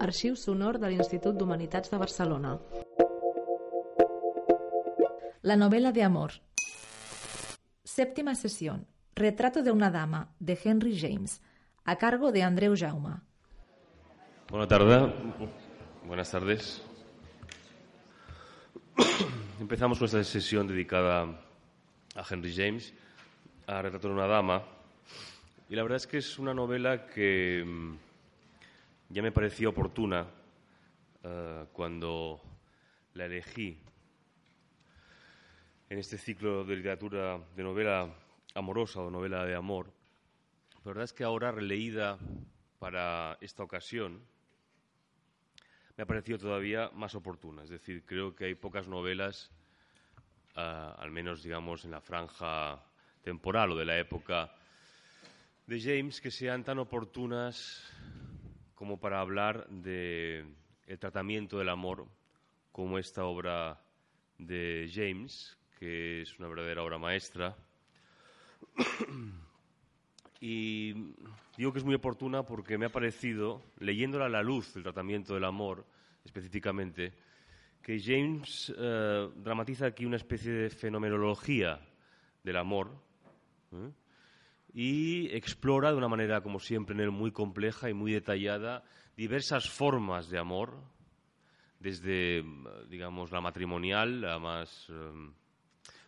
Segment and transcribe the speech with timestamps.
[0.00, 2.54] Arxiu sonor de l'Institut d'Humanitats de Barcelona.
[5.42, 6.32] La novela de amor.
[7.84, 8.86] Séptima sesión.
[9.14, 11.42] Retrato de una dama, de Henry James,
[11.84, 13.20] a cargo de Andreu Jaume.
[14.48, 15.12] Buenas tardes.
[16.06, 16.82] Buenas tardes.
[19.60, 21.24] Empezamos con esta sesión dedicada
[22.14, 22.94] a Henry James,
[23.66, 24.62] a Retrato de una dama.
[25.68, 28.09] Y la verdad es que es una novela que mm,
[29.10, 30.24] ya me parecía oportuna
[31.24, 32.40] eh, cuando
[33.14, 33.76] la elegí
[35.88, 38.08] en este ciclo de literatura de novela
[38.54, 39.92] amorosa o novela de amor.
[40.84, 42.18] La verdad es que ahora releída
[42.78, 44.22] para esta ocasión
[45.96, 47.64] me ha parecido todavía más oportuna.
[47.64, 49.50] Es decir, creo que hay pocas novelas,
[50.54, 52.80] ah, al menos digamos en la franja
[53.22, 54.54] temporal o de la época
[55.66, 57.92] de James, que sean tan oportunas
[58.80, 60.42] como para hablar de
[60.86, 62.06] el tratamiento del amor,
[62.72, 63.78] como esta obra
[64.38, 67.54] de James, que es una verdadera obra maestra.
[70.42, 70.94] Y
[71.58, 75.34] digo que es muy oportuna porque me ha parecido, leyéndola a la luz del tratamiento
[75.34, 75.84] del amor
[76.24, 77.12] específicamente,
[77.82, 81.78] que James eh, dramatiza aquí una especie de fenomenología
[82.42, 82.90] del amor
[83.72, 83.90] ¿eh?
[84.72, 88.84] Y explora de una manera, como siempre en él, muy compleja y muy detallada
[89.16, 90.80] diversas formas de amor,
[91.78, 92.44] desde,
[92.88, 95.32] digamos, la matrimonial, la más eh,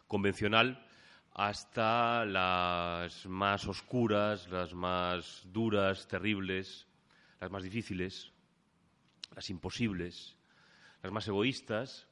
[0.07, 0.87] convencional,
[1.35, 6.87] hasta las más oscuras, las más duras, terribles,
[7.41, 8.33] las más difíciles,
[9.35, 10.37] las imposibles,
[11.03, 12.07] las más egoístas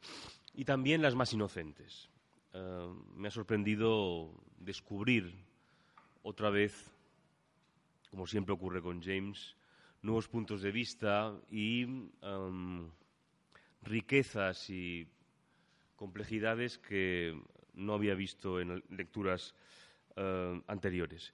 [0.54, 2.08] y también las más inocentes.
[2.52, 5.49] Eh, me ha sorprendido descubrir
[6.22, 6.92] otra vez,
[8.10, 9.56] como siempre ocurre con James,
[10.02, 11.82] nuevos puntos de vista y
[12.22, 12.90] em,
[13.82, 15.06] riquezas y
[15.96, 17.38] complejidades que
[17.74, 19.54] no había visto en lecturas
[20.16, 21.32] eh, anteriores.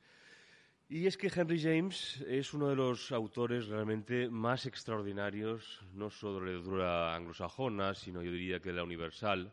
[0.88, 6.38] Y es que Henry James es uno de los autores realmente más extraordinarios, no solo
[6.38, 9.52] de la literatura anglosajona, sino yo diría que de la universal,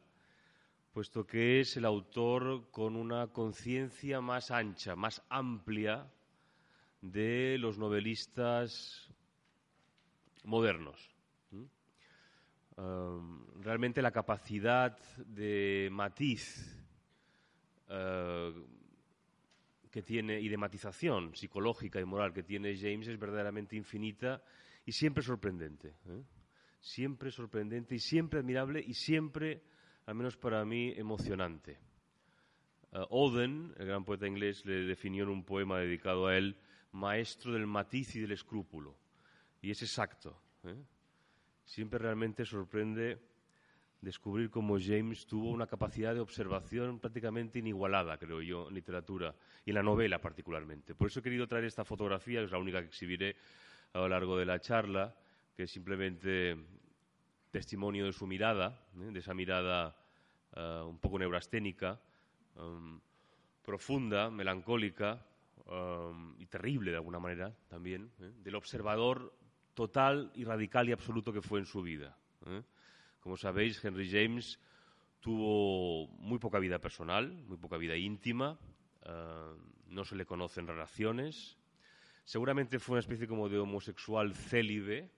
[0.93, 6.07] puesto que es el autor con una conciencia más ancha, más amplia
[7.01, 9.09] de los novelistas
[10.43, 11.09] modernos.
[12.75, 16.79] Realmente la capacidad de matiz
[17.89, 18.51] uh,
[19.91, 24.43] que tiene y de matización psicológica y moral que tiene James es verdaderamente infinita
[24.85, 25.89] y siempre sorprendente.
[26.07, 26.23] ¿eh?
[26.79, 29.61] Siempre sorprendente y siempre admirable y siempre,
[30.05, 31.77] al menos para mí, emocionante.
[32.91, 36.55] Uh, Oden, el gran poeta inglés, le definió en un poema dedicado a él,
[36.91, 38.95] maestro del matiz y del escrúpulo.
[39.61, 40.39] Y es exacto.
[40.63, 40.75] ¿eh?
[41.65, 43.19] Siempre realmente sorprende
[44.01, 49.33] descubrir cómo James tuvo una capacidad de observación prácticamente inigualada, creo yo, en literatura
[49.65, 50.93] y en la novela particularmente.
[50.93, 53.37] Por eso he querido traer esta fotografía, que es la única que exhibiré
[53.93, 55.15] a lo largo de la charla,
[55.55, 56.57] que es simplemente
[57.53, 59.11] testimonio de su mirada, ¿eh?
[59.13, 59.95] de esa mirada
[60.57, 62.01] uh, un poco neurasténica,
[62.55, 62.99] um,
[63.61, 65.23] profunda, melancólica
[65.67, 68.31] um, y terrible de alguna manera también, ¿eh?
[68.43, 69.37] del observador
[69.75, 72.17] total y radical y absoluto que fue en su vida.
[72.47, 72.63] ¿eh?
[73.19, 74.59] Como sabéis, Henry James
[75.19, 78.57] tuvo muy poca vida personal, muy poca vida íntima,
[79.05, 81.59] uh, no se le conocen relaciones.
[82.23, 85.11] Seguramente fue una especie como de homosexual célibe.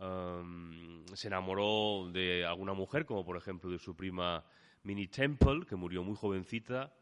[0.00, 4.42] Um, se enamoró de alguna mujer, como por ejemplo de su prima
[4.82, 6.92] Minnie Temple, que murió muy jovencita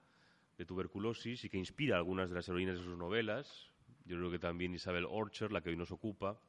[0.56, 3.70] de tuberculosis y que inspira algunas de las heroínas de sus novelas.
[4.04, 6.40] Yo creo que también Isabel Orchard, la que hoy nos ocupa.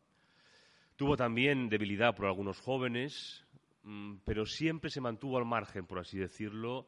[0.96, 3.46] Tuvo también debilidad por algunos jóvenes,
[3.84, 6.88] mm, pero siempre se mantuvo al margen, por así decirlo,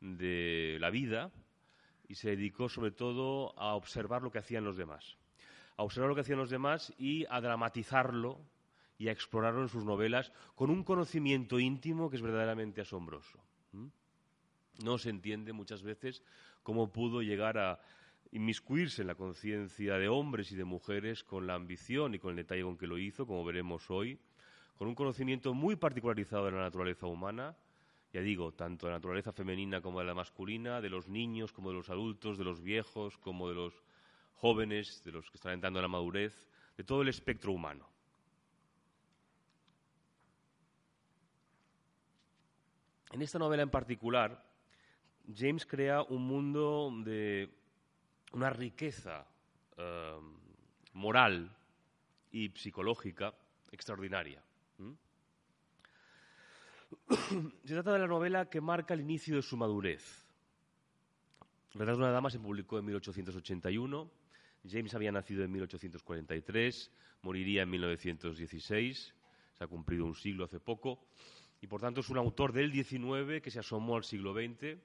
[0.00, 1.30] de la vida
[2.08, 5.18] y se dedicó sobre todo a observar lo que hacían los demás.
[5.76, 8.40] A observar lo que hacían los demás y a dramatizarlo
[9.02, 13.36] y a explorarlo en sus novelas con un conocimiento íntimo que es verdaderamente asombroso.
[14.84, 16.22] No se entiende muchas veces
[16.62, 17.80] cómo pudo llegar a
[18.30, 22.36] inmiscuirse en la conciencia de hombres y de mujeres con la ambición y con el
[22.36, 24.20] detalle con que lo hizo, como veremos hoy,
[24.76, 27.56] con un conocimiento muy particularizado de la naturaleza humana,
[28.12, 31.70] ya digo, tanto de la naturaleza femenina como de la masculina, de los niños como
[31.70, 33.82] de los adultos, de los viejos como de los
[34.34, 37.91] jóvenes, de los que están entrando en la madurez, de todo el espectro humano.
[43.12, 44.42] En esta novela en particular,
[45.36, 47.50] James crea un mundo de
[48.32, 49.26] una riqueza
[49.76, 50.18] eh,
[50.94, 51.54] moral
[52.30, 53.34] y psicológica
[53.70, 54.42] extraordinaria.
[57.64, 60.26] Se trata de la novela que marca el inicio de su madurez.
[61.74, 64.10] Retrato de una dama se publicó en 1881.
[64.68, 66.90] James había nacido en 1843,
[67.22, 69.14] moriría en 1916.
[69.52, 71.00] Se ha cumplido un siglo hace poco.
[71.62, 74.76] Y por tanto es un autor del XIX que se asomó al siglo XX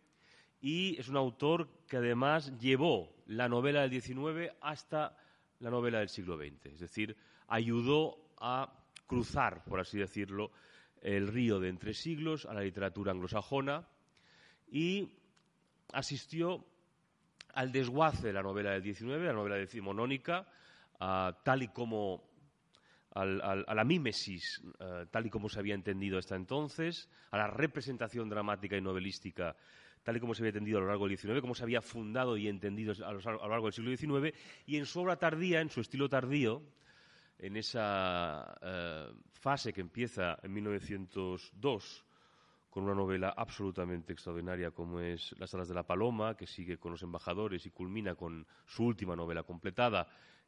[0.62, 5.18] y es un autor que además llevó la novela del XIX hasta
[5.59, 6.68] la novela del siglo XX.
[6.68, 8.71] Es decir, ayudó a
[9.07, 10.51] cruzar, por así decirlo,
[11.01, 13.88] el río de entre siglos a la literatura anglosajona
[14.69, 15.09] y
[15.94, 16.63] asistió
[17.53, 20.47] al desguace de la novela del XIX, la novela decimonónica,
[21.00, 22.26] tal y como
[23.21, 28.29] a la mímesis, eh, tal y como se había entendido hasta entonces, a la representación
[28.29, 29.55] dramática y novelística
[30.07, 32.37] tal y como se había entendido a lo largo del XIX, como se había fundado
[32.37, 34.33] y entendido a lo largo del siglo XIX,
[34.65, 36.63] y en su obra tardía, en su estilo tardío,
[37.39, 42.05] en esa eh, fase que empieza en 1902
[42.69, 46.91] con una novela absolutamente extraordinaria como es Las alas de la paloma, que sigue con
[46.91, 50.07] los embajadores y culmina con su última novela completada,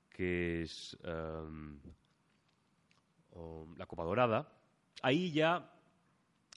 [0.10, 0.98] que es
[3.36, 4.52] eh, La Copa Dorada.
[5.02, 5.72] Ahí ya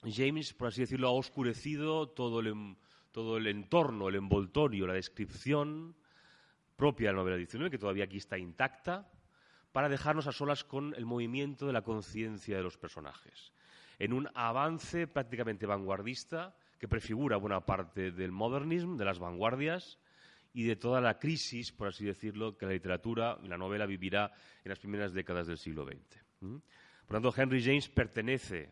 [0.05, 2.75] James, por así decirlo, ha oscurecido todo el, em,
[3.11, 5.95] todo el entorno, el envoltorio, la descripción
[6.75, 9.09] propia de la novela 19, que todavía aquí está intacta,
[9.71, 13.53] para dejarnos a solas con el movimiento de la conciencia de los personajes.
[13.99, 19.99] En un avance prácticamente vanguardista que prefigura buena parte del modernismo, de las vanguardias
[20.53, 24.31] y de toda la crisis, por así decirlo, que la literatura y la novela vivirá
[24.63, 26.22] en las primeras décadas del siglo XX.
[26.43, 28.69] Por lo tanto, Henry James pertenece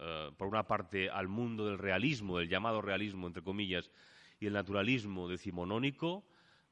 [0.00, 3.90] eh, por una parte, al mundo del realismo, del llamado realismo, entre comillas,
[4.38, 6.24] y el naturalismo decimonónico,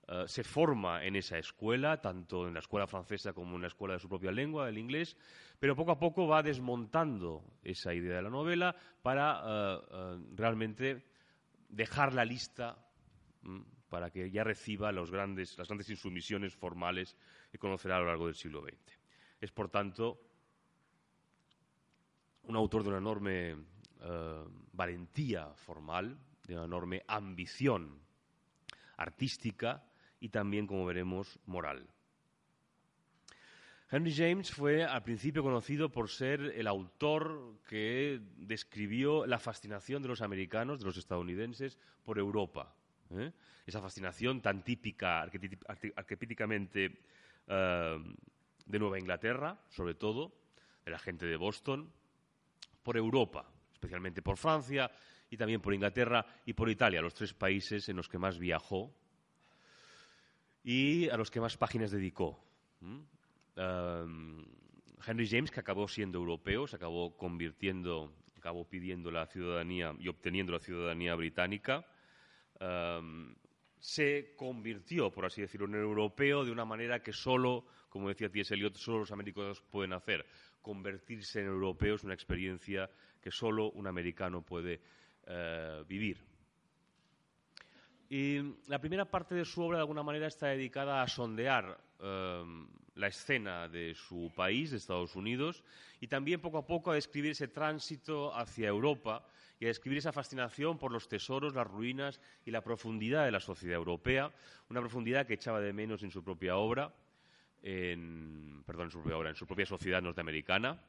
[0.07, 3.95] eh, se forma en esa escuela, tanto en la escuela francesa como en la escuela
[3.95, 5.17] de su propia lengua, el inglés,
[5.59, 11.05] pero poco a poco va desmontando esa idea de la novela para eh, realmente
[11.69, 12.79] dejar la lista
[13.89, 15.57] para que ya reciba las grandes
[15.89, 17.17] insumisiones formales
[17.51, 18.96] que conocerá a lo largo del siglo XX.
[19.41, 20.21] Es, por tanto,
[22.45, 23.57] un autor de una enorme
[24.01, 28.01] eh, valentía formal, de una enorme ambición
[28.97, 29.85] artística
[30.21, 31.87] y también, como veremos, moral.
[33.89, 40.09] Henry James fue al principio conocido por ser el autor que describió la fascinación de
[40.09, 42.75] los americanos, de los estadounidenses, por Europa.
[43.11, 43.31] ¿eh?
[43.65, 46.99] Esa fascinación tan típica, arquetípicamente,
[47.47, 48.17] eh,
[48.67, 50.33] de Nueva Inglaterra, sobre todo,
[50.85, 51.91] de la gente de Boston,
[52.83, 54.91] por Europa, especialmente por Francia
[55.31, 58.93] y también por Inglaterra y por Italia, los tres países en los que más viajó
[60.63, 62.39] y a los que más páginas dedicó.
[63.57, 70.53] Henry James, que acabó siendo europeo, se acabó convirtiendo, acabó pidiendo la ciudadanía y obteniendo
[70.53, 71.87] la ciudadanía británica,
[73.79, 78.55] se convirtió, por así decirlo, en europeo de una manera que solo, como decía T.S.
[78.55, 80.27] Eliot, solo los americanos pueden hacer,
[80.63, 82.91] convertirse en europeo es una experiencia
[83.21, 84.81] que solo un americano puede
[85.27, 86.19] eh, vivir.
[88.09, 92.45] Y la primera parte de su obra, de alguna manera, está dedicada a sondear eh,
[92.95, 95.63] la escena de su país, de Estados Unidos,
[96.01, 99.27] y también poco a poco a describir ese tránsito hacia Europa
[99.59, 103.41] y a describir esa fascinación por los tesoros, las ruinas y la profundidad de la
[103.41, 104.31] sociedad europea,
[104.69, 106.93] una profundidad que echaba de menos en su propia obra
[107.63, 110.81] en, perdón, en su propia en su propia sociedad norteamericana.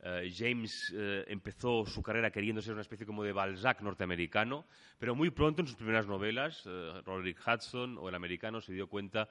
[0.00, 4.66] Eh, James eh, empezó su carrera queriendo ser una especie como de Balzac norteamericano,
[4.98, 8.88] pero muy pronto en sus primeras novelas, uh, Roderick Hudson o El americano, se dio
[8.88, 9.28] cuenta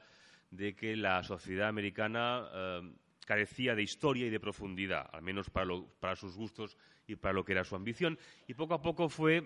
[0.51, 2.81] de que la sociedad americana
[3.27, 6.77] carecía de historia y de profundidad, al menos para, sus gustos
[7.07, 9.43] y para lo que era su ambición, y poco a poco fue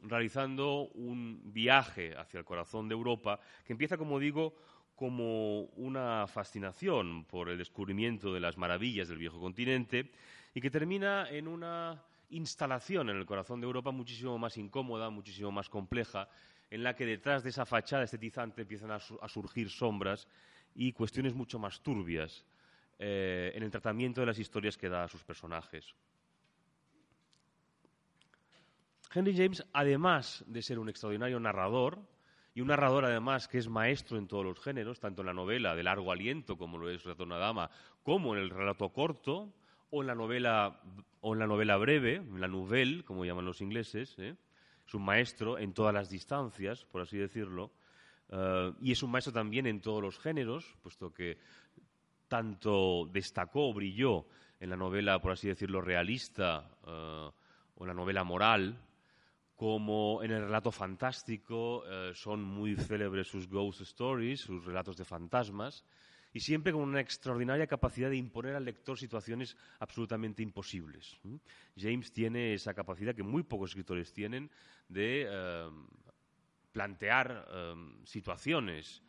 [0.00, 4.54] realizando un viaje hacia el corazón de Europa que empieza, como digo,
[4.94, 10.10] como una fascinación por el descubrimiento de las maravillas del viejo continente
[10.54, 15.52] y que termina en una instalación en el corazón de Europa muchísimo más incómoda, muchísimo
[15.52, 16.28] más compleja,
[16.70, 20.26] en la que detrás de esa fachada estetizante empiezan a, surgir sombras
[20.74, 22.44] y cuestiones mucho más turbias
[22.98, 25.94] eh, en el tratamiento de las historias que da a sus personajes.
[29.14, 32.00] Henry James, además de ser un extraordinario narrador,
[32.54, 35.74] y un narrador además que es maestro en todos los géneros, tanto en la novela
[35.74, 37.70] de largo aliento como lo es Retorno Dama,
[38.02, 39.52] como en el relato corto,
[39.90, 40.80] o en la novela,
[41.20, 44.18] o en la novela breve, en la nouvelle, como llaman los ingleses.
[44.18, 44.36] ¿eh?
[44.86, 47.72] Es un maestro en todas las distancias, por así decirlo,
[48.30, 51.38] eh, y es un maestro también en todos los géneros, puesto que
[52.28, 54.26] tanto destacó, brilló
[54.60, 57.30] en la novela, por así decirlo, realista eh,
[57.74, 58.80] o en la novela moral,
[59.54, 65.82] como en el relato fantástico son muy célebres sus ghost stories, sus relatos de fantasmas,
[66.36, 71.18] y siempre con una extraordinaria capacidad de imponer al lector situaciones absolutamente imposibles.
[71.78, 74.50] James tiene esa capacidad que muy pocos escritores tienen
[74.86, 75.70] de eh,
[76.72, 79.02] plantear eh, situaciones,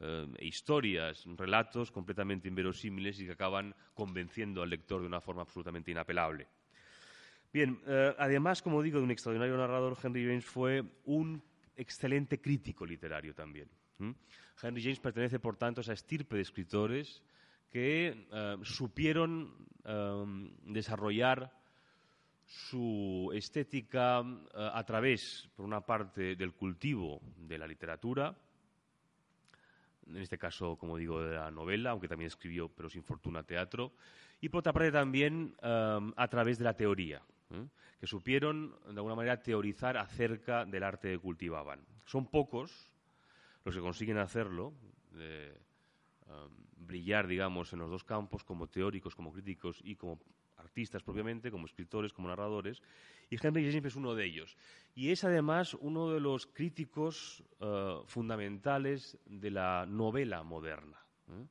[0.00, 5.90] eh, historias, relatos completamente inverosímiles y que acaban convenciendo al lector de una forma absolutamente
[5.90, 6.48] inapelable.
[7.52, 7.78] Bien,
[8.16, 11.42] además, como digo, de un extraordinario narrador, Henry James fue un
[11.76, 13.68] excelente crítico literario también.
[14.62, 17.22] Henry James pertenece, por tanto, a esa estirpe de escritores
[17.70, 21.50] que eh, supieron eh, desarrollar
[22.44, 28.36] su estética eh, a través, por una parte, del cultivo de la literatura,
[30.06, 33.92] en este caso, como digo, de la novela, aunque también escribió, pero sin fortuna, teatro,
[34.40, 37.22] y por otra parte también a través de la teoría,
[38.00, 41.80] que supieron, de alguna manera, teorizar acerca del arte que cultivaban.
[42.04, 42.92] Son pocos
[43.64, 44.72] los que consiguen hacerlo,
[46.28, 50.18] um, brillar, digamos, en los dos campos, como teóricos, como críticos y como
[50.56, 52.82] artistas propiamente, como escritores, como narradores,
[53.32, 54.58] y Henry James es uno de ellos.
[54.94, 60.98] Y es además uno de los críticos uh, fundamentales de la novela moderna.
[61.30, 61.46] ¿eh?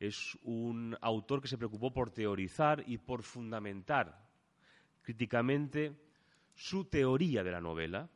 [0.00, 4.28] Es un autor que se preocupó por teorizar y por fundamentar
[5.02, 5.92] críticamente
[6.56, 8.10] su teoría de la novela,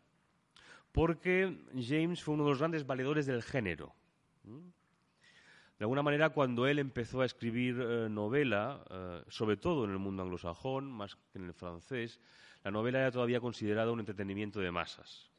[0.90, 3.94] porque James fue uno de los grandes valedores del género.
[4.42, 9.99] De alguna manera, cuando él empezó a escribir eh, novela, eh, sobre todo en el
[9.99, 12.18] mundo anglosajón, más que en el francés,
[12.66, 15.30] la novela era todavía considerada un entretenimiento de masas,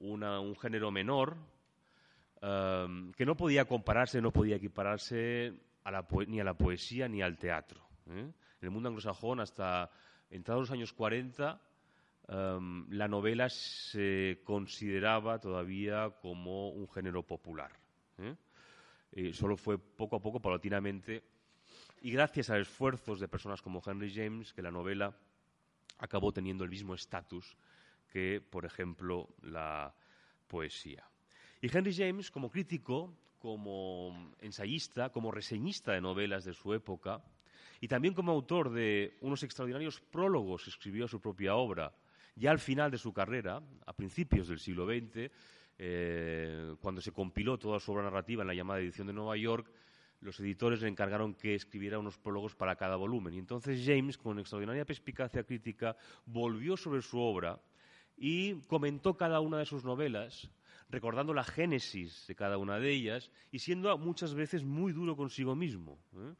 [0.00, 1.36] un género menor
[2.42, 5.54] eh, que no podía compararse, no podía equipararse
[6.26, 7.80] ni a la poesía ni al teatro.
[8.06, 9.90] En el mundo anglosajón, hasta
[10.30, 11.60] entrados los años 40,
[12.26, 17.70] Em, la novela se consideraba todavía como un género popular.
[18.18, 19.32] ¿eh?
[19.32, 21.22] solo fue poco a poco, paulatinamente,
[22.00, 25.14] y gracias a esfuerzos de personas como Henry James, que la novela
[25.98, 27.56] acabó teniendo el mismo estatus
[28.08, 29.94] que, por ejemplo, la
[30.46, 31.08] poesía.
[31.60, 37.22] Y Henry James, como crítico, como ensayista, como reseñista de novelas de su época,
[37.80, 41.92] y también como autor de unos extraordinarios prólogos, escribió su propia obra,
[42.36, 45.30] ya al final de su carrera, a principios del siglo XX,
[45.76, 49.70] eh, cuando se compiló toda su obra narrativa en la llamada edición de Nueva York,
[50.24, 53.34] los editores le encargaron que escribiera unos prólogos para cada volumen.
[53.34, 57.60] Y entonces James, con extraordinaria perspicacia crítica, volvió sobre su obra
[58.16, 60.50] y comentó cada una de sus novelas,
[60.88, 65.54] recordando la génesis de cada una de ellas y siendo muchas veces muy duro consigo
[65.54, 65.98] mismo.
[66.16, 66.34] ¿eh?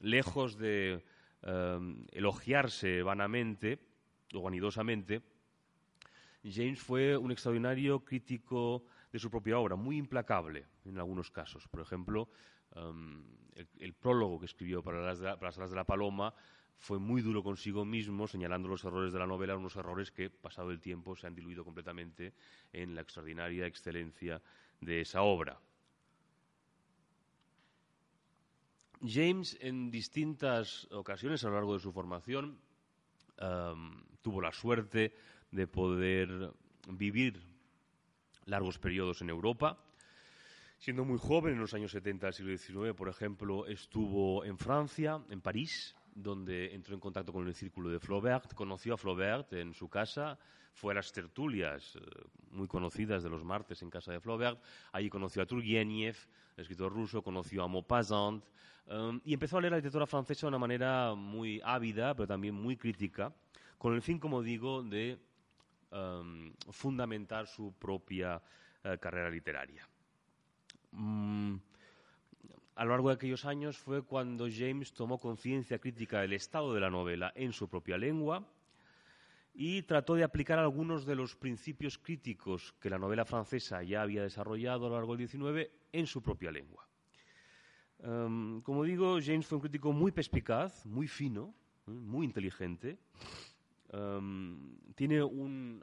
[0.00, 1.02] lejos de
[2.12, 3.78] elogiarse vanamente
[4.34, 5.22] o vanidosamente,
[6.44, 11.68] James fue un extraordinario crítico de su propia obra, muy implacable en algunos casos.
[11.68, 12.28] Por ejemplo,
[12.74, 13.24] em,
[13.78, 16.34] el, prólogo que escribió para las, para las Alas de la Paloma
[16.78, 20.70] fue muy duro consigo mismo, señalando los errores de la novela, unos errores que, pasado
[20.70, 22.34] el tiempo, se han diluido completamente
[22.72, 24.42] en la extraordinaria excelencia
[24.80, 25.58] de esa obra.
[29.02, 32.58] James, en distintas ocasiones a lo largo de su formación,
[34.22, 35.14] tuvo la suerte
[35.50, 36.52] de poder
[36.88, 37.42] vivir
[38.46, 39.78] largos periodos en Europa.
[40.78, 45.20] Siendo muy joven, en los años 70 del siglo XIX, por ejemplo, estuvo en Francia,
[45.30, 49.72] en París, donde entró en contacto con el círculo de Flaubert, conoció a Flaubert en
[49.72, 50.38] su casa,
[50.74, 52.00] fue a las tertulias eh,
[52.50, 56.16] muy conocidas de los martes en casa de Flaubert, allí conoció a Turgenev,
[56.56, 58.44] escritor ruso, conoció a Maupassant,
[58.86, 62.54] um, y empezó a leer la literatura francesa de una manera muy ávida, pero también
[62.54, 63.34] muy crítica,
[63.78, 65.18] con el fin, como digo, de
[65.90, 68.42] um, fundamentar su propia
[68.84, 69.88] eh, carrera literaria.
[70.96, 71.56] Mm,
[72.74, 76.80] a lo largo de aquellos años fue cuando James tomó conciencia crítica del estado de
[76.80, 78.46] la novela en su propia lengua
[79.54, 84.22] y trató de aplicar algunos de los principios críticos que la novela francesa ya había
[84.22, 86.86] desarrollado a lo largo del XIX en su propia lengua.
[87.98, 91.54] Em, como digo, James fue un crítico muy perspicaz, muy fino,
[91.86, 91.90] ¿eh?
[91.90, 92.98] muy inteligente.
[93.90, 95.82] Em, tiene un,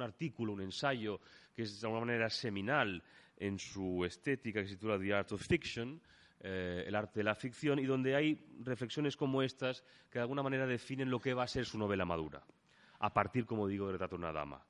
[0.00, 1.20] artículo, un ensayo
[1.54, 3.02] que es de alguna manera seminal
[3.36, 6.00] en su estética que se titula The Art of Fiction,
[6.40, 10.42] eh, el arte de la ficción, y donde hay reflexiones como estas que de alguna
[10.42, 12.44] manera definen lo que va a ser su novela madura,
[12.98, 14.64] a partir, como digo, de Retrato de una dama.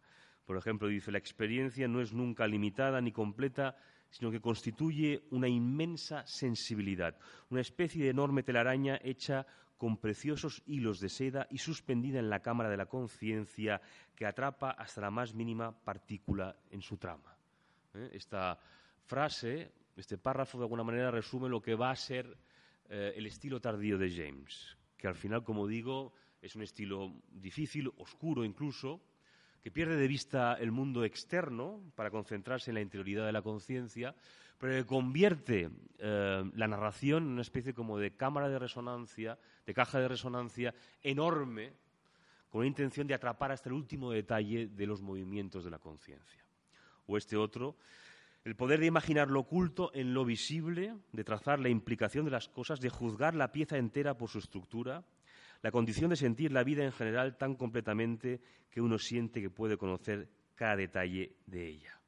[0.44, 3.76] Por ejemplo, dice, la experiencia no es nunca limitada ni completa,
[4.10, 7.16] sino que constituye una inmensa sensibilidad,
[7.50, 12.40] una especie de enorme telaraña hecha con preciosos hilos de seda y suspendida en la
[12.40, 13.80] cámara de la conciencia
[14.14, 17.36] que atrapa hasta la más mínima partícula en su trama.
[17.94, 18.10] ¿Eh?
[18.12, 18.58] Esta
[19.06, 22.36] frase este párrafo de alguna manera resume lo que va a ser
[22.88, 27.92] eh, el estilo tardío de James, que al final, como digo, es un estilo difícil,
[27.98, 29.00] oscuro incluso,
[29.62, 34.14] que pierde de vista el mundo externo para concentrarse en la interioridad de la conciencia,
[34.58, 39.74] pero que convierte eh, la narración en una especie como de cámara de resonancia, de
[39.74, 41.72] caja de resonancia enorme,
[42.50, 46.43] con la intención de atrapar hasta el último detalle de los movimientos de la conciencia.
[47.06, 47.76] O este otro,
[48.44, 52.48] el poder de imaginar lo oculto en lo visible, de trazar la implicación de las
[52.48, 55.04] cosas, de juzgar la pieza entera por su estructura,
[55.62, 59.78] la condición de sentir la vida en general tan completamente que uno siente que puede
[59.78, 61.98] conocer cada detalle de ella.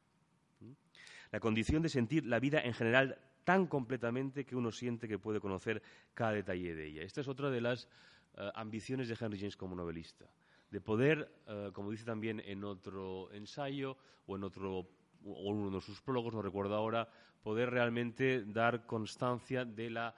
[1.33, 5.41] La condición de sentir la vida en general tan completamente que uno siente que puede
[5.41, 7.03] conocer cada detalle de ella.
[7.03, 7.89] Esta es otra de las
[8.37, 10.27] eh, ambiciones de Henry James como novelista,
[10.71, 13.97] de poder, eh, como dice también en otro ensayo
[14.27, 14.89] o en otro
[15.25, 17.09] o uno de sus prólogos, no recuerdo ahora,
[17.43, 20.15] poder realmente dar constancia de la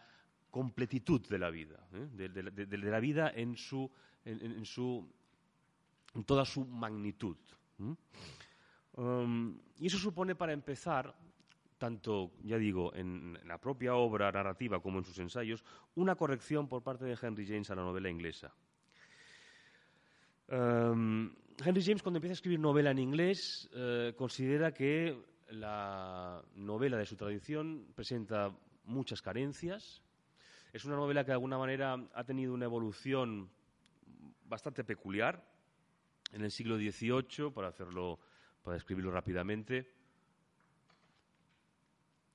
[0.51, 2.09] completitud de la vida, ¿eh?
[2.11, 3.91] de, la vida en, su,
[4.25, 5.07] en, su,
[6.15, 7.37] en toda su magnitud.
[8.93, 11.15] Um, y eso supone, para empezar,
[11.79, 16.83] tanto, ya digo, en la propia obra narrativa como en sus ensayos, una corrección por
[16.83, 18.53] parte de Henry James a la novela inglesa.
[20.51, 25.15] Um, Henry James, cuando empieza a escribir novela en inglés, eh, considera que
[25.51, 30.03] la novela de su tradición presenta muchas carencias.
[30.73, 33.51] Es una novela que de alguna manera ha tenido una evolución
[34.47, 35.45] bastante peculiar
[36.33, 38.19] en el siglo XVIII, para hacerlo,
[38.63, 39.91] para describirlo rápidamente.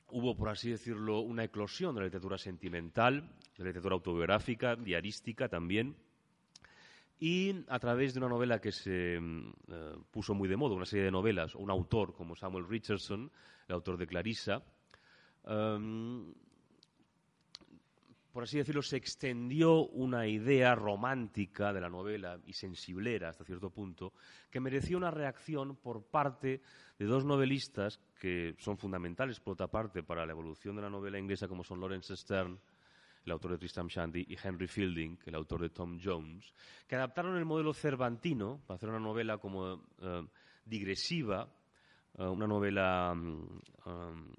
[0.09, 3.21] Hubo, por así decirlo, una eclosión de la literatura sentimental,
[3.57, 5.95] de la literatura autobiográfica, diarística también
[7.23, 9.21] y a través de una novela que se eh,
[10.11, 13.31] puso muy de moda, una serie de novelas, un autor como Samuel Richardson,
[13.65, 14.61] el autor de Clarissa,
[15.45, 16.33] em,
[18.29, 23.69] por así decirlo, se extendió una idea romántica de la novela y sensiblera hasta cierto
[23.69, 24.11] punto,
[24.51, 26.61] que mereció una reacción por parte
[26.99, 31.17] de dos novelistas que son fundamentales, por otra parte, para la evolución de la novela
[31.17, 32.59] inglesa, como son Lawrence Stern
[33.25, 36.53] el autor de Tristram Shandy, y Henry Fielding, el autor de Tom Jones,
[36.87, 40.27] que adaptaron el modelo cervantino para hacer una novela como eh,
[40.65, 41.49] digresiva,
[42.17, 44.33] eh, una novela mm, um,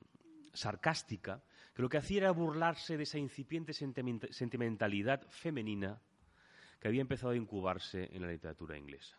[0.52, 1.42] sarcástica,
[1.74, 6.00] que lo que hacía era burlarse de esa incipiente sentimentalidad femenina
[6.78, 9.18] que había empezado a incubarse en la literatura inglesa.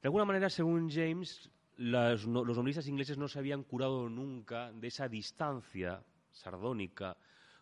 [0.00, 5.08] De alguna manera, según James, los novelistas ingleses no se habían curado nunca de esa
[5.08, 7.16] distancia sardónica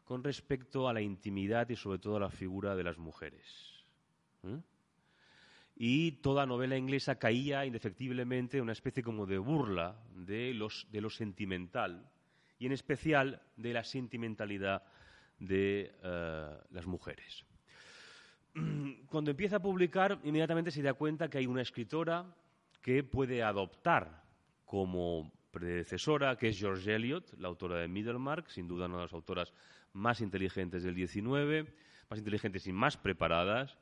[0.07, 3.85] con respecto a la intimidad y sobre todo a la figura de las mujeres.
[4.45, 4.57] ¿eh?
[5.75, 12.09] Y toda novela inglesa caía indefectiblemente en una especie como de burla de, lo sentimental
[12.57, 14.85] y en especial de la sentimentalidad
[15.41, 17.45] de eh, las mujeres.
[19.11, 22.33] Cuando empieza a publicar, inmediatamente se da cuenta que hay una escritora
[22.81, 24.23] que puede adoptar
[24.65, 29.13] como predecesora, que es George Eliot, la autora de Middlemark, sin duda una de las
[29.13, 29.53] autoras
[29.97, 31.73] más inteligentes del XIX,
[32.09, 33.77] más inteligentes y más preparadas,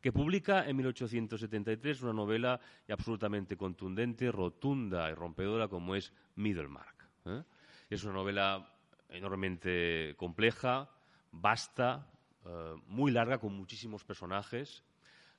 [0.00, 7.08] que publica en 1873 una novela absolutamente contundente, rotunda y rompedora como es Middlemark.
[7.26, 7.44] ¿eh?
[7.88, 8.68] Es una novela
[9.08, 10.90] enormemente compleja,
[11.30, 12.10] vasta,
[12.44, 14.82] eh, muy larga, con muchísimos personajes,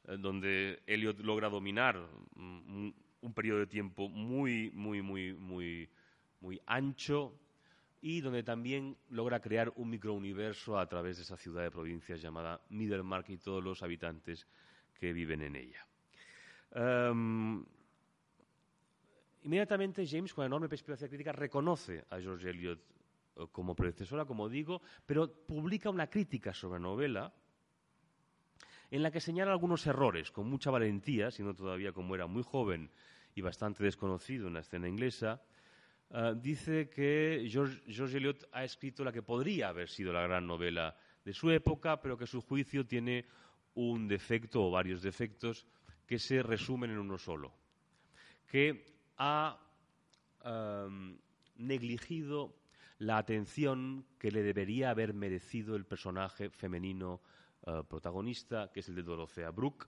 [0.06, 1.98] eh, donde Eliot logra dominar
[2.36, 5.90] un, un periodo de tiempo muy, muy, muy, muy,
[6.40, 7.34] muy ancho,
[8.06, 12.60] y donde también logra crear un microuniverso a través de esa ciudad de provincias llamada
[12.68, 14.46] Middlemark y todos los habitantes
[15.00, 15.88] que viven en ella.
[16.72, 17.64] Em,
[19.44, 22.80] inmediatamente James, con enorme perspicacia crítica, reconoce a George Eliot
[23.38, 27.34] eh, como predecesora, como digo, pero publica una crítica sobre la novela
[28.92, 32.92] en la que señala algunos errores con mucha valentía, siendo todavía como era muy joven
[33.34, 35.42] y bastante desconocido en la escena inglesa.
[36.16, 40.96] Eh, dice que George, Eliot ha escrito la que podría haber sido la gran novela
[41.26, 43.26] de su época, pero que su juicio tiene
[43.74, 45.66] un defecto o varios defectos
[46.06, 47.52] que se resumen en uno solo,
[48.48, 48.86] que
[49.18, 49.60] ha
[51.56, 52.54] negligido
[53.00, 57.22] la atención que le debería haber merecido el personaje femenino
[57.66, 59.88] eh, protagonista, que es el de Dorothea Brooke.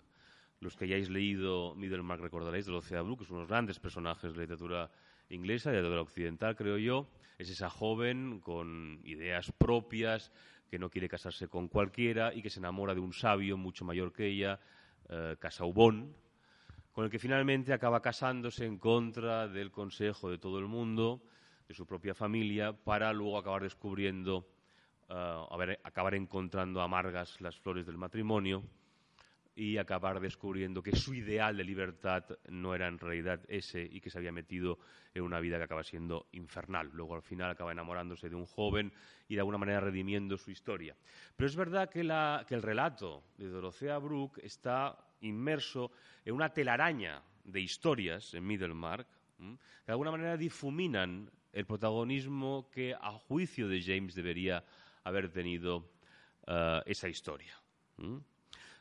[0.60, 4.40] Los que hayáis leído Middlemark recordaréis, Dorothea Brooke es uno de los grandes personajes de
[4.40, 4.90] literatura
[5.30, 7.08] inglesa, de la occidental, creo yo.
[7.38, 10.32] Es esa joven con ideas propias,
[10.70, 14.12] que no quiere casarse con cualquiera y que se enamora de un sabio mucho mayor
[14.14, 14.60] que ella,
[15.10, 16.16] eh, Casaubon,
[16.92, 21.22] con el que finalmente acaba casándose en contra del consejo de todo el mundo,
[21.68, 24.48] de su propia familia, para luego acabar descubriendo,
[25.10, 28.64] eh, acabar encontrando amargas las flores del matrimonio
[29.56, 34.10] y acabar descubriendo que su ideal de libertad no era en realidad ese y que
[34.10, 34.80] se había metido
[35.14, 36.90] en una vida que acaba siendo infernal.
[36.94, 38.92] Luego al final acaba enamorándose de un joven
[39.30, 40.96] y de alguna manera redimiendo su historia.
[41.38, 45.92] Pero es verdad que, el relato de Dorothea Brooke está inmerso
[46.26, 49.44] en una telaraña de historias en Middlemark que
[49.86, 54.64] de alguna manera difuminan el protagonismo que a juicio de James debería
[55.04, 55.90] haber tenido
[56.48, 57.54] eh, esa historia.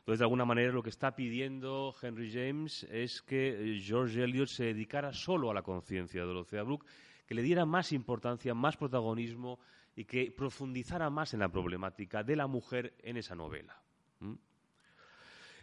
[0.05, 4.65] Entonces, de alguna manera, lo que está pidiendo Henry James es que George Eliot se
[4.65, 6.85] dedicara solo a la conciencia de Dorothea Brooke,
[7.25, 9.57] que le diera más importancia, más protagonismo
[9.95, 13.81] y que profundizara más en la problemática de la mujer en esa novela.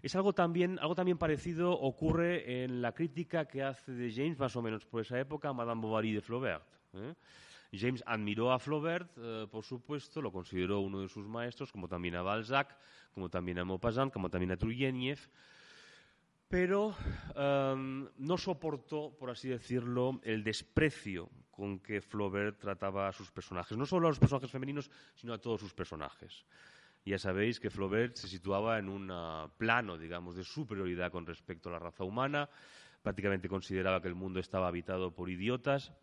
[0.03, 4.57] Es algo también, algo también parecido ocurre en la crítica que hace de James, más
[4.57, 6.67] o menos por esa época, Madame Bovary de Flaubert.
[6.95, 7.15] ¿eh?
[7.79, 12.15] James admiró a Flaubert, eh, por supuesto, lo consideró uno de sus maestros, como también
[12.17, 12.77] a Balzac,
[13.15, 15.19] como también a Maupassant, como también a Turgenev,
[16.53, 16.95] pero
[17.35, 23.79] em, no soportó, por así decirlo, el desprecio con que Flaubert trataba a sus personajes,
[23.79, 26.45] no solo a los personajes femeninos, sino a todos sus personajes.
[27.07, 29.11] Ya sabéis que Flaubert se situaba en un
[29.57, 32.51] plano, digamos, de superioridad con respecto a la raza humana,
[33.03, 35.95] prácticamente consideraba que el mundo estaba habitado por idiotas,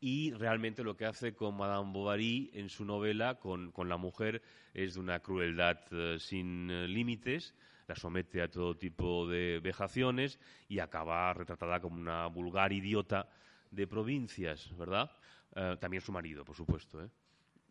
[0.00, 4.94] y realmente lo que hace con Madame Bovary en su novela, con, la mujer, es
[4.94, 7.54] de una crueldad eh, sin eh, límites,
[7.86, 13.28] la somete a todo tipo de vejaciones y acaba retratada como una vulgar idiota
[13.70, 15.10] de provincias, ¿verdad?
[15.54, 17.10] Eh, también su marido, por supuesto,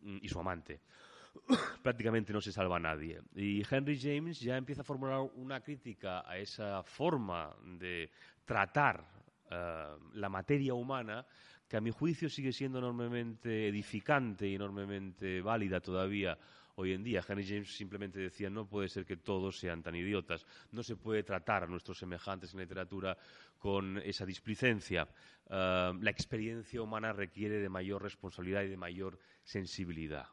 [0.02, 0.80] y su amante.
[1.82, 3.20] Prácticamente no se salva a nadie.
[3.34, 8.10] Y Henry James ya empieza a formular una crítica a esa forma de
[8.44, 9.18] tratar
[10.14, 11.26] la materia humana
[11.70, 16.36] que a mi juicio sigue siendo enormemente edificante y enormemente válida todavía
[16.74, 17.24] hoy en día.
[17.26, 21.22] Henry James simplemente decía no puede ser que todos sean tan idiotas, no se puede
[21.22, 23.16] tratar a nuestros semejantes en la literatura
[23.56, 25.06] con esa displicencia.
[25.48, 30.26] Ah, la experiencia humana requiere de mayor responsabilidad y de mayor sensibilidad.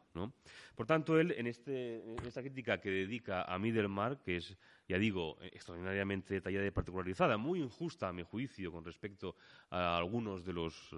[0.76, 5.38] Por tanto, él este, en, esta crítica que dedica a Middlemark, que es, ya digo,
[5.42, 9.36] extraordinariamente detallada y particularizada, muy injusta a mi juicio con respecto
[9.70, 10.98] a algunos de los eh,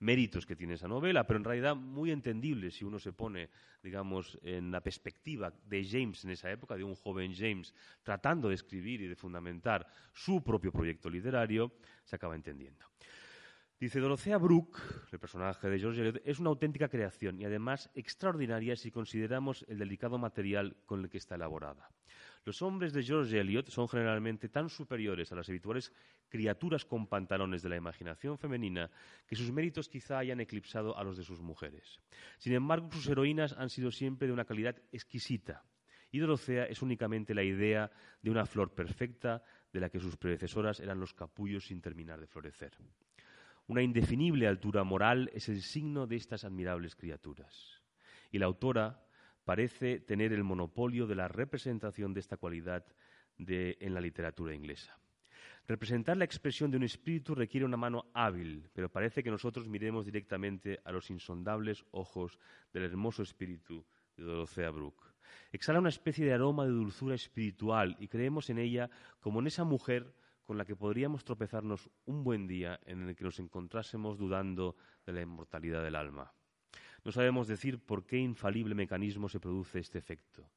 [0.00, 3.48] méritos que tiene esa novela, pero en realidad muy entendible si uno se pone,
[3.82, 8.54] digamos, en la perspectiva de James en esa época, de un joven James tratando de
[8.54, 11.72] escribir y de fundamentar su propio proyecto literario,
[12.04, 12.84] se acaba entendiendo.
[13.78, 14.80] Dice Dorothea Brooke,
[15.12, 19.76] el personaje de George Eliot, es una auténtica creación y además extraordinaria si consideramos el
[19.78, 21.90] delicado material con el que está elaborada.
[22.46, 25.92] Los hombres de George Eliot son generalmente tan superiores a las habituales
[26.30, 28.90] criaturas con pantalones de la imaginación femenina
[29.26, 32.00] que sus méritos quizá hayan eclipsado a los de sus mujeres.
[32.38, 35.66] Sin embargo, sus heroínas han sido siempre de una calidad exquisita.
[36.10, 37.90] Y Dorothea es únicamente la idea
[38.22, 42.26] de una flor perfecta de la que sus predecesoras eran los capullos sin terminar de
[42.26, 42.72] florecer.
[43.68, 47.82] Una indefinible altura moral es el signo de estas admirables criaturas.
[48.30, 49.02] Y la autora
[49.44, 52.84] parece tener el monopolio de la representación de esta cualidad
[53.38, 54.98] en la literatura inglesa.
[55.66, 60.06] Representar la expresión de un espíritu requiere una mano hábil, pero parece que nosotros miremos
[60.06, 62.38] directamente a los insondables ojos
[62.72, 63.84] del hermoso espíritu
[64.16, 65.02] de Dorothea Brooke.
[65.50, 68.88] Exhala una especie de aroma de dulzura espiritual y creemos en ella
[69.20, 70.14] como en esa mujer
[70.46, 75.12] con la que podríamos tropezarnos un buen día en el que nos encontrásemos dudando de
[75.12, 76.32] la inmortalidad del alma.
[77.04, 80.48] No sabemos decir por qué infalible mecanismo se produce este efecto,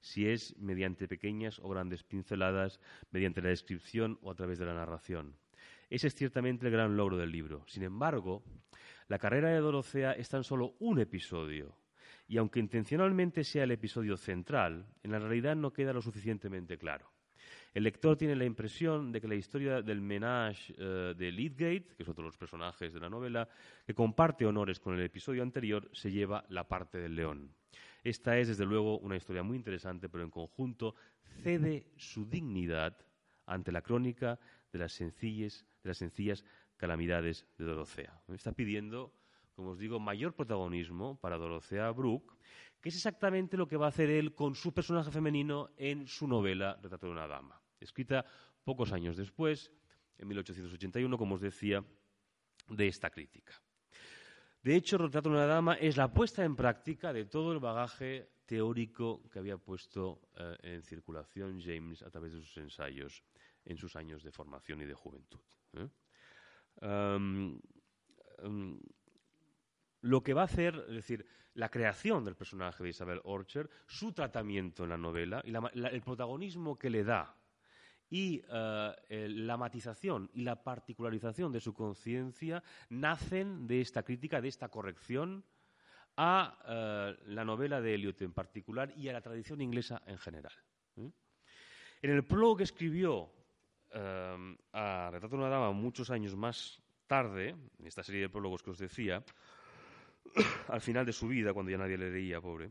[0.00, 2.80] si es mediante pequeñas o grandes pinceladas,
[3.10, 5.36] mediante la descripción o a través de la narración.
[5.88, 7.64] Ese es ciertamente el gran logro del libro.
[7.68, 8.42] Sin embargo,
[9.08, 11.76] la carrera de Dorothea es tan solo un episodio
[12.28, 17.15] y aunque intencionalmente sea el episodio central, en la realidad no queda lo suficientemente claro.
[17.76, 22.04] El lector tiene la impresión de que la historia del menage eh, de Lydgate, que
[22.04, 23.46] es otro de los personajes de la novela,
[23.86, 27.54] que comparte honores con el episodio anterior, se lleva la parte del león.
[28.02, 30.94] Esta es, desde luego, una historia muy interesante, pero en conjunto
[31.42, 32.96] cede su dignidad
[33.44, 34.40] ante la crónica
[34.72, 36.46] de las, sencillas, de las sencillas
[36.78, 38.18] calamidades de Dorothea.
[38.28, 39.12] Está pidiendo,
[39.54, 42.38] como os digo, mayor protagonismo para Dorothea Brooke,
[42.80, 46.26] que es exactamente lo que va a hacer él con su personaje femenino en su
[46.26, 48.24] novela Retrato de una dama escrita
[48.64, 49.72] pocos años después,
[50.18, 51.84] en 1881, como os decía,
[52.68, 53.54] de esta crítica.
[54.62, 58.30] De hecho, Retrato de una dama es la puesta en práctica de todo el bagaje
[58.46, 63.22] teórico que había puesto eh, en circulación James a través de sus ensayos
[63.64, 65.40] en sus años de formación y de juventud.
[65.74, 65.88] ¿eh?
[70.02, 74.12] lo que va a hacer, es decir, la creación del personaje de Isabel Orchard, su
[74.12, 77.34] tratamiento en la novela y el protagonismo que le da
[78.10, 84.48] y eh, la matización y la particularización de su conciencia nacen de esta crítica, de
[84.48, 85.44] esta corrección
[86.16, 90.52] a eh, la novela de Eliot en particular y a la tradición inglesa en general.
[90.96, 93.30] En el prólogo que escribió
[93.90, 98.62] eh, a Retrato de una dama muchos años más tarde, en esta serie de prólogos
[98.62, 99.24] que os decía,
[100.68, 102.70] al final de su vida, cuando ya nadie le leía, pobre,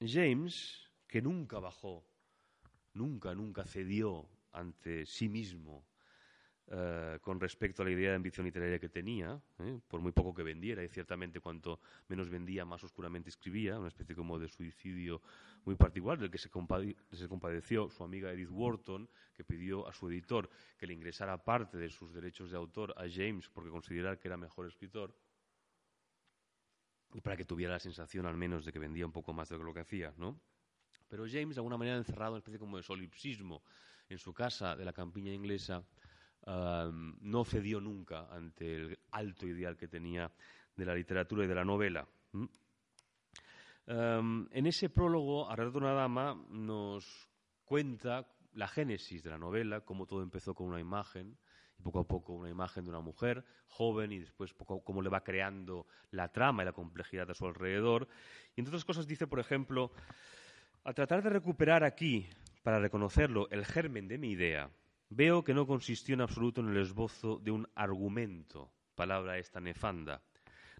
[0.00, 2.04] James, que nunca bajó,
[2.94, 5.86] nunca, nunca cedió ante sí mismo
[6.68, 9.78] eh, con respecto a la idea de ambición literaria que tenía, ¿eh?
[9.86, 11.78] por muy poco que vendiera, y ciertamente cuanto
[12.08, 15.22] menos vendía, más oscuramente escribía, una especie como de suicidio
[15.64, 16.50] muy particular, del que se,
[17.12, 21.78] se compadeció su amiga Edith Wharton, que pidió a su editor que le ingresara parte
[21.78, 25.14] de sus derechos de autor a James porque consideraba que era mejor escritor
[27.14, 29.58] y para que tuviera la sensación al menos de que vendía un poco más de
[29.58, 30.40] lo que hacía, ¿no?
[31.08, 33.62] Pero James, de alguna manera encerrado en una especie como de solipsismo
[34.08, 35.84] en su casa de la campiña inglesa,
[36.46, 40.30] no cedió nunca ante el alto ideal que tenía
[40.76, 42.06] de la literatura y de la novela.
[43.86, 47.28] en ese prólogo, Alrededor de una dama nos
[47.64, 51.36] cuenta la génesis de la novela, cómo todo empezó con una imagen,
[51.78, 55.10] y poco a poco una imagen de una mujer joven y después poco cómo le
[55.10, 58.08] va creando la trama y la complejidad a su alrededor.
[58.54, 59.92] Y entre otras cosas dice, por ejemplo,
[60.84, 62.28] al tratar de recuperar aquí,
[62.62, 64.70] para reconocerlo, el germen de mi idea,
[65.10, 70.22] veo que no consistió en absoluto en el esbozo de un argumento, palabra esta nefanda,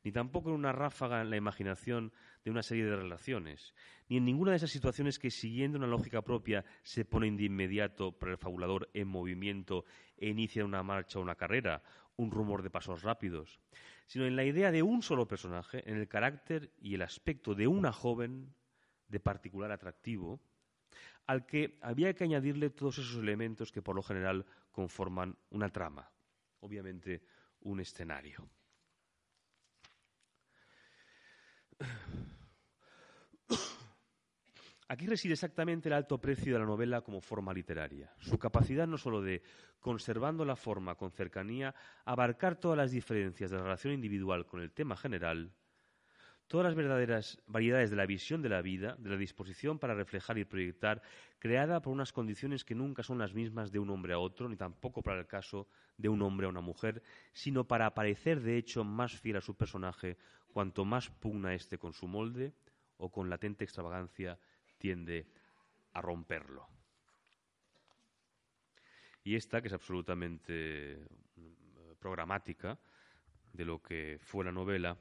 [0.04, 2.12] ni tampoco en una ráfaga en la imaginación
[2.44, 3.74] de una serie de relaciones,
[4.09, 8.12] ni en ninguna de esas situaciones que, siguiendo una lógica propia, se ponen de inmediato
[8.12, 9.85] para el fabulador en movimiento
[10.18, 11.83] inicia una marcha o una carrera,
[12.16, 13.61] un rumor de pasos rápidos,
[14.07, 17.66] sino en la idea de un solo personaje, en el carácter y el aspecto de
[17.66, 18.55] una joven
[19.09, 20.40] de particular atractivo,
[21.26, 26.11] al que había que añadirle todos esos elementos que por lo general conforman una trama,
[26.61, 27.22] obviamente
[27.61, 28.48] un escenario.
[34.88, 38.14] Aquí reside exactamente el alto precio de la novela como forma literaria.
[38.20, 39.42] Su capacidad no solo de,
[39.81, 44.70] conservando la forma con cercanía, abarcar todas las diferencias de la relación individual con el
[44.70, 45.53] tema general,
[46.46, 50.38] todas las verdaderas variedades de la visión de la vida, de la disposición para reflejar
[50.38, 51.03] y proyectar,
[51.40, 54.57] creada por unas condiciones que nunca son las mismas de un hombre a otro, ni
[54.57, 58.85] tampoco para el caso de un hombre a una mujer, sino para parecer de hecho
[58.85, 60.16] más fiel a su personaje
[60.53, 62.55] cuanto más pugna éste con su molde
[62.99, 64.38] o con latente extravagancia
[64.79, 65.27] tiende
[65.93, 66.69] a romperlo.
[69.25, 71.05] Y esta, que es absolutamente
[71.37, 72.79] mm, programática
[73.53, 74.97] de lo que fue la novela,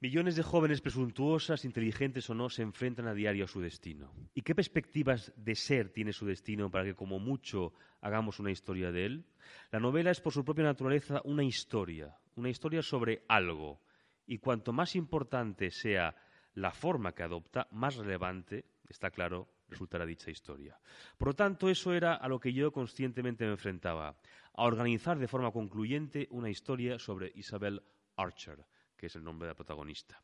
[0.00, 4.14] Millones de jóvenes presuntuosas, inteligentes o no, se enfrentan a diario a su destino.
[4.32, 8.92] ¿Y qué perspectivas de ser tiene su destino para que, como mucho, hagamos una historia
[8.92, 9.24] de él?
[9.72, 13.80] La novela es, por su propia naturaleza, una historia, una historia sobre algo.
[14.24, 16.14] Y cuanto más importante sea
[16.58, 20.78] la forma que adopta, más relevante está claro, resultará dicha historia.
[21.16, 24.16] Por lo tanto, eso era a lo que yo conscientemente me enfrentaba,
[24.54, 27.82] a organizar de forma concluyente una historia sobre Isabel
[28.16, 28.66] Archer,
[28.96, 30.20] que es el nombre de la protagonista.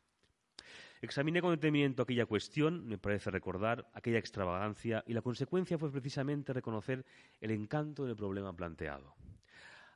[1.01, 6.51] Examiné con detenimiento aquella cuestión, me parece recordar, aquella extravagancia, y la consecuencia fue precisamente
[6.51, 7.05] reconocer
[7.39, 9.15] el encanto del problema planteado.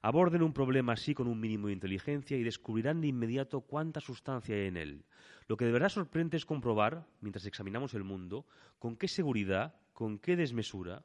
[0.02, 4.56] Aborden un problema así con un mínimo de inteligencia y descubrirán de inmediato cuánta sustancia
[4.56, 5.06] hay en él.
[5.48, 8.46] Lo que de verdad sorprende es comprobar, mientras examinamos el mundo,
[8.78, 11.04] con qué seguridad, con qué desmesura,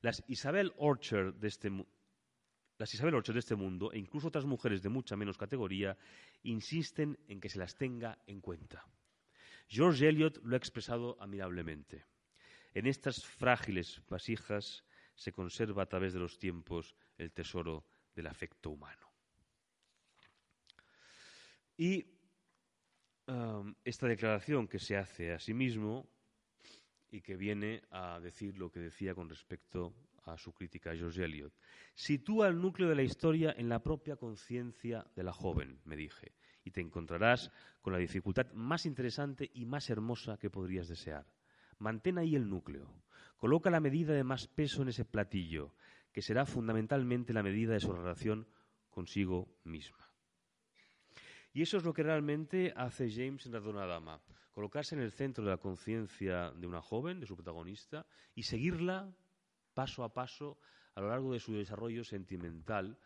[0.00, 1.70] las Isabel Orchard de este
[2.78, 5.96] las Isabel de este mundo, e incluso otras mujeres de mucha menos categoría,
[6.42, 8.84] insisten en que se las tenga en cuenta.
[9.68, 12.04] George Eliot lo ha expresado admirablemente.
[12.74, 14.84] En estas frágiles vasijas
[15.14, 17.84] se conserva a través de los tiempos el tesoro
[18.14, 19.10] del afecto humano.
[21.76, 22.06] Y
[23.26, 26.08] um, esta declaración que se hace a sí mismo
[27.10, 31.24] y que viene a decir lo que decía con respecto a su crítica a George
[31.24, 31.52] Eliot.
[31.94, 36.32] Sitúa el núcleo de la historia en la propia conciencia de la joven, me dije,
[36.64, 37.50] y te encontrarás
[37.82, 41.26] con la dificultad más interesante y más hermosa que podrías desear.
[41.78, 42.88] Mantén ahí el núcleo.
[43.36, 45.74] Coloca la medida de más peso en ese platillo,
[46.14, 48.46] que será fundamentalmente la medida de su relación
[48.88, 50.08] consigo misma.
[51.52, 54.22] Y eso es lo que realmente hace James en La Dama,
[54.52, 59.12] colocarse en el centro de la conciencia de una joven, de su protagonista, y seguirla
[59.74, 60.56] paso a paso
[60.94, 62.96] a lo largo de su desarrollo sentimental,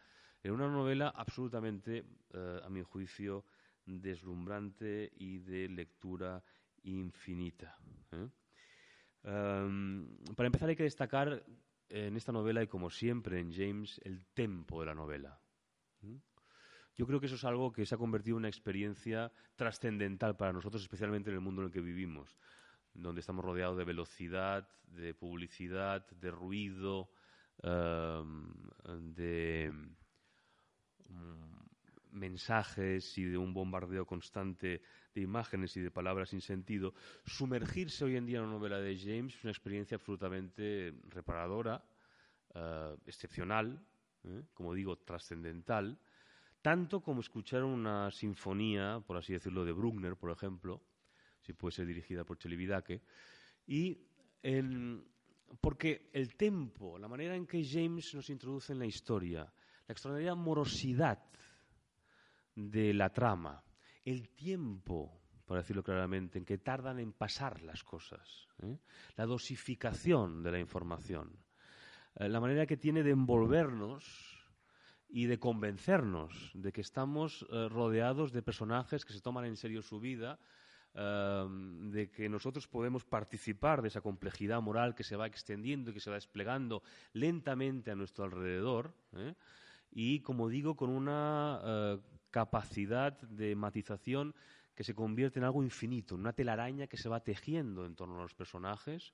[0.42, 3.46] en una novela absolutamente, eh, a mi juicio,
[3.86, 6.42] deslumbrante y de lectura
[6.82, 7.78] infinita.
[8.12, 8.28] ¿eh?
[9.22, 11.42] Em, para empezar hay que destacar
[11.88, 15.40] en esta novela y como siempre en James el tempo de la novela.
[16.94, 20.52] Yo creo que eso es algo que se ha convertido en una experiencia trascendental para
[20.52, 22.36] nosotros, especialmente en el mundo en el que vivimos,
[22.92, 27.10] donde estamos rodeados de velocidad, de publicidad, de ruido,
[27.62, 28.52] em,
[29.14, 29.72] de
[31.08, 31.67] mm,
[32.12, 34.82] mensajes y de un bombardeo constante
[35.14, 36.94] de imágenes y de palabras sin sentido.
[37.24, 41.84] Sumergirse hoy en día en una novela de James es una experiencia absolutamente reparadora,
[42.54, 43.84] eh, excepcional,
[44.24, 44.42] ¿eh?
[44.54, 45.98] como digo, trascendental
[46.62, 50.82] tanto como escuchar una sinfonía, por así decirlo, de Bruckner, por ejemplo,
[51.40, 53.00] si puede ser dirigida por Chelividake,
[53.66, 53.96] y
[55.60, 59.52] porque el tempo, la manera en que James nos introduce en la historia,
[59.86, 61.18] la extraordinaria morosidad
[62.58, 63.62] de la trama,
[64.04, 68.78] el tiempo, por decirlo claramente, en que tardan en pasar las cosas, ¿eh?
[69.16, 71.30] la dosificación de la información,
[72.16, 74.04] eh, la manera que tiene de envolvernos
[75.08, 79.82] y de convencernos de que estamos eh, rodeados de personajes que se toman en serio
[79.82, 80.38] su vida,
[80.94, 86.00] de que nosotros podemos participar de esa complejidad moral que se va extendiendo y que
[86.00, 88.94] se va desplegando lentamente a nuestro alrededor,
[89.92, 92.00] y, como digo, con una
[92.38, 94.32] capacidad de matización
[94.76, 98.16] que se convierte en algo infinito, en una telaraña que se va tejiendo en torno
[98.16, 99.12] a los personajes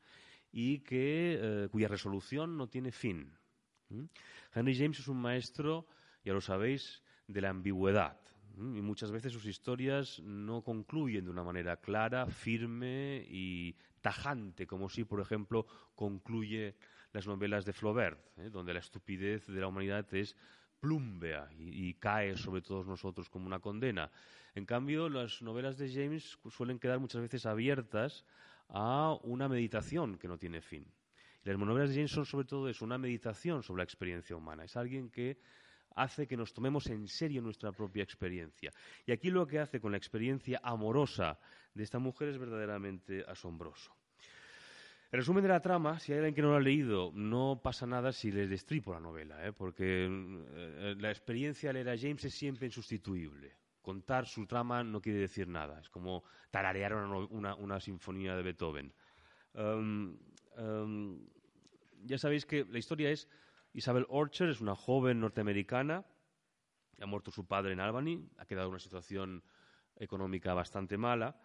[0.52, 3.32] y que, cuya resolución no tiene fin.
[4.54, 5.86] Henry James es un maestro,
[6.22, 8.20] ya lo sabéis, de la ambigüedad.
[8.58, 14.90] Y muchas veces sus historias no concluyen de una manera clara, firme y tajante, como
[14.90, 16.76] si, por ejemplo, concluye
[17.14, 18.50] las novelas de Flaubert, ¿eh?
[18.50, 20.36] donde la estupidez de la humanidad es
[20.84, 24.10] plúmbea y, cae sobre todos nosotros como una condena.
[24.54, 28.26] En cambio, las novelas de James suelen quedar muchas veces abiertas
[28.68, 30.84] a una meditación que no tiene fin.
[31.42, 34.64] Las monovelas de James son sobre todo eso, una meditación sobre la experiencia humana.
[34.64, 35.38] Es alguien que
[35.94, 38.70] hace que nos tomemos en serio nuestra propia experiencia.
[39.06, 41.38] Y aquí lo que hace con la experiencia amorosa
[41.72, 43.90] de esta mujer es verdaderamente asombroso.
[45.14, 47.86] El resumen de la trama, si hay alguien que no lo ha leído, no pasa
[47.86, 49.52] nada si les destripo la novela, ¿eh?
[49.52, 53.54] porque eh, la experiencia de leer a James es siempre insustituible.
[53.80, 58.92] Contar su trama no quiere decir nada, es como tararear una, sinfonía de Beethoven.
[59.52, 60.18] Um,
[60.56, 61.24] um,
[62.02, 63.28] ya sabéis que la historia es
[63.72, 66.04] Isabel Orchard, es una joven norteamericana,
[67.00, 69.44] ha muerto su padre en Albany, ha quedado en una situación
[69.94, 71.36] económica bastante mala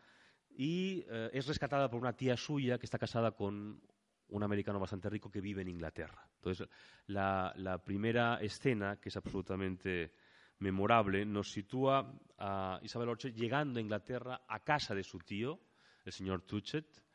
[0.60, 3.82] y eh, es rescatada por una tía suya que está casada con
[4.28, 6.28] un americano bastante rico que vive en Inglaterra.
[6.36, 6.68] Entonces,
[7.08, 10.12] la, primera escena, que es absolutamente
[10.58, 15.62] memorable, nos sitúa a Isabel Orchard llegando a Inglaterra a casa de su tío,
[16.04, 17.06] el señor Tuchet,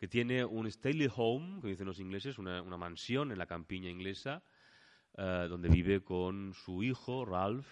[0.00, 4.42] que tiene un stately home, que dicen los ingleses, una, mansión en la campiña inglesa,
[5.18, 7.68] eh, donde vive con su hijo, Ralph,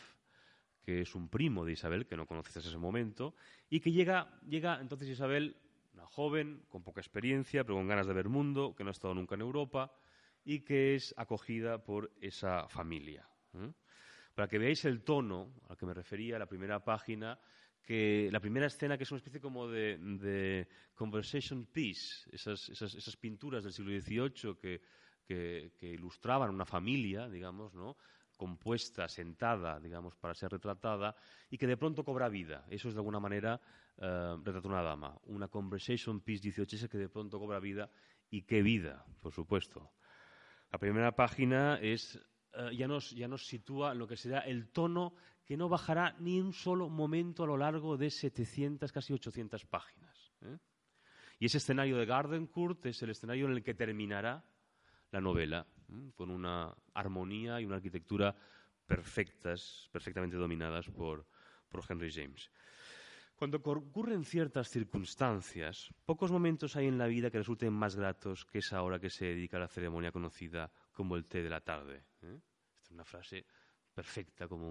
[0.83, 3.35] que es un primo de Isabel, que no conoces en ese momento,
[3.71, 5.57] y que llega, llega entonces Isabel,
[5.95, 9.15] una joven, con poca experiencia, pero con ganas de ver mundo, que no ha estado
[9.15, 9.93] nunca en Europa,
[10.45, 13.29] y que es acogida por esa familia.
[14.35, 17.39] Para que veáis el tono al que me refería, la primera página
[17.83, 23.73] que la primera escena, que es una especie como de, conversation piece, esas, pinturas del
[23.73, 24.57] siglo XVIII
[25.29, 27.97] que, ilustraban una familia, digamos, ¿no?
[28.43, 31.15] Compuesta, sentada, digamos, para ser retratada,
[31.49, 32.67] y que de pronto cobra vida.
[32.69, 33.61] Eso es de alguna manera
[33.99, 34.35] eh,
[34.65, 35.17] una dama.
[35.27, 37.89] Una conversation piece 18 que de pronto cobra vida,
[38.31, 39.93] y qué vida, por supuesto.
[40.73, 42.19] La primera página es
[42.55, 45.15] eh, ya, nos, ya nos sitúa lo que será el tono
[45.45, 50.33] que no bajará ni un solo momento a lo largo de 700, casi 800 páginas.
[50.41, 50.59] ¿eh?
[51.39, 54.45] Y ese escenario de Gardencourt es el escenario en el que terminará
[55.13, 55.65] la novela,
[56.15, 58.35] con una armonía y una arquitectura
[58.87, 61.27] perfectas, perfectamente dominadas por,
[61.69, 62.51] por Henry James.
[63.37, 68.59] Cuando ocurren ciertas circunstancias, pocos momentos hay en la vida que resulten más gratos que
[68.59, 72.05] esa hora que se dedica a la ceremonia conocida como el té de la tarde.
[72.23, 72.39] ¿eh?
[72.77, 73.45] Esta es una frase
[73.93, 74.71] perfecta, como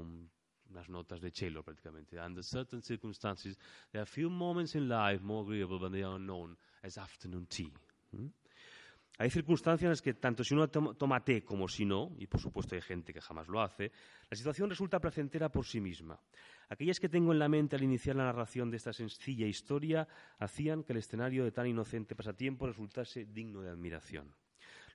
[0.69, 2.17] unas notas de cello prácticamente.
[2.17, 3.57] Under certain circumstances,
[3.91, 7.73] there are few moments in life more agreeable than they are known as afternoon tea.
[8.13, 8.29] ¿eh?
[9.17, 12.41] Hay circunstancias en las que tanto si uno toma té como si no, y por
[12.41, 13.91] supuesto hay gente que jamás lo hace,
[14.29, 16.19] la situación resulta placentera por sí misma.
[16.69, 20.07] Aquellas que tengo en la mente al iniciar la narración de esta sencilla historia
[20.39, 24.33] hacían que el escenario de tan inocente pasatiempo resultase digno de admiración.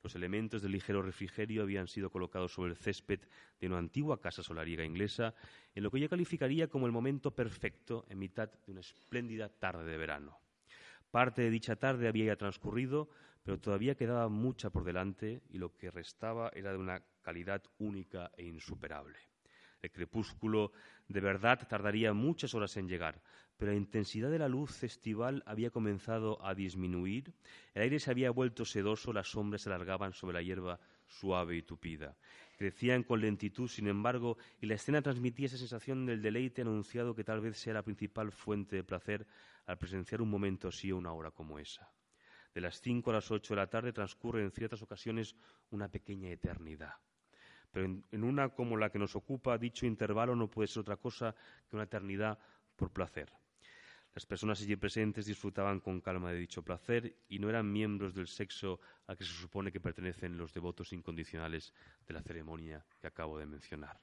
[0.02, 3.20] Los elementos del ligero refrigerio habían sido colocados sobre el césped
[3.60, 5.34] de una antigua casa solariega inglesa,
[5.74, 9.84] en lo que yo calificaría como el momento perfecto en mitad de una espléndida tarde
[9.84, 10.38] de verano.
[11.10, 13.08] Parte de dicha tarde había ya transcurrido,
[13.46, 18.32] pero todavía quedaba mucha por delante y lo que restaba era de una calidad única
[18.36, 19.16] e insuperable.
[19.80, 20.72] El crepúsculo
[21.06, 23.22] de verdad tardaría muchas horas en llegar,
[23.56, 27.34] pero la intensidad de la luz estival había comenzado a disminuir,
[27.72, 31.62] el aire se había vuelto sedoso, las sombras se alargaban sobre la hierba suave y
[31.62, 32.16] tupida.
[32.58, 37.22] Crecían con lentitud, sin embargo, y la escena transmitía esa sensación del deleite anunciado que
[37.22, 39.24] tal vez sea la principal fuente de placer
[39.66, 41.88] al presenciar un momento así o una hora como esa.
[42.56, 45.36] De las cinco a las ocho de la tarde transcurre en ciertas ocasiones
[45.72, 46.94] una pequeña eternidad.
[47.70, 51.34] Pero en, una como la que nos ocupa, dicho intervalo no puede ser otra cosa
[51.68, 52.38] que una eternidad
[52.74, 53.30] por placer.
[54.14, 58.26] Las personas allí presentes disfrutaban con calma de dicho placer y no eran miembros del
[58.26, 61.74] sexo al que se supone que pertenecen los devotos incondicionales
[62.06, 64.00] de la ceremonia que acabo de mencionar.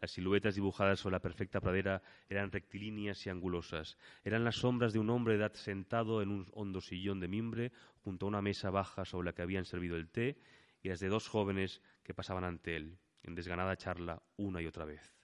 [0.00, 3.98] Las siluetas dibujadas sobre la perfecta pradera eran rectilíneas y angulosas.
[4.24, 7.72] Eran las sombras de un hombre de edad sentado en un hondo sillón de mimbre
[8.04, 10.38] junto a una mesa baja sobre la que habían servido el té
[10.82, 14.84] y las de dos jóvenes que pasaban ante él, en desganada charla una y otra
[14.84, 15.18] vez.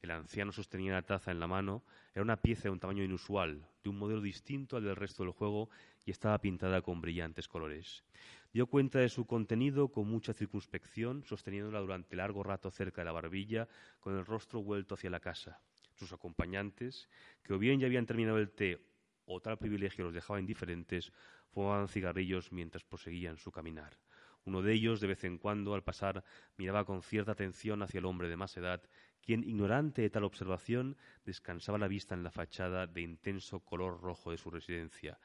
[0.00, 1.82] El anciano sostenía la taza en la mano,
[2.14, 5.32] era una pieza de un tamaño inusual, de un modelo distinto al del resto del
[5.32, 5.70] juego
[6.04, 8.04] y estaba pintada con brillantes colores.
[8.52, 13.12] Dio cuenta de su contenido con mucha circunspección, sosteniéndola durante largo rato cerca de la
[13.12, 13.68] barbilla,
[14.00, 15.60] con el rostro vuelto hacia la casa.
[15.94, 17.08] Sus acompañantes,
[17.42, 18.80] que o bien ya habían terminado el té
[19.26, 21.12] o tal privilegio los dejaba indiferentes,
[21.50, 23.98] fumaban cigarrillos mientras proseguían su caminar.
[24.44, 26.24] Uno de ellos, de vez en cuando, al pasar,
[26.56, 28.82] miraba con cierta atención hacia el hombre de más edad,
[29.20, 30.96] quien, ignorante de tal observación,
[31.26, 35.18] descansaba la vista en la fachada de intenso color rojo de su residencia,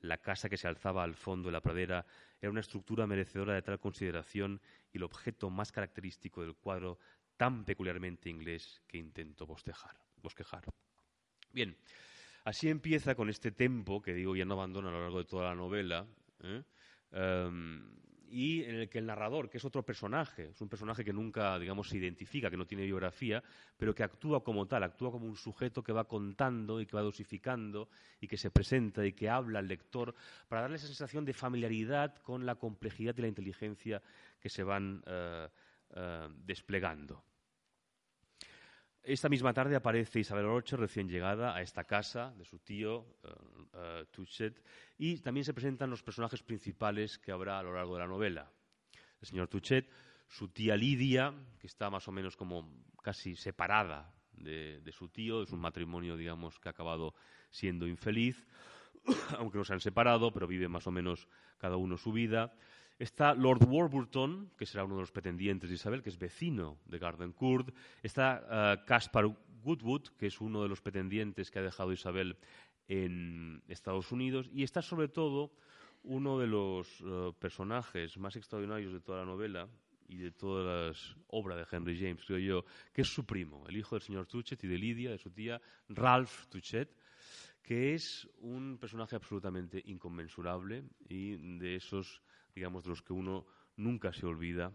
[0.00, 2.06] la casa que se alzaba al fondo de la pradera
[2.40, 4.60] era una estructura merecedora de tal consideración
[4.92, 6.98] y el objeto más característico del cuadro
[7.36, 9.96] tan peculiarmente inglés que intento bosquejar.
[11.52, 11.76] Bien,
[12.44, 15.48] así empieza con este tempo que digo ya no abandona a lo largo de toda
[15.48, 16.06] la novela.
[16.42, 16.62] ¿eh?
[17.12, 17.96] Em,
[18.30, 21.58] y en el que el narrador, que es otro personaje, es un personaje que nunca,
[21.58, 23.42] digamos, se identifica, que no tiene biografía,
[23.76, 27.02] pero que actúa como tal, actúa como un sujeto que va contando y que va
[27.02, 27.88] dosificando
[28.20, 30.14] y que se presenta y que habla al lector
[30.48, 34.00] para darle esa sensación de familiaridad con la complejidad y la inteligencia
[34.38, 35.48] que se van eh,
[35.96, 37.24] eh, desplegando.
[39.02, 44.04] Esta misma tarde aparece Isabel Orcher, recién llegada a esta casa de su tío, uh,
[44.10, 44.62] Touchet,
[44.98, 48.52] y también se presentan los personajes principales que habrá a lo largo de la novela.
[49.20, 49.90] El señor Touchet,
[50.28, 55.42] su tía Lidia, que está más o menos como casi separada de, de su tío,
[55.42, 57.14] es un matrimonio, digamos, que ha acabado
[57.48, 58.46] siendo infeliz,
[59.38, 61.26] aunque no se han separado, pero viven más o menos
[61.56, 62.52] cada uno su vida.
[63.00, 66.98] Está Lord Warburton, que será uno de los pretendientes de Isabel, que es vecino de
[66.98, 67.74] Gardencourt.
[68.02, 69.24] Está eh, Caspar
[69.62, 72.36] Goodwood, que es uno de los pretendientes que ha dejado Isabel
[72.88, 74.50] en Estados Unidos.
[74.52, 75.50] Y está sobre todo
[76.02, 79.66] uno de los eh, personajes más extraordinarios de toda la novela
[80.06, 83.78] y de todas las obras de Henry James, creo yo, que es su primo, el
[83.78, 86.94] hijo del señor Tuchet y de Lidia, de su tía, Ralph Tuchet,
[87.62, 92.20] que es un personaje absolutamente inconmensurable y de esos
[92.54, 93.46] digamos, de los que uno
[93.76, 94.72] nunca se olvida,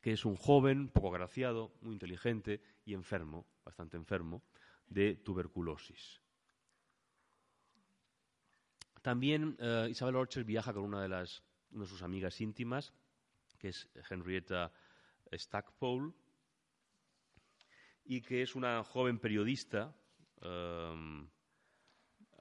[0.00, 4.42] que es un joven, poco agraciado, muy inteligente y enfermo, bastante enfermo,
[4.86, 6.20] de tuberculosis.
[9.02, 12.92] También eh, Isabel Orcher viaja con una de, las, una de sus amigas íntimas,
[13.58, 14.72] que es Henrietta
[15.32, 16.12] Stackpole,
[18.04, 19.96] y que es una joven periodista,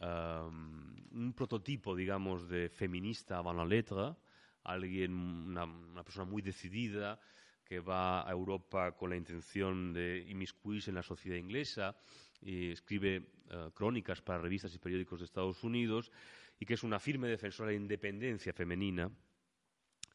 [0.02, 4.16] um, un prototipo, digamos, de feminista avant la lettre,
[4.64, 7.20] alguien, una, persona muy decidida,
[7.64, 11.96] que va a Europa con la intención de inmiscuirse en la sociedad inglesa
[12.42, 13.16] y escribe
[13.50, 16.12] eh, crónicas para revistas y periódicos de Estados Unidos
[16.60, 19.10] y que es una firme defensora de la independencia femenina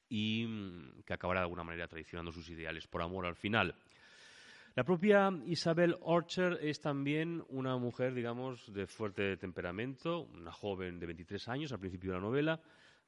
[0.08, 3.74] y mm, que acabará de alguna manera traicionando sus ideales por amor al final.
[4.76, 11.06] La propia Isabel Orcher es también una mujer, digamos, de fuerte temperamento, una joven de
[11.06, 12.60] 23 años al principio de la novela,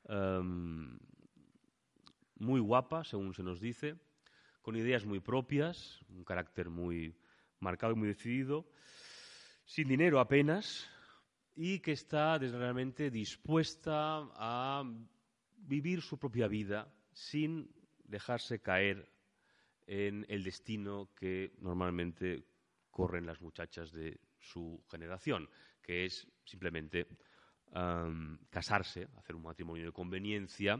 [0.08, 0.98] em,
[2.40, 3.94] muy guapa, según se nos dice,
[4.60, 7.14] con ideas muy propias, un carácter muy
[7.60, 8.66] marcado y muy decidido,
[9.64, 10.90] sin dinero apenas,
[11.54, 14.82] y que está desgraciadamente dispuesta a
[15.58, 17.70] vivir su propia vida sin
[18.02, 19.11] dejarse caer
[19.86, 22.44] en el destino que normalmente
[22.90, 25.48] corren las muchachas de su generación,
[25.82, 27.06] que es simplemente
[28.50, 30.78] casarse, hacer un matrimonio de conveniencia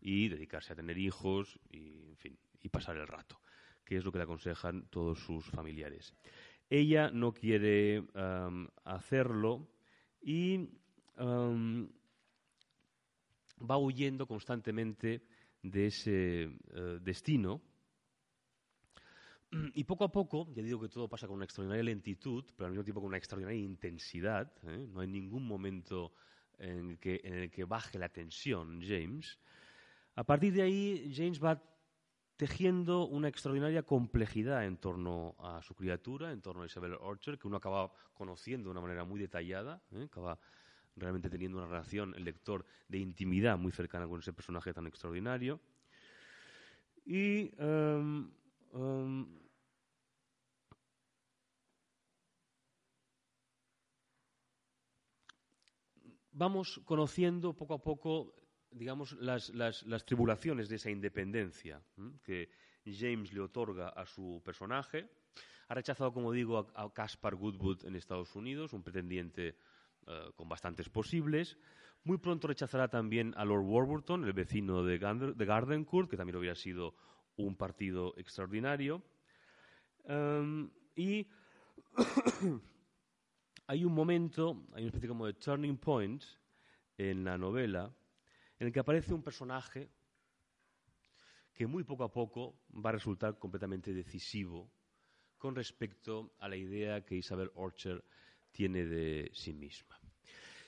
[0.00, 3.40] y dedicarse a tener hijos y, en fin, y pasar el rato,
[3.84, 6.12] que es lo que le aconsejan todos sus familiares.
[6.68, 8.04] Ella no quiere
[8.84, 9.68] hacerlo
[10.20, 10.68] y
[13.60, 15.22] va huyendo constantemente
[15.62, 17.62] de ese eh, destino.
[19.74, 22.72] Y poco a poco, ya digo que todo pasa con una extraordinaria lentitud, pero al
[22.72, 24.52] mismo tiempo con una extraordinaria intensidad.
[24.64, 24.86] ¿eh?
[24.92, 26.12] No hay ningún momento
[26.58, 29.38] en el, que, en el que baje la tensión, James.
[30.16, 31.62] A partir de ahí, James va
[32.36, 37.46] tejiendo una extraordinaria complejidad en torno a su criatura, en torno a Isabel Orchard, que
[37.46, 40.04] uno acaba conociendo de una manera muy detallada, ¿eh?
[40.04, 40.38] acaba
[40.96, 45.60] realmente teniendo una relación, el lector, de intimidad muy cercana con ese personaje tan extraordinario.
[47.04, 48.30] Y em,
[48.72, 49.43] em,
[56.34, 58.34] vamos conociendo poco a poco
[58.74, 59.52] digamos, las,
[60.04, 61.80] tribulaciones de esa independencia
[62.22, 62.50] que
[62.84, 65.08] James le otorga a su personaje.
[65.68, 69.56] Ha rechazado, como digo, a, Caspar Goodwood en Estados Unidos, un pretendiente
[70.06, 71.56] eh, con bastantes posibles.
[72.02, 76.94] Muy pronto rechazará también a Lord Warburton, el vecino de, Gardencourt, que también hubiera sido
[77.36, 79.02] un partido extraordinario.
[80.04, 81.26] Em, y
[83.66, 86.22] hay un momento, hay una especie como de turning point
[86.98, 87.92] en la novela,
[88.58, 89.90] en el que aparece un personaje
[91.52, 94.70] que muy poco a poco va a resultar completamente decisivo
[95.38, 98.04] con respecto a la idea que Isabel Orcher
[98.50, 99.98] tiene de sí misma.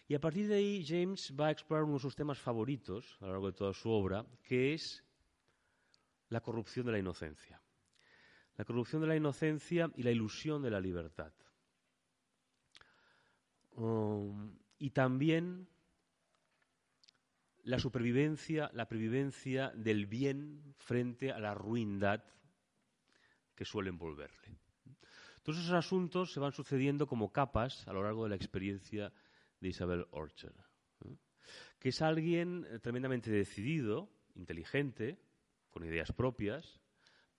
[0.08, 3.26] Y a partir de ahí James va a explorar uno de sus temas favoritos a
[3.26, 5.02] lo largo de toda su obra, que es
[6.28, 7.60] la corrupción de la inocencia.
[8.56, 11.32] La corrupción de la inocencia y la ilusión de la libertad.
[13.76, 15.68] Um, y también
[17.62, 22.24] la supervivencia, la previvencia del bien frente a la ruindad
[23.54, 24.58] que suele envolverle.
[25.42, 29.12] Todos esos asuntos se van sucediendo como capas a lo largo de la experiencia
[29.60, 30.54] de Isabel Orcher,
[31.78, 35.18] que es alguien eh, tremendamente decidido, inteligente,
[35.70, 36.80] con ideas propias,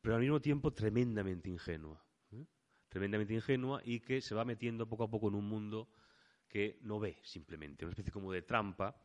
[0.02, 2.04] pero al mismo tiempo tremendamente ingenua.
[2.90, 5.90] Tremendamente ingenua y que se va metiendo poco a poco en un mundo
[6.48, 8.96] que no ve simplemente, una especie como de trampa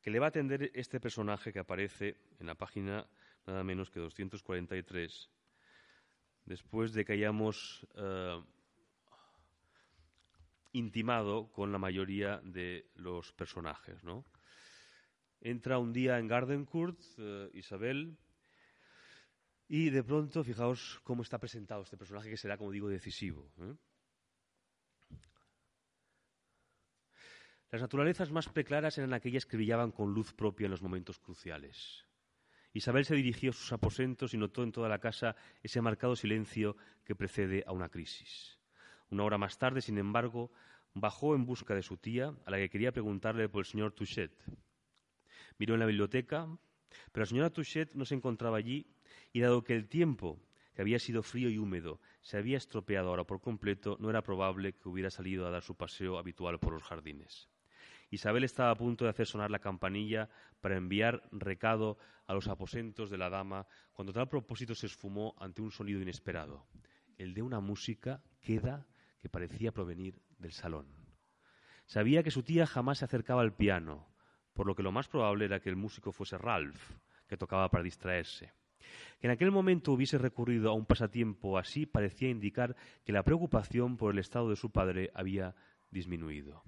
[0.00, 3.06] que le va a atender este personaje que aparece en la página
[3.46, 5.30] nada menos que 243,
[6.44, 8.42] después de que hayamos eh,
[10.72, 14.02] intimado con la mayoría de los personajes.
[14.04, 14.24] ¿no?
[15.40, 18.16] Entra un día en Gardencourt, eh, Isabel,
[19.68, 23.50] y de pronto, fijaos cómo está presentado este personaje que será, como digo, decisivo.
[23.60, 23.74] ¿eh?
[27.72, 32.04] Las naturalezas más preclaras eran aquellas que brillaban con luz propia en los momentos cruciales.
[32.74, 36.76] Isabel se dirigió a sus aposentos y notó en toda la casa ese marcado silencio
[37.02, 38.58] que precede a una crisis.
[39.08, 40.52] Una hora más tarde, sin embargo,
[40.92, 44.32] bajó en busca de su tía, a la que quería preguntarle por el señor Touchet.
[45.56, 46.46] Miró en la biblioteca,
[47.10, 48.86] pero la señora Touchet no se encontraba allí
[49.32, 50.38] y dado que el tiempo,
[50.74, 54.74] que había sido frío y húmedo, se había estropeado ahora por completo, no era probable
[54.74, 57.48] que hubiera salido a dar su paseo habitual por los jardines.
[58.12, 60.28] Isabel estaba a punto de hacer sonar la campanilla
[60.60, 61.96] para enviar recado
[62.26, 66.66] a los aposentos de la dama cuando tal propósito se esfumó ante un sonido inesperado,
[67.16, 68.86] el de una música queda
[69.18, 70.88] que parecía provenir del salón.
[71.86, 74.06] Sabía que su tía jamás se acercaba al piano,
[74.52, 77.82] por lo que lo más probable era que el músico fuese Ralph, que tocaba para
[77.82, 78.52] distraerse.
[79.20, 83.96] Que en aquel momento hubiese recurrido a un pasatiempo así parecía indicar que la preocupación
[83.96, 85.54] por el estado de su padre había
[85.90, 86.62] disminuido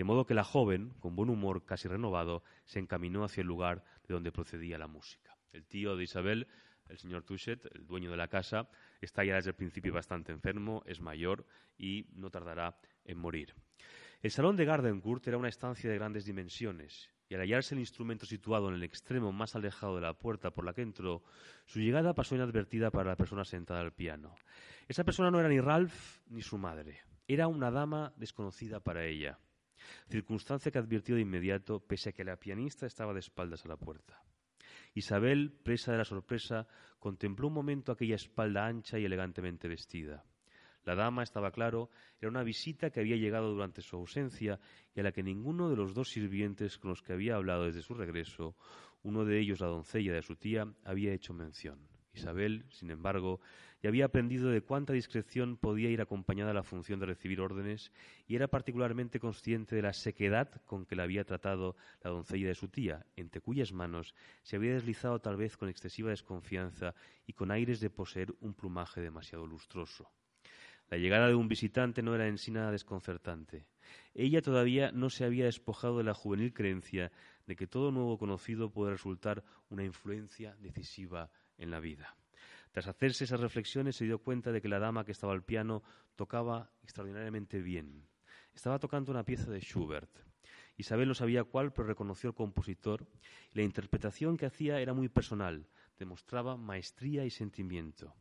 [0.00, 3.84] de modo que la joven, con buen humor casi renovado, se encaminó hacia el lugar
[4.08, 5.36] de donde procedía la música.
[5.52, 6.48] El tío de Isabel
[6.88, 8.70] el señor Touchet, el dueño de la casa,
[9.02, 11.44] está ya desde el principio bastante enfermo, es mayor
[11.76, 13.54] y no tardará en morir.
[14.22, 18.24] El salón de Gardencourt era una estancia de grandes dimensiones y al hallarse el instrumento
[18.24, 21.22] situado en el extremo más alejado de la puerta por la que entró,
[21.66, 24.34] su llegada pasó inadvertida para la persona sentada al piano.
[24.88, 29.38] Esa persona no era ni Ralph ni su madre, era una dama desconocida para ella,
[30.08, 33.76] circunstancia que advirtió de inmediato pese a que la pianista estaba de espaldas a la
[33.76, 34.22] puerta.
[34.94, 36.66] Isabel, presa de la sorpresa,
[36.98, 40.24] contempló un momento aquella espalda ancha y elegantemente vestida.
[40.84, 44.58] La dama, estaba claro, era una visita que había llegado durante su ausencia
[44.94, 47.82] y a la que ninguno de los dos sirvientes con los que había hablado desde
[47.82, 48.56] su regreso,
[49.02, 51.89] uno de ellos la doncella de su tía, había hecho mención.
[52.12, 53.40] Isabel, sin embargo,
[53.82, 57.92] ya había aprendido de cuánta discreción podía ir acompañada la función de recibir órdenes
[58.26, 62.54] y era particularmente consciente de la sequedad con que la había tratado la doncella de
[62.54, 66.94] su tía, entre cuyas manos se había deslizado tal vez con excesiva desconfianza
[67.26, 70.10] y con aires de poseer un plumaje demasiado lustroso.
[70.90, 73.64] La llegada de un visitante no era en sí nada desconcertante.
[74.12, 77.12] Ella todavía no se había despojado de la juvenil creencia
[77.46, 81.30] de que todo nuevo conocido puede resultar una influencia decisiva
[81.60, 82.16] en la vida.
[82.72, 85.82] Tras hacerse esas reflexiones se dio cuenta de que la dama que estaba al piano
[86.16, 88.06] tocaba extraordinariamente bien.
[88.54, 90.10] Estaba tocando una pieza de Schubert.
[90.76, 93.06] Isabel no sabía cuál, pero reconoció al compositor
[93.52, 98.14] la interpretación que hacía era muy personal, demostraba maestría y sentimiento.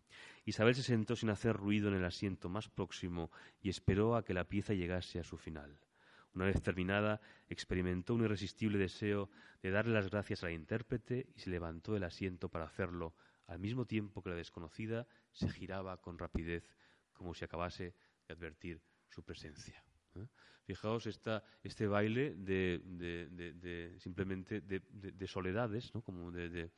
[0.46, 3.32] Isabel se sentó sin hacer ruido en el asiento más próximo
[3.62, 5.80] y esperó a que la pieza llegase a su final.
[6.34, 9.30] Una vez terminada, experimentó un irresistible deseo
[9.64, 13.14] de darle las gracias a la intérprete y se levantó del asiento para hacerlo,
[13.50, 16.64] al mismo tiempo que la desconocida se giraba con rapidez,
[17.14, 17.96] como si acabase
[18.28, 19.84] de advertir su presencia.
[20.16, 20.28] ¿eh?
[20.66, 26.04] Fijaos este baile de, simplemente de, soledades, ¿no?
[26.04, 26.70] como de,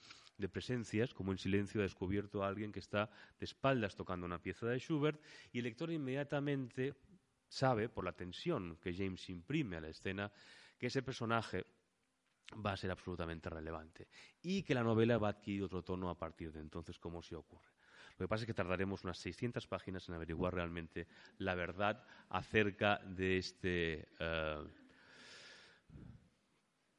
[0.49, 4.65] presencias, como en silencio ha descubierto a alguien que está de espaldas tocando una pieza
[4.67, 6.95] de Schubert y el lector inmediatamente
[7.49, 10.31] sabe, por la tensión que James imprime a la escena,
[10.79, 11.65] que ese personaje
[12.65, 14.07] va a ser absolutamente relevante
[14.41, 17.35] y que la novela va a adquirir otro tono a partir de entonces, como se
[17.35, 17.71] ocurre.
[18.17, 21.07] Lo que pasa es que tardaremos unas 600 páginas en averiguar realmente
[21.39, 24.63] la verdad acerca de este eh,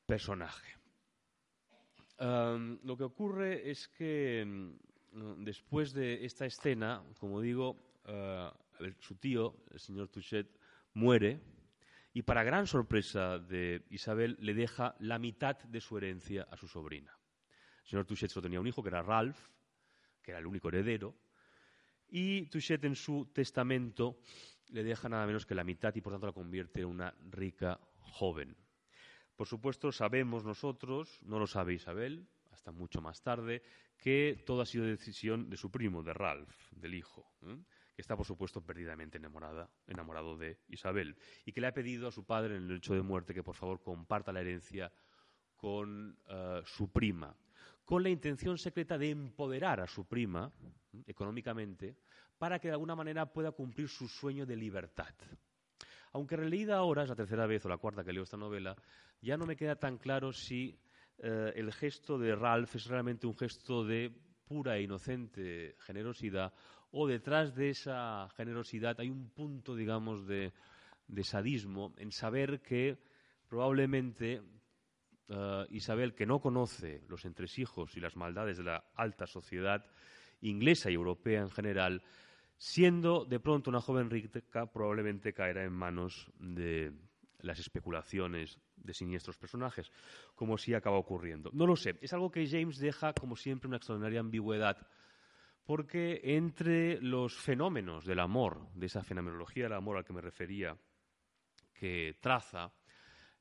[0.07, 0.75] personaje.
[2.19, 8.51] lo que ocurre es que mm, después de esta escena, como digo, eh,
[8.99, 10.49] su tío, el señor Touchet,
[10.95, 11.41] muere
[12.13, 16.69] y para gran sorpresa de Isabel le deja la mitad de su herencia a su
[16.69, 17.17] sobrina.
[17.85, 19.39] El señor Touchet solo tenía un hijo que era Ralph,
[20.23, 21.17] que era el único heredero,
[22.09, 24.19] y Touchet en su testamento
[24.69, 27.81] le deja nada menos que la mitad y por tanto la convierte en una rica
[27.99, 28.57] joven.
[29.37, 33.63] Por supuesto, sabemos nosotros, no lo sabe Isabel, hasta mucho más tarde,
[33.97, 37.57] que todo ha sido decisión de su primo, de Ralph, del hijo, ¿eh?
[38.03, 42.25] Está, por supuesto, perdidamente enamorada, enamorado de Isabel, y que le ha pedido a su
[42.25, 44.93] padre en el hecho de muerte que, por favor, comparta la herencia
[45.57, 47.35] con eh, su prima
[47.85, 50.53] con la intención secreta de empoderar a su prima
[51.07, 51.97] económicamente
[52.39, 55.15] para que de alguna manera pueda cumplir su sueño de libertad.
[56.13, 58.77] Aunque releída ahora, es la tercera vez o la cuarta que leo esta novela,
[59.21, 60.79] ya no me queda tan claro si
[61.19, 64.11] eh, el gesto de Ralph es realmente un gesto de
[64.45, 66.53] pura e inocente generosidad
[66.93, 70.53] o detrás de esa generosidad hay un punto, digamos, de
[71.23, 72.97] sadismo en saber que
[73.49, 74.41] probablemente
[75.29, 79.85] eh, Isabel, que no conoce los entresijos y las maldades de la alta sociedad
[80.43, 82.03] inglesa y europea en general,
[82.59, 86.93] siendo de pronto una joven rica, probablemente caerá en manos de
[87.41, 89.91] las especulaciones de siniestros personajes,
[90.35, 91.51] como sí acaba ocurriendo.
[91.55, 94.87] No lo sé, es algo que James deja, como siempre, una extraordinaria ambigüedad,
[95.65, 100.77] porque entre los fenómenos del amor, de esa fenomenología del amor al que me refería,
[101.73, 102.73] que traza,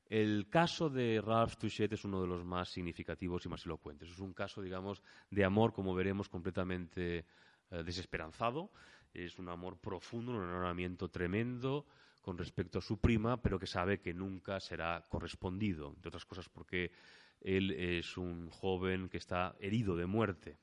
[0.06, 4.10] el caso de Ralph Touchet es uno de los más significativos y más elocuentes.
[4.10, 7.24] Es un caso, digamos, de amor, como veremos, completamente
[7.70, 8.70] eh, desesperanzado.
[9.14, 11.86] Es un amor profundo, un enamoramiento tremendo
[12.20, 16.48] con respecto a su prima, pero que sabe que nunca será correspondido, entre otras cosas
[16.48, 16.92] porque
[17.40, 20.58] él es un joven que está herido de muerte,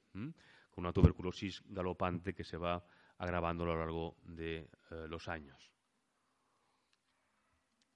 [0.80, 2.84] una tuberculosis galopante que se va
[3.18, 5.70] agravando a lo largo de eh, los años.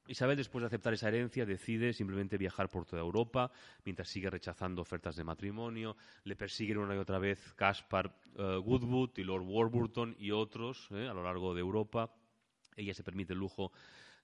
[0.07, 3.51] Isabel, después de aceptar esa herencia, decide simplemente viajar por toda Europa,
[3.85, 5.95] mientras sigue rechazando ofertas de matrimonio.
[6.25, 11.07] Le persiguen una y otra vez Caspar eh, Woodwood y Lord Warburton y otros eh,
[11.07, 12.13] a lo largo de Europa.
[12.75, 13.71] Ella se permite el lujo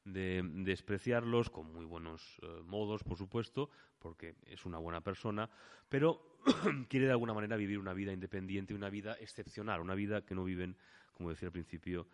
[0.04, 5.50] de, despreciarlos, con muy buenos eh, modos, por supuesto, porque es una buena persona,
[5.88, 6.29] pero
[6.90, 10.44] quiere de alguna manera vivir una vida independiente, una vida excepcional, una vida que no
[10.44, 10.78] viven,
[11.14, 12.08] como decía al principio,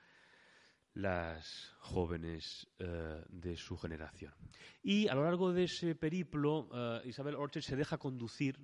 [0.96, 4.34] las jóvenes eh, de su generación.
[4.82, 8.58] Y a lo largo de ese periplo, eh, Isabel Orchard se deja conducir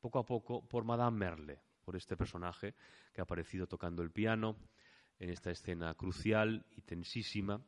[0.00, 2.74] poco a poco por Madame Merle, por este personaje
[3.12, 4.56] que ha aparecido tocando el piano
[5.18, 7.60] en esta escena crucial y tensísima.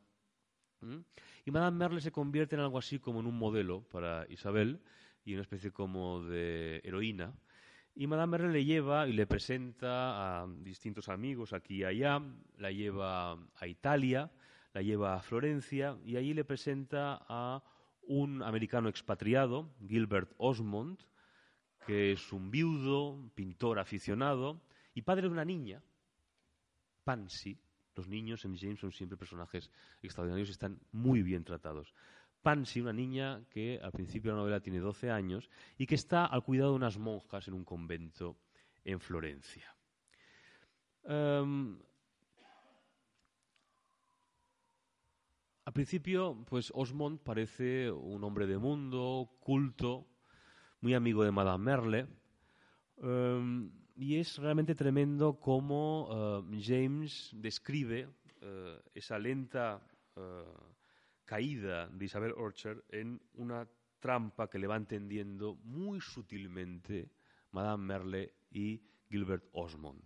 [1.45, 4.83] Y Madame Merle se convierte en algo así como en un modelo para Isabel
[5.25, 7.33] y una especie como de heroína.
[7.95, 12.21] Y Madame Merle le lleva y le presenta a distintos amigos aquí y allá,
[12.57, 14.31] la lleva a Italia,
[14.73, 17.63] la lleva a Florencia y allí le presenta a
[18.07, 20.99] un americano expatriado, Gilbert Osmond,
[21.87, 24.61] que es un viudo, pintor aficionado
[24.93, 25.81] y padre de una niña,
[27.03, 27.57] Pansy.
[27.95, 29.71] Los niños en James son siempre personajes
[30.01, 31.93] extraordinarios y están muy bien tratados.
[32.45, 36.27] Pansy, una niña que al principio de la novela tiene 12 años y que está
[36.27, 38.37] al cuidado de unas monjas en un convento
[38.83, 39.75] en Florencia.
[41.05, 41.75] Em,
[45.65, 50.05] al principio, pues Osmond parece un hombre de mundo, culto,
[50.81, 52.07] muy amigo de Madame Merle.
[52.97, 58.07] Em, y es realmente tremendo cómo eh, James describe
[58.41, 59.81] eh, esa lenta
[60.15, 60.74] eh,
[61.25, 63.67] caída de Isabel Orchard en una
[63.99, 67.09] trampa que le va entendiendo muy sutilmente
[67.51, 70.05] Madame Merle y Gilbert Osmond.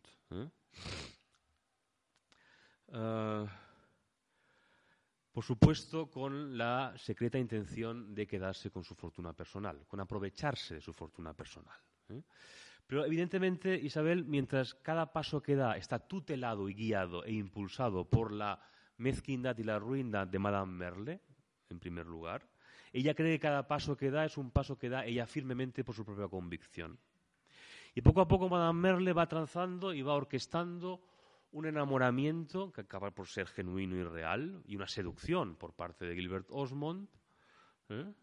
[5.32, 10.82] por supuesto, con la secreta intención de quedarse con su fortuna personal, con aprovecharse de
[10.82, 11.78] su fortuna personal.
[12.88, 18.32] Pero evidentemente, Isabel, mientras cada paso que da está tutelado y guiado e impulsado por
[18.32, 18.60] la
[19.00, 21.22] mezquindad y la ruindad de Madame Merle,
[21.70, 22.48] en primer lugar,
[22.94, 25.96] ella cree que cada paso que da es un paso que da ella firmemente por
[25.96, 27.00] su propia convicción.
[27.96, 31.02] Y poco a poco Madame Merle va tranzando y va orquestando
[31.52, 36.16] un enamoramiento que acaba por ser genuino y real y una seducción por parte de
[36.16, 37.08] Gilbert Osmond,
[37.90, 38.14] ¿eh?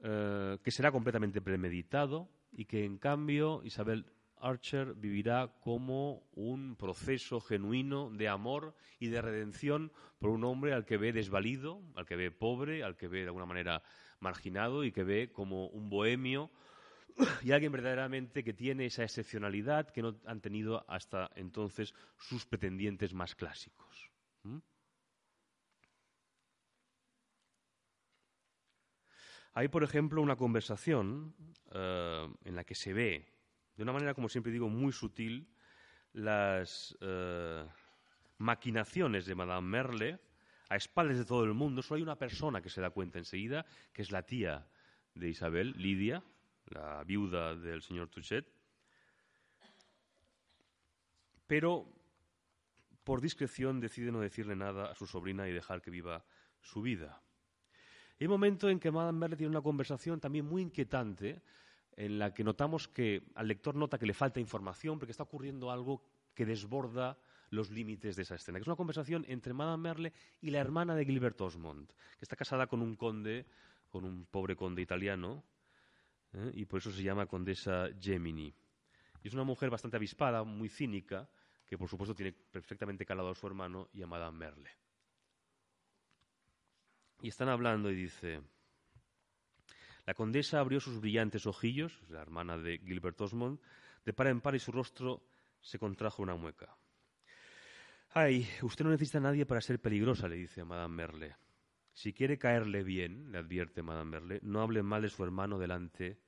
[0.00, 4.06] Eh, que será completamente premeditado y que en cambio Isabel
[4.40, 10.84] Archer vivirá como un proceso genuino de amor y de redención por un hombre al
[10.84, 13.82] que ve desvalido, al que ve pobre, al que ve de alguna manera
[14.20, 16.50] marginado y que ve como un bohemio
[17.42, 23.14] y alguien verdaderamente que tiene esa excepcionalidad que no han tenido hasta entonces sus pretendientes
[23.14, 24.10] más clásicos.
[29.54, 31.34] Hay, por ejemplo, una conversación
[31.72, 33.26] eh, en la que se ve,
[33.78, 35.46] de una manera, como siempre digo, muy sutil,
[36.12, 37.64] las eh,
[38.38, 40.18] maquinaciones de Madame Merle
[40.68, 41.80] a espaldas de todo el mundo.
[41.80, 44.66] Solo hay una persona que se da cuenta enseguida, que es la tía
[45.14, 46.24] de Isabel, Lidia,
[46.66, 48.52] la viuda del señor Touchet.
[51.46, 51.86] Pero,
[53.04, 56.24] por discreción, decide no decirle nada a su sobrina y dejar que viva
[56.60, 57.22] su vida.
[58.18, 61.40] Hay un momento en que Madame Merle tiene una conversación también muy inquietante,
[61.98, 65.72] en la que notamos que al lector nota que le falta información porque está ocurriendo
[65.72, 66.00] algo
[66.32, 67.18] que desborda
[67.50, 71.04] los límites de esa escena, es una conversación entre Madame Merle y la hermana de
[71.04, 73.46] Gilbert Osmond, que está casada con un conde,
[73.88, 75.42] con un pobre conde italiano,
[76.34, 76.52] ¿eh?
[76.54, 78.54] y por eso se llama condesa Gemini.
[79.24, 81.28] Y es una mujer bastante avispada, muy cínica,
[81.66, 84.70] que por supuesto tiene perfectamente calado a su hermano y a Madame Merle.
[87.22, 88.40] Y están hablando y dice,
[90.08, 93.60] la condesa abrió sus brillantes ojillos, la hermana de Gilbert Osmond,
[94.06, 95.22] de par en par y su rostro
[95.60, 96.74] se contrajo una mueca.
[98.14, 101.36] Ay, usted no necesita a nadie para ser peligrosa, le dice Madame Merle.
[101.92, 106.18] Si quiere caerle bien, le advierte Madame Merle, no hable mal de su hermano delante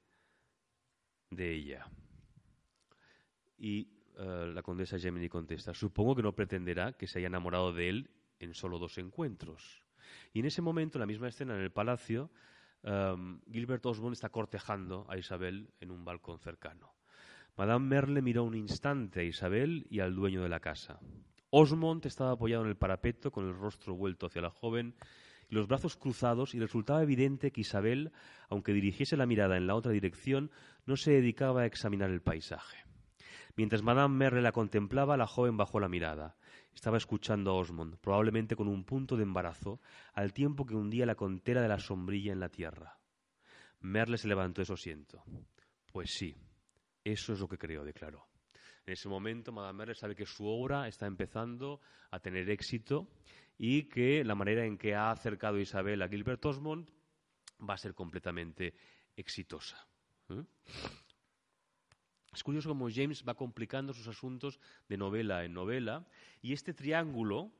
[1.30, 1.86] de ella.
[3.56, 7.88] Y eh, la condesa Gemini contesta, supongo que no pretenderá que se haya enamorado de
[7.88, 8.10] él
[8.40, 9.82] en solo dos encuentros.
[10.34, 12.30] Y en ese momento, en la misma escena en el palacio,
[12.82, 16.94] um, Gilbert Osborne está cortejando a Isabel en un balcón cercano.
[17.56, 21.00] Madame Merle miró un instante a Isabel y al dueño de la casa.
[21.50, 24.94] Osmond estaba apoyado en el parapeto con el rostro vuelto hacia la joven
[25.48, 28.12] y los brazos cruzados y resultaba evidente que Isabel,
[28.48, 30.50] aunque dirigiese la mirada en la otra dirección,
[30.86, 32.78] no se dedicaba a examinar el paisaje.
[33.56, 36.36] Mientras Madame Merle la contemplaba, la joven bajó la mirada.
[36.74, 39.80] Estaba escuchando a Osmond, probablemente con un punto de embarazo,
[40.14, 42.98] al tiempo que hundía la contera de la sombrilla en la tierra.
[43.80, 45.22] Merle se levantó de su asiento.
[45.92, 46.36] Pues sí,
[47.04, 48.28] eso es lo que creo, declaró.
[48.86, 53.08] En ese momento, Madame Merle sabe que su obra está empezando a tener éxito
[53.58, 56.88] y que la manera en que ha acercado Isabel a Gilbert Osmond
[57.68, 58.74] va a ser completamente
[59.16, 59.86] exitosa.
[60.30, 60.42] ¿eh?
[62.32, 66.06] Es curioso cómo James va complicando sus asuntos de novela en novela
[66.42, 67.50] y este triángulo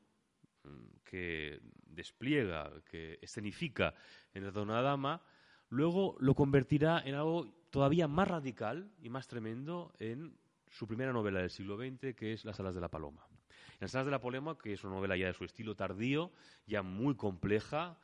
[0.63, 3.93] mm, que despliega, que escenifica
[4.33, 5.21] en El de una dama,
[5.69, 10.37] luego lo convertirá en algo todavía más radical y más tremendo en
[10.69, 13.27] su primera novela del siglo XX, que es Las alas de la paloma.
[13.81, 16.31] Las alas de la paloma, que es una novela ya de su estilo tardío,
[16.65, 17.97] ya muy compleja,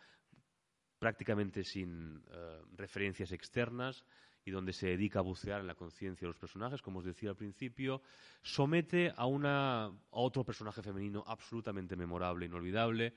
[1.00, 4.04] prácticamente sin eh, referencias externas
[4.48, 7.32] y donde se dedica a bucear en la conciencia de los personajes, como os decía
[7.32, 8.02] al principio,
[8.42, 13.14] somete a, una, otro personaje femenino absolutamente memorable, inolvidable,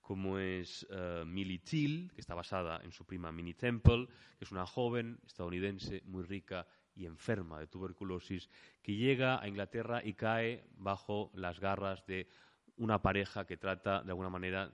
[0.00, 4.50] como es uh, Millie Till, que está basada en su prima Minnie Temple, que es
[4.50, 6.66] una joven estadounidense muy rica
[6.96, 8.50] y enferma de tuberculosis,
[8.82, 12.26] que llega a Inglaterra y cae bajo las garras de
[12.78, 14.72] una pareja que trata de alguna manera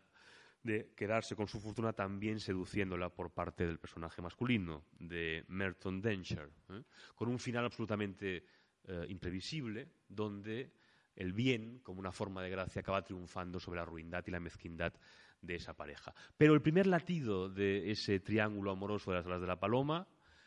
[0.62, 6.50] de quedarse con su fortuna también seduciéndola por parte del personaje masculino, de Merton Densher,
[6.70, 6.82] ¿eh?
[7.14, 8.44] con un final absolutamente
[8.84, 10.72] eh, imprevisible, donde
[11.16, 14.92] el bien, como una forma de gracia, acaba triunfando sobre la ruindad y la mezquindad
[15.40, 16.14] de esa pareja.
[16.36, 20.06] Pero el primer latido de ese triángulo amoroso de las alas de la paloma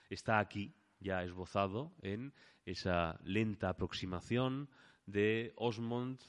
[0.09, 2.33] está aquí, ya esbozado en
[2.65, 4.69] esa lenta aproximación
[5.05, 6.19] de Osmond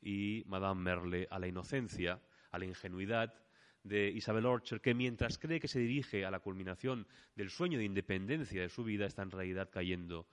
[0.00, 2.20] y Madame Merle a la inocencia,
[2.50, 3.34] a la ingenuidad
[3.82, 7.84] de Isabel Orcher, que mientras cree que se dirige a la culminación del sueño de
[7.84, 10.26] independencia de su vida, está en realidad cayendo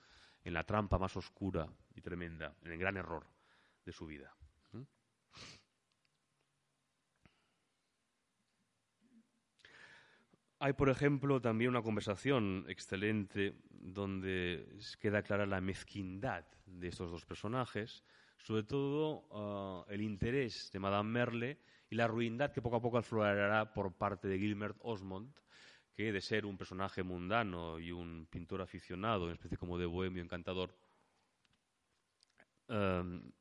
[0.44, 3.26] en la trampa más oscura y tremenda, en el gran error
[3.86, 4.36] de su vida.
[10.60, 14.66] Hay, por ejemplo, también una conversación excelente donde
[15.02, 18.02] queda clara la mezquindad de estos dos personajes,
[18.38, 21.60] sobre todo ah, el interés de Madame Merle
[21.94, 25.32] y la ruindad que poco a poco aflorará por parte de Gilbert Osmond,
[25.94, 30.24] que de ser un personaje mundano y un pintor aficionado, una especie como de bohemio
[30.24, 30.76] encantador,
[32.68, 33.32] em,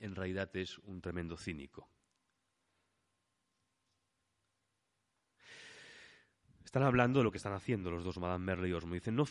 [0.00, 1.88] en realidad es un tremendo cínico.
[6.62, 8.96] Están hablando de lo que están haciendo los dos, Madame Merle y Osmond.
[8.96, 9.24] Dicen, no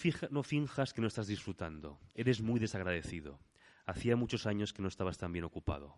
[0.44, 2.00] finjas que no estás disfrutando.
[2.16, 3.40] Eres muy desagradecido.
[3.86, 5.96] Hacía muchos años que no estabas tan bien ocupado.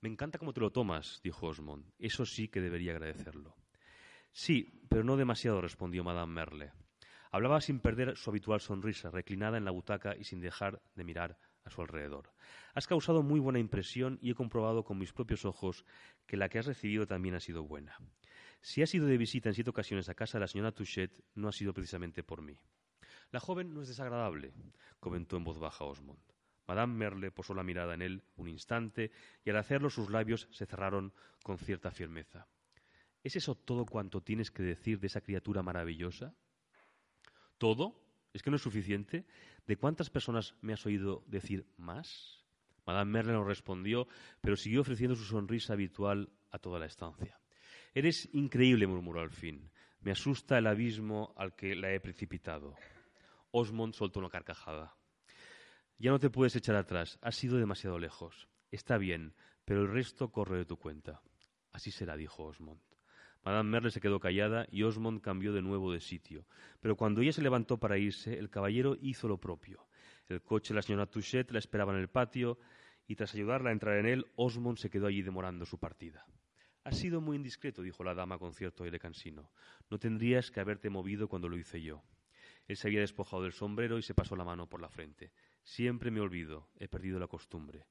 [0.00, 1.84] Me encanta cómo te lo tomas, dijo Osmond.
[1.98, 3.56] Eso sí que debería agradecerlo.
[4.32, 6.72] Sí, pero no demasiado, respondió Madame Merle.
[7.30, 11.38] Hablaba sin perder su habitual sonrisa, reclinada en la butaca y sin dejar de mirar
[11.64, 12.32] a su alrededor.
[12.74, 15.84] Has causado muy buena impresión y he comprobado con mis propios ojos
[16.26, 17.96] que la que has recibido también ha sido buena.
[18.60, 21.48] Si has ido de visita en siete ocasiones a casa de la señora Touchet, no
[21.48, 22.58] ha sido precisamente por mí.
[23.30, 24.52] La joven no es desagradable,
[25.00, 26.33] comentó en voz baja Osmond.
[26.66, 29.10] Madame Merle posó la mirada en él un instante
[29.44, 31.12] y al hacerlo sus labios se cerraron
[31.42, 32.46] con cierta firmeza.
[33.22, 36.34] ¿Es eso todo cuanto tienes que decir de esa criatura maravillosa?
[37.58, 38.00] ¿Todo?
[38.32, 39.24] ¿Es que no es suficiente?
[39.66, 42.44] ¿De cuántas personas me has oído decir más?
[42.86, 44.08] Madame Merle no respondió,
[44.40, 47.40] pero siguió ofreciendo su sonrisa habitual a toda la estancia.
[47.94, 49.70] Eres increíble, murmuró al fin.
[50.00, 52.74] Me asusta el abismo al que la he precipitado.
[53.52, 54.94] Osmond soltó una carcajada.
[55.98, 57.18] Ya no te puedes echar atrás.
[57.22, 58.48] Has ido demasiado lejos.
[58.70, 59.34] Está bien,
[59.64, 61.22] pero el resto corre de tu cuenta.
[61.72, 62.80] Así será, dijo Osmond.
[63.44, 66.46] Madame Merle se quedó callada y Osmond cambió de nuevo de sitio.
[66.80, 69.86] Pero cuando ella se levantó para irse, el caballero hizo lo propio.
[70.28, 72.58] El coche de la señora Touchet la esperaba en el patio
[73.06, 76.26] y tras ayudarla a entrar en él, Osmond se quedó allí demorando su partida.
[76.84, 79.50] Has sido muy indiscreto, dijo la dama con cierto aire cansino.
[79.90, 82.02] No tendrías que haberte movido cuando lo hice yo.
[82.66, 85.32] Él se había despojado del sombrero y se pasó la mano por la frente.
[85.64, 87.86] Siempre me olvido, he perdido la costumbre.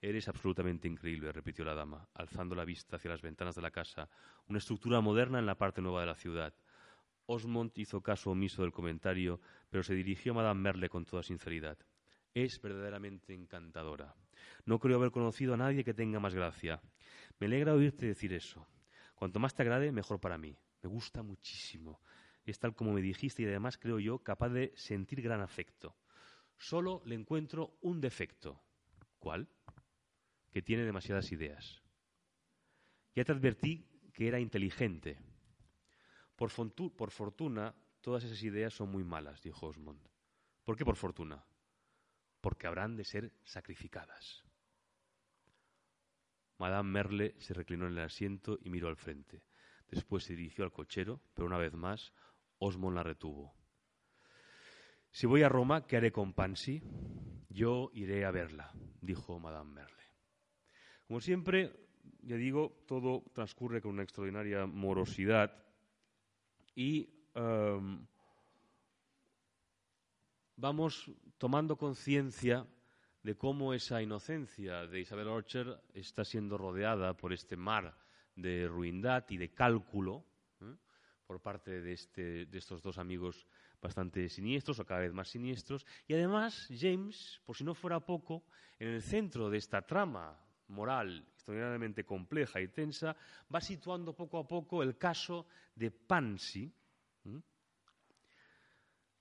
[0.00, 4.08] Eres absolutamente increíble, repitió la dama, alzando la vista hacia las ventanas de la casa,
[4.46, 6.54] una estructura moderna en la parte nueva de la ciudad.
[7.26, 11.76] Osmond hizo caso omiso del comentario, pero se dirigió a Madame Merle con toda sinceridad.
[12.32, 14.14] Es verdaderamente encantadora.
[14.64, 16.80] No creo haber conocido a nadie que tenga más gracia.
[17.40, 18.68] Me alegra oírte decir eso.
[19.16, 20.56] Cuanto más te agrade, mejor para mí.
[20.80, 22.00] Me gusta muchísimo.
[22.44, 25.96] Es tal como me dijiste y además creo yo capaz de sentir gran afecto.
[26.58, 28.62] Solo le encuentro un defecto.
[29.18, 29.48] ¿Cuál?
[30.50, 31.82] Que tiene demasiadas ideas.
[33.14, 35.18] Ya te advertí que era inteligente.
[36.34, 36.50] Por,
[36.96, 40.00] por fortuna, todas esas ideas son muy malas, dijo Osmond.
[40.64, 41.44] ¿Por qué por fortuna?
[42.40, 44.44] Porque habrán de ser sacrificadas.
[46.58, 49.44] Madame Merle se reclinó en el asiento y miró al frente.
[49.88, 52.12] Después se dirigió al cochero, pero una vez más
[52.58, 53.54] Osmond la retuvo.
[55.16, 56.82] Si voy a Roma, ¿qué haré con Pansy?
[57.48, 60.04] Yo iré a verla, dijo Madame Merle.
[61.08, 61.72] Como siempre,
[62.20, 65.56] ya digo, todo transcurre con una extraordinaria morosidad
[66.74, 68.06] y um,
[70.56, 72.66] vamos tomando conciencia
[73.22, 77.96] de cómo esa inocencia de Isabel Orcher está siendo rodeada por este mar
[78.34, 80.26] de ruindad y de cálculo
[80.60, 80.76] ¿eh?
[81.26, 83.46] por parte de, este, de estos dos amigos
[83.80, 85.86] bastante siniestros o cada vez más siniestros.
[86.06, 88.44] Y además, James, por si no fuera poco,
[88.78, 93.16] en el centro de esta trama moral extraordinariamente compleja y tensa,
[93.54, 95.46] va situando poco a poco el caso
[95.76, 96.72] de Pansy,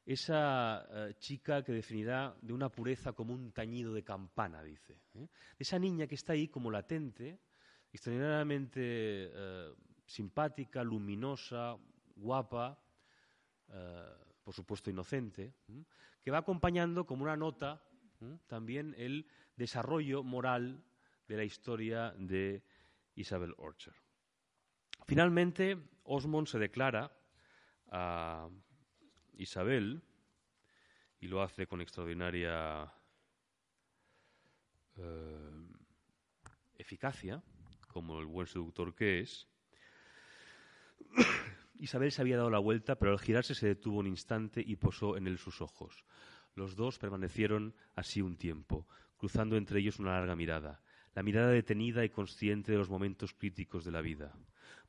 [0.06, 5.00] esa eh, chica que definirá de una pureza como un tañido de campana, dice.
[5.16, 5.28] ¿eh?
[5.58, 7.40] Esa niña que está ahí como latente,
[7.92, 9.74] extraordinariamente eh,
[10.06, 11.76] simpática, luminosa,
[12.16, 12.80] guapa,
[14.46, 15.56] por supuesto inocente,
[16.22, 17.82] que va acompañando como una nota
[18.46, 20.84] también el desarrollo moral
[21.28, 22.64] de la historia de
[23.16, 23.96] Isabel Orcher.
[25.08, 27.12] Finalmente, Osmond se declara
[27.90, 28.48] a
[29.34, 30.04] Isabel
[31.20, 32.94] y lo hace con extraordinaria
[34.98, 35.68] eh,
[36.78, 37.42] eficacia,
[37.88, 39.48] como el buen seductor que es.
[41.80, 45.18] Isabel se había dado la vuelta, pero al girarse se detuvo un instante y posó
[45.18, 46.06] en él sus ojos.
[46.56, 50.82] Los dos permanecieron así un tiempo, cruzando entre ellos una larga mirada,
[51.14, 54.34] la mirada detenida y consciente de los momentos críticos de la vida.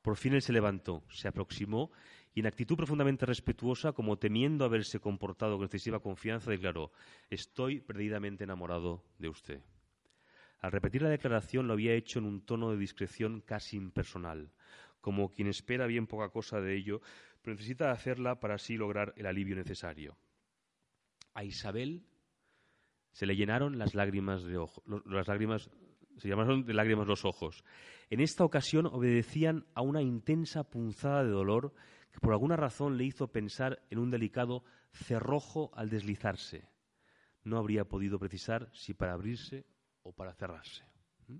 [0.02, 1.90] Por fin él se levantó, se aproximó
[2.34, 6.92] y en actitud profundamente respetuosa, como temiendo haberse comportado con excesiva confianza, declaró
[7.30, 9.60] Estoy perdidamente enamorado de usted.
[10.60, 14.50] Al repetir la declaración lo había hecho en un tono de discreción casi impersonal,
[15.06, 17.00] como quien espera bien poca cosa de ello,
[17.40, 20.18] pero necesita hacerla para así lograr el alivio necesario.
[21.32, 22.02] A Isabel
[23.12, 25.70] se le llenaron las lágrimas de ojo, las lágrimas
[26.16, 27.62] se llamaron de lágrimas los ojos.
[28.10, 31.72] En esta ocasión obedecían a una intensa punzada de dolor
[32.10, 36.68] que por alguna razón le hizo pensar en un delicado cerrojo al deslizarse.
[37.44, 39.66] No habría podido precisar si para abrirse
[40.02, 40.82] o para cerrarse.
[41.28, 41.38] ¿Mm?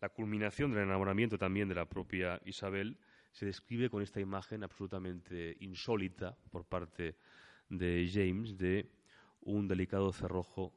[0.00, 2.98] La culminación del enamoramiento también de la propia Isabel
[3.32, 7.16] se describe con esta imagen absolutamente insólita por parte
[7.68, 8.90] de James de
[9.42, 10.72] un delicado cerrojo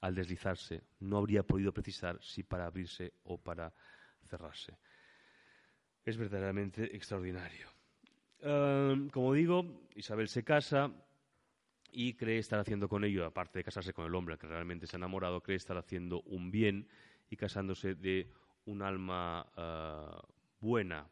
[0.00, 0.82] al deslizarse.
[1.00, 3.72] No habría podido precisar si para abrirse o para
[4.28, 4.76] cerrarse.
[6.04, 7.68] Es verdaderamente extraordinario.
[8.40, 10.92] Em, como digo, Isabel se casa
[11.92, 14.96] y cree estar haciendo con ello, aparte de casarse con el hombre que realmente se
[14.96, 16.88] ha enamorado, cree estar haciendo un bien
[17.32, 18.28] y casándose de
[18.66, 20.20] un alma eh,
[20.60, 21.08] buena.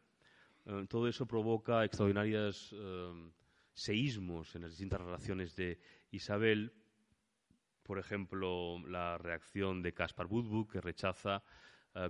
[0.67, 3.31] Eh, todo eso provoca extraordinarios eh,
[3.73, 5.79] seísmos en las distintas relaciones de
[6.11, 6.71] Isabel.
[7.81, 11.43] Por ejemplo, la reacción de Caspar Budbuk, que rechaza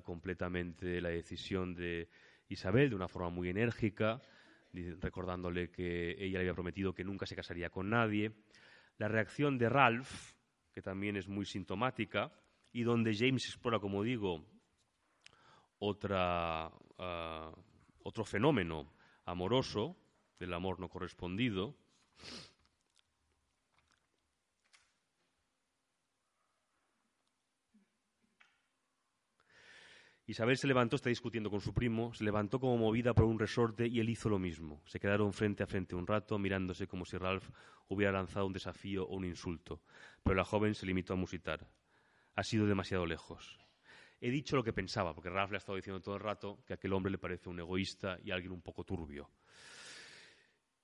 [0.03, 2.07] completamente la decisión de
[2.49, 4.21] Isabel de una forma muy enérgica,
[4.99, 8.31] recordándole que ella le había prometido que nunca se casaría con nadie.
[8.99, 10.33] La reacción de Ralph,
[10.71, 12.31] que también es muy sintomática,
[12.73, 14.45] y donde James explora, como digo,
[15.79, 17.51] otra, ah,
[18.03, 18.93] otro fenómeno
[19.25, 19.97] amoroso
[20.39, 21.75] del amor no correspondido.
[30.31, 33.87] Isabel se levantó, está discutiendo con su primo, se levantó como movida por un resorte
[33.87, 34.81] y él hizo lo mismo.
[34.85, 37.49] Se quedaron frente a frente un rato, mirándose como si Ralph
[37.89, 39.81] hubiera lanzado un desafío o un insulto.
[40.23, 41.67] Pero la joven se limitó a musitar.
[42.35, 43.59] Ha sido demasiado lejos.
[44.23, 46.75] He dicho lo que pensaba, porque Ralph le ha estado diciendo todo el rato que
[46.75, 49.31] aquel hombre le parece un egoísta y alguien un poco turbio.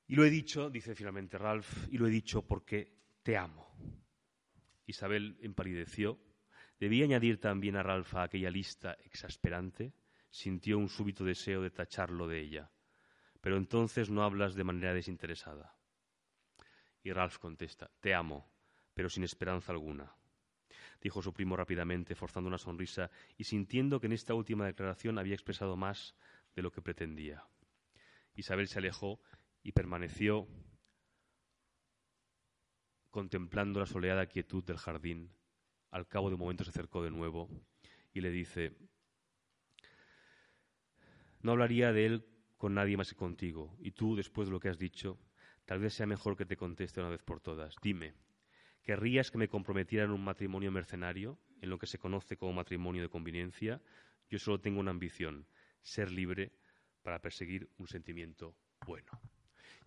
[0.07, 3.71] Y lo he dicho, dice finalmente Ralph, y lo he dicho porque te amo.
[4.87, 6.19] Isabel empalideció.
[6.79, 9.93] Debía añadir también a Ralph a aquella lista exasperante.
[10.31, 12.71] Sintió un súbito deseo de tacharlo de ella.
[13.39, 15.77] Pero entonces no hablas de manera desinteresada.
[17.03, 18.49] Y Ralph contesta, te amo,
[18.95, 20.16] pero sin esperanza alguna
[21.01, 25.35] dijo su primo rápidamente, forzando una sonrisa y sintiendo que en esta última declaración había
[25.35, 26.15] expresado más
[26.55, 27.43] de lo que pretendía.
[28.35, 29.19] Isabel se alejó
[29.63, 30.47] y permaneció
[33.09, 35.31] contemplando la soleada quietud del jardín.
[35.89, 37.49] Al cabo de un momento se acercó de nuevo
[38.13, 38.75] y le dice,
[41.41, 42.25] no hablaría de él
[42.57, 45.19] con nadie más que contigo, y tú, después de lo que has dicho,
[45.65, 47.75] tal vez sea mejor que te conteste una vez por todas.
[47.81, 48.15] Dime,
[48.87, 53.01] ¿Querrías que me comprometiera en un matrimonio mercenario, en lo que se conoce como matrimonio
[53.01, 53.81] de conveniencia?
[54.29, 55.45] Yo solo tengo una ambición,
[55.81, 56.53] ser libre
[57.03, 59.11] para perseguir un sentimiento bueno.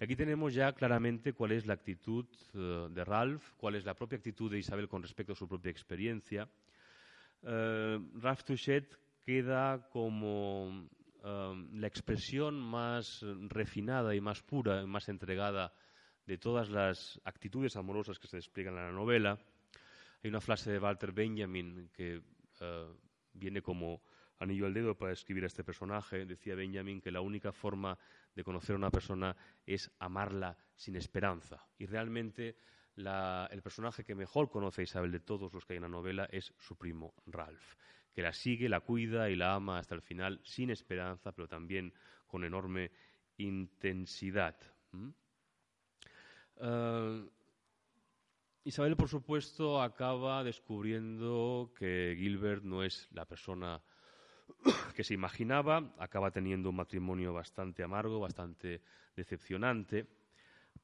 [0.00, 4.18] Aquí tenemos ya claramente cuál es la actitud eh, de Ralph, cuál es la propia
[4.18, 6.46] actitud de Isabel con respecto a su propia experiencia.
[7.42, 10.90] Eh, Ralph Touchet queda como
[11.24, 15.72] eh, la expresión más refinada y más pura, más entregada
[16.30, 19.36] de todas las actitudes amorosas que se despliegan en la novela.
[20.22, 22.22] Hay una frase de Walter Benjamin que
[22.60, 22.86] eh,
[23.32, 24.00] viene como
[24.38, 26.24] anillo al dedo para escribir a este personaje.
[26.26, 27.98] Decía Benjamin que la única forma
[28.32, 31.66] de conocer a una persona es amarla sin esperanza.
[31.76, 32.54] Y realmente
[32.94, 36.28] el personaje que mejor conoce a Isabel de todos los que hay en la novela
[36.30, 37.74] es su primo Ralph,
[38.12, 41.92] que la sigue, la cuida y la ama hasta el final sin esperanza, pero también
[42.28, 42.92] con enorme
[43.36, 44.56] intensidad.
[46.60, 47.26] Eh,
[48.64, 53.82] Isabel, por supuesto, acaba descubriendo que Gilbert no es la persona
[54.94, 58.82] que se imaginaba, acaba teniendo un matrimonio bastante amargo, bastante
[59.16, 60.06] decepcionante,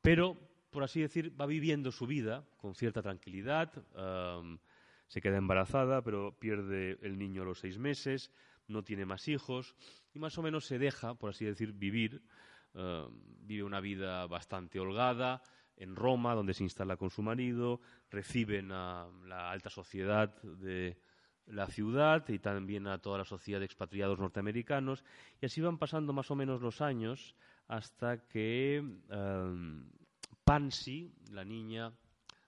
[0.00, 0.36] pero
[0.70, 3.72] por así decir, va viviendo su vida con cierta tranquilidad.
[5.06, 8.30] se queda embarazada, pero pierde el niño a los seis meses,
[8.68, 9.74] no tiene más hijos
[10.12, 12.22] y más o menos se deja, por así decir, vivir.
[12.74, 15.42] vive una vida bastante holgada
[15.76, 20.98] en Roma, donde se instala con su marido, reciben a la alta sociedad de
[21.46, 25.04] la ciudad y también a toda la sociedad de expatriados norteamericanos.
[25.40, 27.36] Y así van pasando más o menos los años
[27.68, 28.82] hasta que
[30.44, 31.92] Pansy, la niña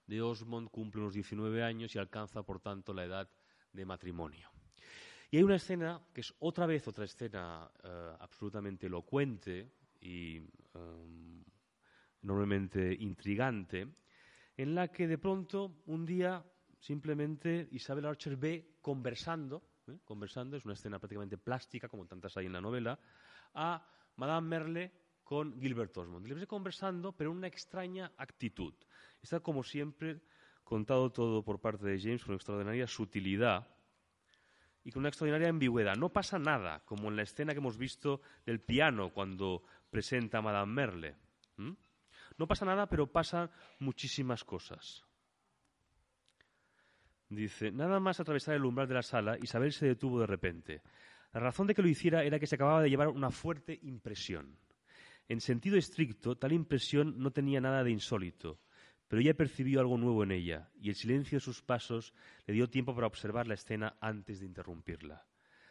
[0.06, 3.28] de Osmond, cumple unos 19 años y alcanza, por tanto, la edad
[3.72, 4.50] de matrimonio.
[5.30, 9.70] Y hay una escena que es otra vez otra escena eh, absolutamente elocuente
[10.00, 11.42] y eh,
[12.22, 13.88] enormemente intrigante,
[14.56, 16.44] en la que de pronto un día
[16.80, 19.98] simplemente Isabel Archer ve conversando, ¿eh?
[20.04, 22.98] conversando, es una escena prácticamente plástica, como tantas hay en la novela,
[23.54, 23.84] a
[24.16, 24.92] Madame Merle
[25.22, 26.26] con Gilbert Osmond.
[26.26, 28.74] Le ves conversando, pero en una extraña actitud.
[29.20, 30.20] Está, como siempre,
[30.64, 33.66] contado todo por parte de James con extraordinaria sutilidad
[34.84, 35.96] y con una extraordinaria ambigüedad.
[35.96, 40.42] No pasa nada, como en la escena que hemos visto del piano cuando presenta a
[40.42, 41.16] Madame Merle.
[42.39, 45.05] No pasa nada, pero pasan muchísimas cosas.
[47.28, 50.82] Dice, nada más atravesar el umbral de la sala, Isabel se detuvo de repente.
[51.32, 54.59] La razón de que lo hiciera era que se acababa de llevar una fuerte impresión.
[55.28, 58.61] En sentido estricto, tal impresión no tenía nada de insólito,
[59.09, 62.14] pero ella percibió algo nuevo en ella, y el silencio de sus pasos
[62.47, 65.26] le dio tiempo para observar la escena antes de interrumpirla.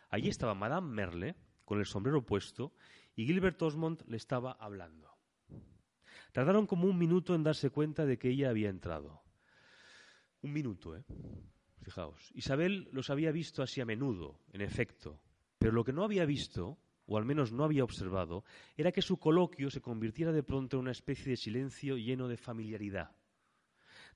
[0.10, 2.76] Allí estaba Madame Merle, con el sombrero puesto,
[3.16, 5.17] y Gilbert Osmond le estaba hablando.
[6.32, 9.22] Tardaron como un minuto en darse cuenta de que ella había entrado.
[10.42, 11.04] Un minuto, ¿eh?
[11.82, 12.32] Fijaos.
[12.34, 15.22] Isabel los había visto así a menudo, en efecto,
[15.58, 18.44] pero lo que no había visto o al menos no había observado,
[18.76, 22.38] era que su coloquio se convirtiera de pronto en una especie de silencio lleno de
[22.38, 23.16] familiaridad,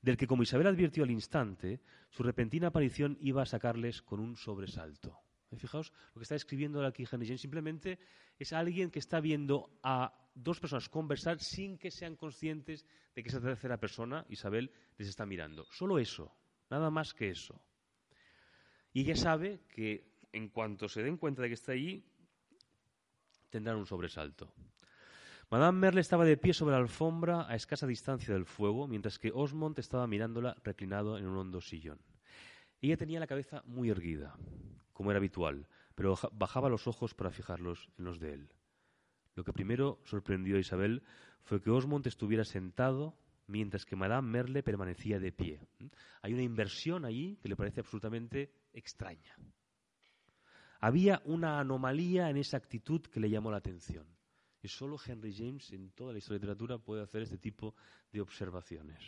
[0.02, 4.36] del que, como Isabel advirtió al instante, su repentina aparición iba a sacarles con un
[4.36, 5.18] sobresalto.
[5.56, 8.00] Fijaos, lo que está escribiendo aquí Henry simplemente
[8.40, 13.30] es alguien que está viendo a dos personas conversar sin que sean conscientes de que
[13.30, 15.66] esa tercera persona, Isabel, les está mirando.
[15.72, 16.36] Solo eso,
[16.70, 17.62] nada más que eso.
[18.94, 22.06] Y ella sabe que en cuanto se den cuenta de que está allí,
[23.50, 24.54] tendrán un sobresalto.
[25.50, 29.34] Madame Merle estaba de pie sobre la alfombra a escasa distancia del fuego, mientras que
[29.34, 32.00] Osmond estaba mirándola reclinado en un hondo sillón.
[32.80, 34.34] Ella tenía la cabeza muy erguida,
[34.94, 38.50] como era habitual, pero bajaba los ojos para fijarlos en los de él.
[39.36, 41.04] Lo que primero sorprendió a Isabel
[41.44, 43.16] fue que Osmond estuviera sentado
[43.48, 45.68] mientras que Madame Merle permanecía de pie.
[46.22, 49.36] Hay una inversión allí que le parece absolutamente extraña.
[50.80, 54.08] Había una anomalía en esa actitud que le llamó la atención.
[54.64, 57.76] Y solo Henry James en toda la historia de literatura puede hacer este tipo
[58.12, 59.00] de observaciones.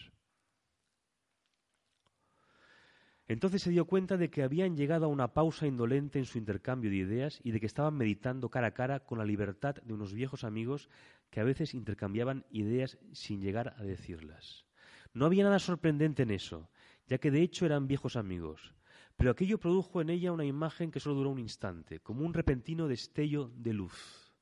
[3.27, 6.89] Entonces se dio cuenta de que habían llegado a una pausa indolente en su intercambio
[6.89, 10.13] de ideas y de que estaban meditando cara a cara con la libertad de unos
[10.13, 10.89] viejos amigos
[11.29, 14.65] que a veces intercambiaban ideas sin llegar a decirlas.
[15.13, 16.69] No había nada sorprendente en eso,
[17.07, 18.73] ya que de hecho eran viejos amigos,
[19.15, 22.87] pero aquello produjo en ella una imagen que solo duró un instante, como un repentino
[22.87, 24.33] destello de luz.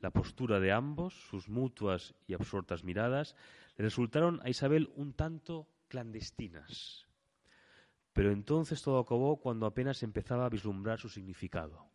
[0.00, 3.34] La postura de ambos, sus mutuas y absortas miradas,
[3.76, 7.07] le resultaron a Isabel un tanto clandestinas.
[8.18, 11.88] Pero entonces todo acabó cuando apenas empezaba a vislumbrar su significado.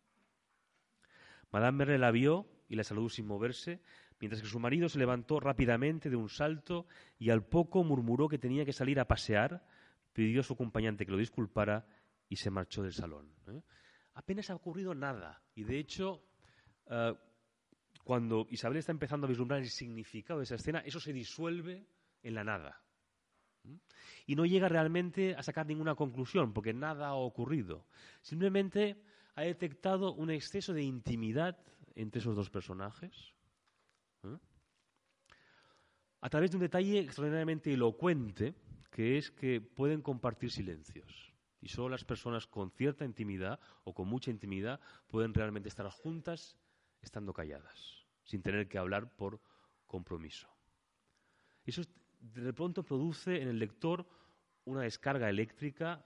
[1.52, 3.82] Madame Merle la vio y la saludó sin moverse,
[4.20, 6.86] mientras que su marido se levantó rápidamente de un salto
[7.18, 9.66] y al poco murmuró que tenía que salir a pasear
[10.14, 11.86] pidió a su acompañante que lo disculpara
[12.30, 13.30] y se marchó del salón.
[13.48, 13.60] ¿eh?
[14.14, 15.42] Apenas ha ocurrido nada.
[15.54, 16.24] Y de hecho,
[16.86, 17.12] eh,
[18.02, 21.86] cuando Isabel está empezando a vislumbrar el significado de esa escena, eso se disuelve
[22.22, 22.83] en la nada.
[24.26, 27.86] Y no llega realmente a sacar ninguna conclusión, porque nada ha ocurrido.
[28.22, 28.96] Simplemente
[29.34, 31.58] ha detectado un exceso de intimidad
[31.94, 33.34] entre esos dos personajes.
[36.20, 38.54] a través de un detalle extraordinariamente elocuente,
[38.90, 41.34] que es que pueden compartir silencios.
[41.60, 46.56] Y solo las personas con cierta intimidad o con mucha intimidad pueden realmente estar juntas
[47.02, 49.38] estando calladas, sin tener que hablar por
[49.86, 50.48] compromiso.
[51.66, 51.82] Eso
[52.32, 54.06] de pronto produce en el lector
[54.64, 56.02] una descarga eléctrica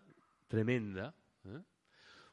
[0.48, 1.14] tremenda,
[1.44, 1.62] ¿eh?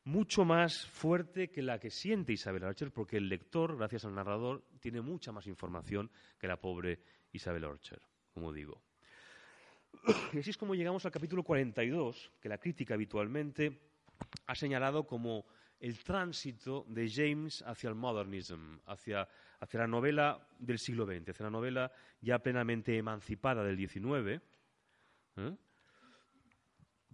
[0.06, 4.64] mucho más fuerte que la que siente Isabel Archer, porque el lector, gracias al narrador,
[4.80, 6.10] tiene mucha más información
[6.40, 7.00] que la pobre
[7.32, 8.02] Isabel Archer,
[8.34, 8.82] como digo.
[10.34, 13.80] Y así es como llegamos al capítulo 42, que la crítica habitualmente
[14.48, 15.46] ha señalado como
[15.86, 19.28] el tránsito de James hacia el modernism, hacia,
[19.74, 21.92] la novela del siglo XX, hacia la novela
[22.22, 24.42] ya plenamente emancipada del XIX,
[25.38, 25.56] ¿eh?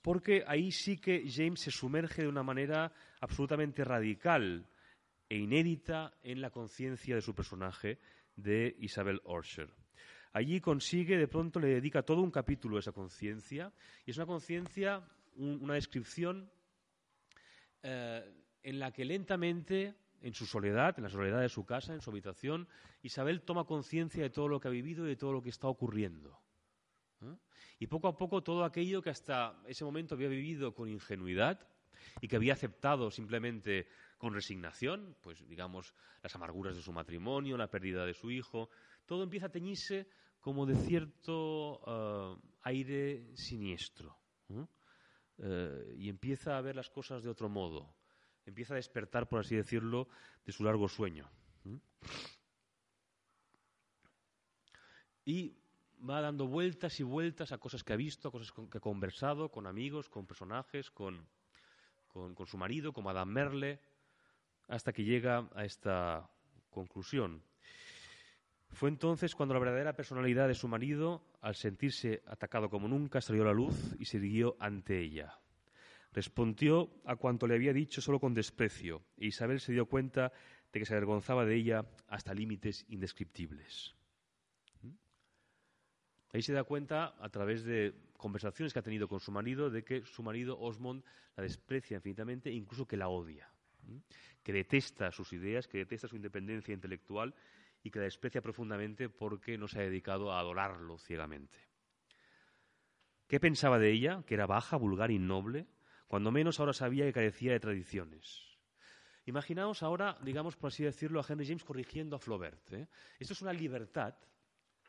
[0.02, 4.65] porque ahí sí que James se sumerge de una manera absolutamente radical
[5.27, 7.99] e inédita en la conciencia de su personaje,
[8.38, 9.69] de Isabel Orcher.
[10.31, 13.73] Allí consigue, de pronto le dedica todo un capítulo a esa conciencia,
[14.06, 16.49] y es una conciencia, una descripción
[17.84, 22.02] eh, en la que lentamente, en su soledad, en la soledad de su casa, en
[22.02, 22.68] su habitación,
[23.02, 25.68] Isabel toma conciencia de todo lo que ha vivido y de todo lo que está
[25.68, 26.40] ocurriendo.
[27.22, 27.36] ¿eh?
[27.80, 31.68] Y poco a poco todo aquello que hasta ese momento había vivido con ingenuidad
[32.20, 37.70] y que había aceptado simplemente con resignación, pues digamos las amarguras de su matrimonio, la
[37.70, 38.70] pérdida de su hijo,
[39.06, 40.08] todo empieza a teñirse
[40.40, 44.18] como de cierto eh, aire siniestro.
[45.38, 47.96] Eh, y empieza a ver las cosas de otro modo.
[48.46, 50.08] Empieza a despertar, por así decirlo,
[50.46, 51.30] de su largo sueño.
[55.26, 55.56] Y
[56.08, 59.50] va dando vueltas y vueltas a cosas que ha visto, a cosas que ha conversado
[59.50, 61.28] con amigos, con personajes, con,
[62.08, 63.80] con, con su marido, como Adam Merle,
[64.68, 66.30] hasta que llega a esta
[66.70, 67.44] conclusión.
[68.74, 73.44] Fue entonces cuando la verdadera personalidad de su marido, al sentirse atacado como nunca, salió
[73.44, 75.41] a la luz y se irguió ante ella.
[76.14, 80.32] Respondió a cuanto le había dicho solo con desprecio, e Isabel se dio cuenta
[80.72, 83.96] de que se avergonzaba de ella hasta límites indescriptibles.
[84.82, 84.92] ¿Mm?
[86.34, 89.84] Ahí se da cuenta, a través de conversaciones que ha tenido con su marido, de
[89.84, 91.04] que su marido, Osmond,
[91.36, 93.50] la desprecia infinitamente e incluso que la odia,
[94.44, 97.34] que detesta sus ideas, que detesta su independencia intelectual
[97.84, 101.58] y que la desprecia profundamente porque no se ha dedicado a adorarlo ciegamente.
[103.28, 104.24] ¿Qué pensaba de ella?
[104.26, 105.66] Que era baja, vulgar, innoble.
[106.12, 108.44] Cuando menos ahora sabía que carecía de tradiciones.
[109.28, 112.70] Imaginaos ahora, digamos por así decirlo, a Henry James corrigiendo a Flaubert.
[112.74, 112.90] ¿eh?
[113.18, 114.14] Esto es una libertad,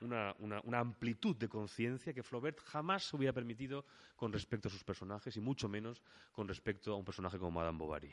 [0.01, 3.87] una, una amplitud de conciencia que Flaubert jamás se hubiera permitido
[4.17, 7.79] con respecto a sus personajes y mucho menos con respecto a un personaje como Madame
[7.79, 8.13] Bovary.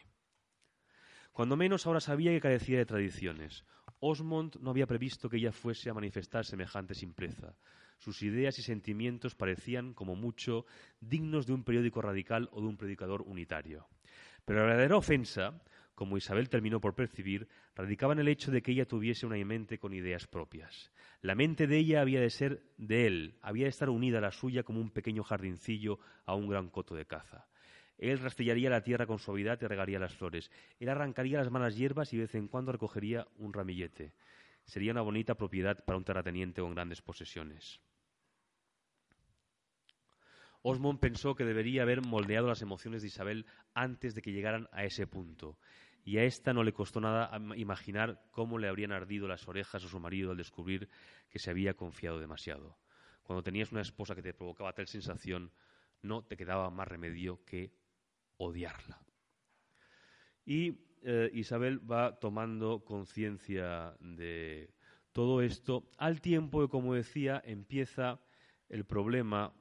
[1.32, 3.66] Cuando menos ahora sabía que carecía de tradiciones.
[4.00, 7.56] Osmond no había previsto que ella fuese a manifestar semejante simpleza.
[7.98, 10.66] Sus ideas y sentimientos parecían, como mucho,
[11.02, 13.88] dignos de un periódico radical o de un predicador unitario.
[14.46, 15.62] Pero la verdadera ofensa,
[15.96, 19.80] como Isabel terminó por percibir, radicaba en el hecho de que ella tuviese una mente
[19.80, 20.94] con ideas propias.
[21.22, 24.32] La mente de ella había de ser de él, había de estar unida a la
[24.32, 27.49] suya como un pequeño jardincillo a un gran coto de caza.
[28.00, 30.50] Él rastrillaría la tierra con suavidad y regaría las flores.
[30.80, 34.14] Él arrancaría las malas hierbas y de vez en cuando recogería un ramillete.
[34.64, 37.82] Sería una bonita propiedad para un terrateniente con grandes posesiones.
[40.62, 44.86] Osmond pensó que debería haber moldeado las emociones de Isabel antes de que llegaran a
[44.86, 45.58] ese punto.
[46.06, 49.90] Y a ésta no le costó nada imaginar cómo le habrían ardido las orejas a
[49.90, 50.90] su marido al descubrir
[51.30, 52.78] que se había confiado demasiado.
[53.24, 55.52] Cuando tenías una esposa que te provocaba tal sensación,
[56.02, 57.74] no te quedaba más remedio que
[58.40, 59.00] odiarla.
[60.46, 64.74] Y eh, Isabel va tomando conciencia de
[65.12, 68.20] todo esto al tiempo que, como decía, empieza
[68.68, 69.54] el problema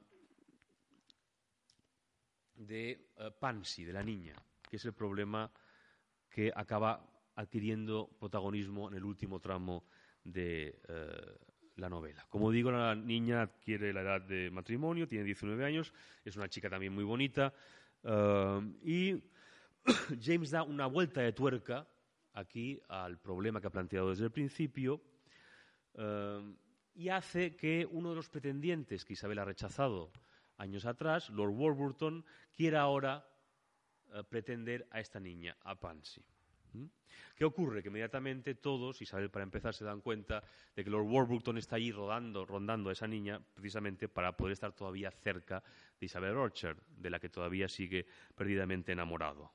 [2.55, 4.33] de uh, Pansy, de la niña,
[4.69, 5.51] que es el problema
[6.29, 9.85] que acaba adquiriendo protagonismo en el último tramo
[10.23, 11.37] de eh,
[11.77, 12.25] la novela.
[12.29, 15.93] Como digo, la niña adquiere la edad de matrimonio, tiene 19 años,
[16.25, 17.53] es una chica también muy bonita,
[18.03, 19.23] Y
[20.21, 21.87] James da una vuelta de tuerca
[22.33, 25.01] aquí al problema que ha planteado desde el principio
[26.99, 30.11] y hace que uno de los pretendientes que Isabel ha rechazado
[30.57, 33.25] años atrás, Lord Warburton, quiera ahora
[34.13, 36.21] uh, pretender a esta niña, a Pansy.
[36.73, 36.85] ¿Mm?
[37.35, 37.81] ¿Qué ocurre?
[37.81, 40.43] Que inmediatamente todos, Isabel para empezar, se dan cuenta
[40.75, 44.73] de que Lord Warburton está allí rodando, rondando a esa niña precisamente para poder estar
[44.73, 45.63] todavía cerca
[45.99, 48.05] de Isabel Orchard, de la que todavía sigue
[48.35, 49.51] perdidamente enamorado.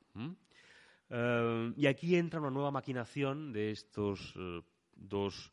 [1.10, 4.60] Eh, y aquí entra una nueva maquinación de estos eh,
[4.94, 5.52] dos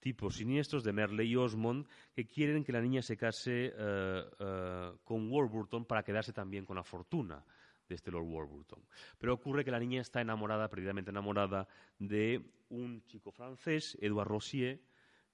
[0.00, 5.30] tipos siniestros de Merle y Osmond que quieren que la niña se case eh, con
[5.30, 7.44] Warburton para quedarse también con la fortuna
[7.88, 8.80] de este Lord Warburton.
[9.18, 11.66] Pero ocurre que la niña está enamorada, perdidamente enamorada,
[11.98, 14.80] de un chico francés, Edouard Rossier,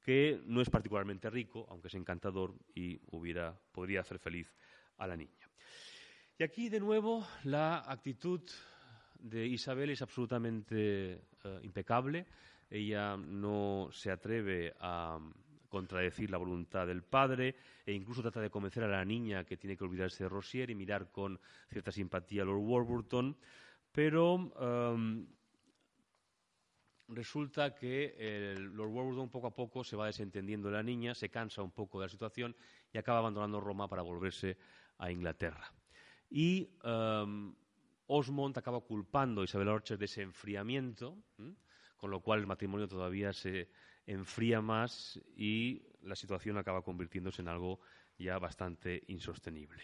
[0.05, 4.55] que no es particularmente rico, aunque es encantador y hubiera, podría hacer feliz
[4.99, 5.49] a la niña.
[6.39, 8.41] Y aquí, de nuevo, la actitud
[9.19, 11.13] de Isabel es absolutamente
[11.45, 12.27] eh, impecable.
[12.69, 15.19] Ella no se atreve a
[15.69, 19.77] contradecir la voluntad del padre e incluso trata de convencer a la niña que tiene
[19.77, 23.37] que olvidarse de Rosier y mirar con cierta simpatía a Lord Warburton,
[23.91, 25.27] pero em,
[27.09, 31.63] resulta que Lord Warburton poco a poco se va desentendiendo de la niña, se cansa
[31.63, 32.55] un poco de la situación
[32.93, 34.57] y acaba abandonando Roma para volverse
[34.99, 35.73] a Inglaterra.
[36.31, 37.55] Y um,
[38.07, 41.17] Osmond acaba culpando a Isabel Orchard de ese enfriamiento,
[41.97, 43.69] con lo cual el matrimonio todavía se
[44.07, 47.81] enfría más y la situación acaba convirtiéndose en algo
[48.19, 49.83] ya bastante insostenible.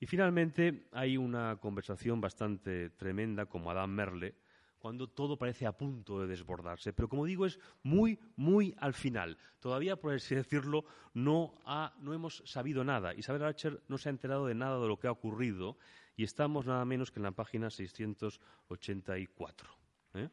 [0.00, 4.34] Y finalmente hay una conversación bastante tremenda con Madame Merle,
[4.78, 6.92] cuando todo parece a punto de desbordarse.
[6.92, 9.36] Pero como digo, es muy, muy al final.
[9.60, 10.84] Todavía, por así decirlo,
[11.14, 11.54] no,
[12.00, 13.14] no hemos sabido nada.
[13.14, 15.76] Isabel Archer no se ha enterado de nada de lo que ha ocurrido
[16.16, 19.68] y estamos nada menos que en la página 684.
[20.14, 20.28] ¿eh?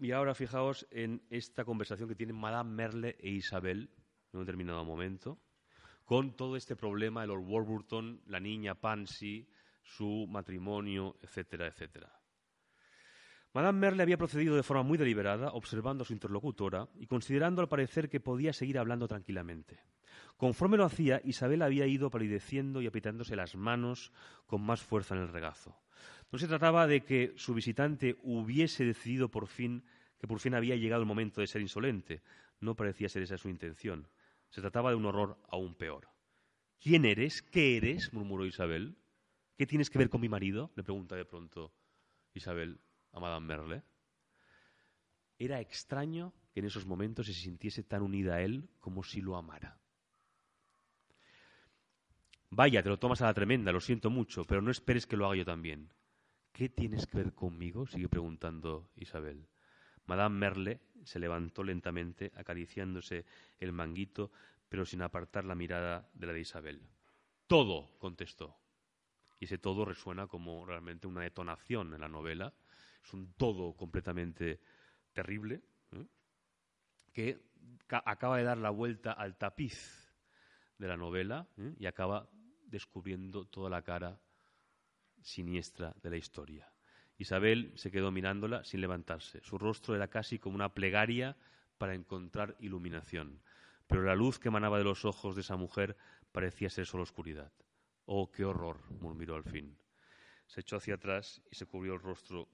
[0.00, 3.90] Y ahora fijaos en esta conversación que tienen Madame Merle e Isabel
[4.32, 5.38] en un determinado momento,
[6.04, 9.48] con todo este problema de Lord Warburton, la niña Pansy,
[9.82, 12.21] su matrimonio, etcétera, etcétera.
[13.54, 17.68] Madame Merle había procedido de forma muy deliberada, observando a su interlocutora y considerando al
[17.68, 19.80] parecer que podía seguir hablando tranquilamente.
[20.38, 24.10] Conforme lo hacía, Isabel había ido palideciendo y aprietándose las manos
[24.46, 25.76] con más fuerza en el regazo.
[26.30, 29.84] No se trataba de que su visitante hubiese decidido por fin
[30.18, 32.22] que por fin había llegado el momento de ser insolente.
[32.60, 34.08] No parecía ser esa su intención.
[34.50, 36.08] Se trataba de un horror aún peor.
[36.80, 37.42] ¿Quién eres?
[37.42, 38.12] ¿Qué eres?
[38.12, 38.96] murmuró Isabel.
[39.58, 40.70] ¿Qué tienes que ver con mi marido?
[40.76, 41.72] le pregunta de pronto
[42.34, 42.78] Isabel
[43.12, 43.82] a Madame Merle.
[45.38, 49.36] Era extraño que en esos momentos se sintiese tan unida a él como si lo
[49.36, 49.78] amara.
[52.50, 55.26] Vaya, te lo tomas a la tremenda, lo siento mucho, pero no esperes que lo
[55.26, 55.92] haga yo también.
[56.52, 57.86] ¿Qué tienes que ver conmigo?
[57.86, 59.48] sigue preguntando Isabel.
[60.04, 63.24] Madame Merle se levantó lentamente, acariciándose
[63.58, 64.30] el manguito,
[64.68, 66.82] pero sin apartar la mirada de la de Isabel.
[67.46, 68.58] Todo, contestó.
[69.40, 72.52] Y ese todo resuena como realmente una detonación en la novela,
[73.02, 74.60] es un todo completamente
[75.12, 75.62] terrible,
[77.12, 77.40] que
[77.88, 80.14] acaba de dar la vuelta al tapiz
[80.78, 81.74] de la novela ¿eh?
[81.78, 82.28] y acaba
[82.64, 84.18] descubriendo toda la cara
[85.20, 86.72] siniestra de la historia.
[87.18, 89.40] Isabel se quedó mirándola sin levantarse.
[89.42, 91.36] Su rostro era casi como una plegaria
[91.78, 93.42] para encontrar iluminación,
[93.86, 95.96] pero la luz que emanaba de los ojos de esa mujer
[96.32, 97.52] parecía ser solo oscuridad.
[98.06, 99.76] Oh, qué horror, murmuró al fin.
[100.46, 102.48] Se echó hacia atrás y se cubrió el rostro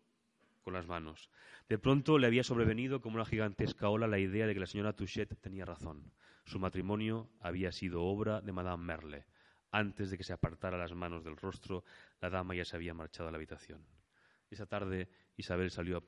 [0.73, 1.31] las manos.
[1.69, 4.95] De pronto le había sobrevenido como una gigantesca ola la idea de que la señora
[4.95, 6.13] Touchet tenía razón.
[6.45, 9.27] Su matrimonio había sido obra de Madame Merle.
[9.71, 11.85] Antes de que se apartara las manos del rostro,
[12.21, 13.98] la dama ya se había marchado a la habitación.
[14.51, 16.03] Esa tarde Isabel salió,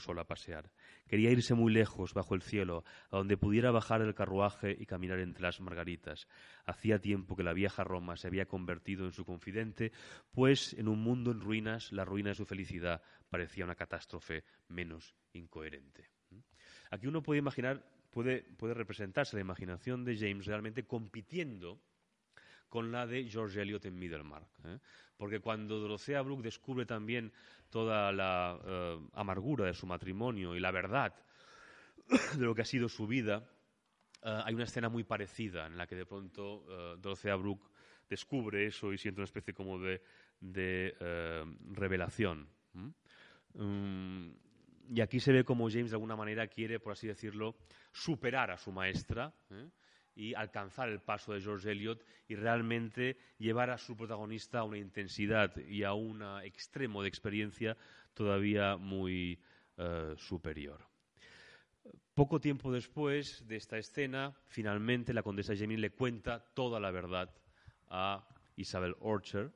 [0.00, 0.70] sola a pasear.
[1.06, 5.18] Quería irse muy lejos, bajo el cielo, a donde pudiera bajar el carruaje y caminar
[5.18, 6.28] entre las margaritas.
[6.66, 9.92] Hacía tiempo que la vieja Roma se había convertido en su confidente,
[10.30, 15.14] pues en un mundo en ruinas, la ruina de su felicidad parecía una catástrofe menos
[15.32, 16.10] incoherente.
[16.90, 21.80] Aquí uno puede imaginar, puede, puede representarse la imaginación de James realmente compitiendo
[22.68, 24.48] con la de George Eliot en Middlemarch.
[24.64, 24.78] ¿eh?
[25.16, 27.32] Porque cuando Dorothea Brooke descubre también
[27.70, 31.14] toda la eh, amargura de su matrimonio y la verdad
[32.38, 33.48] de lo que ha sido su vida,
[34.22, 36.64] eh, hay una escena muy parecida en la que de pronto
[36.98, 37.70] Dorothea Brooke
[38.08, 40.02] descubre eso y siente una especie como de,
[41.72, 42.48] revelación.
[43.54, 44.30] Mm,
[44.88, 47.56] y aquí se ve como James de alguna manera quiere, por así decirlo,
[47.92, 49.34] superar a su maestra
[50.16, 54.78] y alcanzar el paso de George Eliot y realmente llevar a su protagonista a una
[54.78, 57.76] intensidad y a un extremo de experiencia
[58.14, 59.38] todavía muy
[59.76, 60.80] eh, superior.
[62.14, 67.30] Poco tiempo después de esta escena, finalmente la condesa Jamie le cuenta toda la verdad
[67.88, 68.26] a
[68.56, 69.50] Isabel Orchard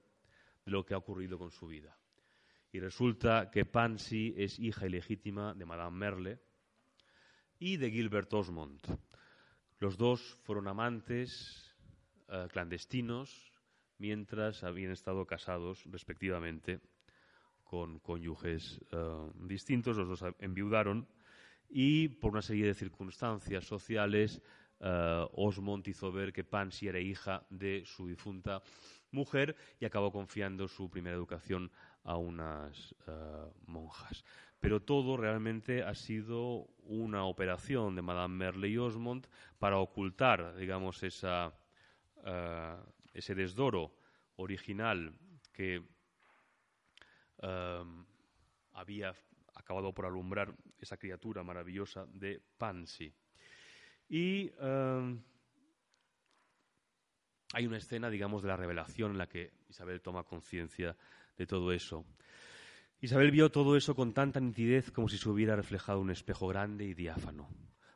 [0.66, 1.96] de lo que ha ocurrido con su vida.
[2.70, 6.38] Y resulta que Pansy es hija ilegítima de Madame Merle
[7.58, 8.80] y de Gilbert Osmond,
[9.80, 11.74] los dos fueron amantes
[12.28, 13.50] eh, clandestinos
[13.98, 16.80] mientras habían estado casados respectivamente
[17.64, 19.96] con cónyuges eh, distintos.
[19.96, 21.08] Los dos enviudaron
[21.70, 24.42] y por una serie de circunstancias sociales
[24.80, 28.60] uh, Osmond hizo ver que Pansy era hija de su difunta
[29.12, 31.70] mujer y acabó confiando su primera educación
[32.02, 32.94] a unas
[33.66, 34.24] monjas.
[34.60, 39.26] Pero todo realmente ha sido una operación de Madame Merle y Osmond
[39.58, 41.50] para ocultar, digamos, uh,
[43.12, 43.96] ese desdoro
[44.36, 45.12] original
[45.52, 45.78] que
[47.38, 48.04] um,
[48.72, 49.14] había
[49.54, 53.12] acabado por alumbrar esa criatura maravillosa de Pansy.
[54.08, 55.22] Y um,
[57.52, 60.96] hay una escena, digamos, de la revelación en la que Isabel toma conciencia
[61.36, 62.04] de todo eso.
[63.02, 66.84] Isabel vio todo eso con tanta nitidez como si se hubiera reflejado un espejo grande
[66.84, 67.48] y diáfano.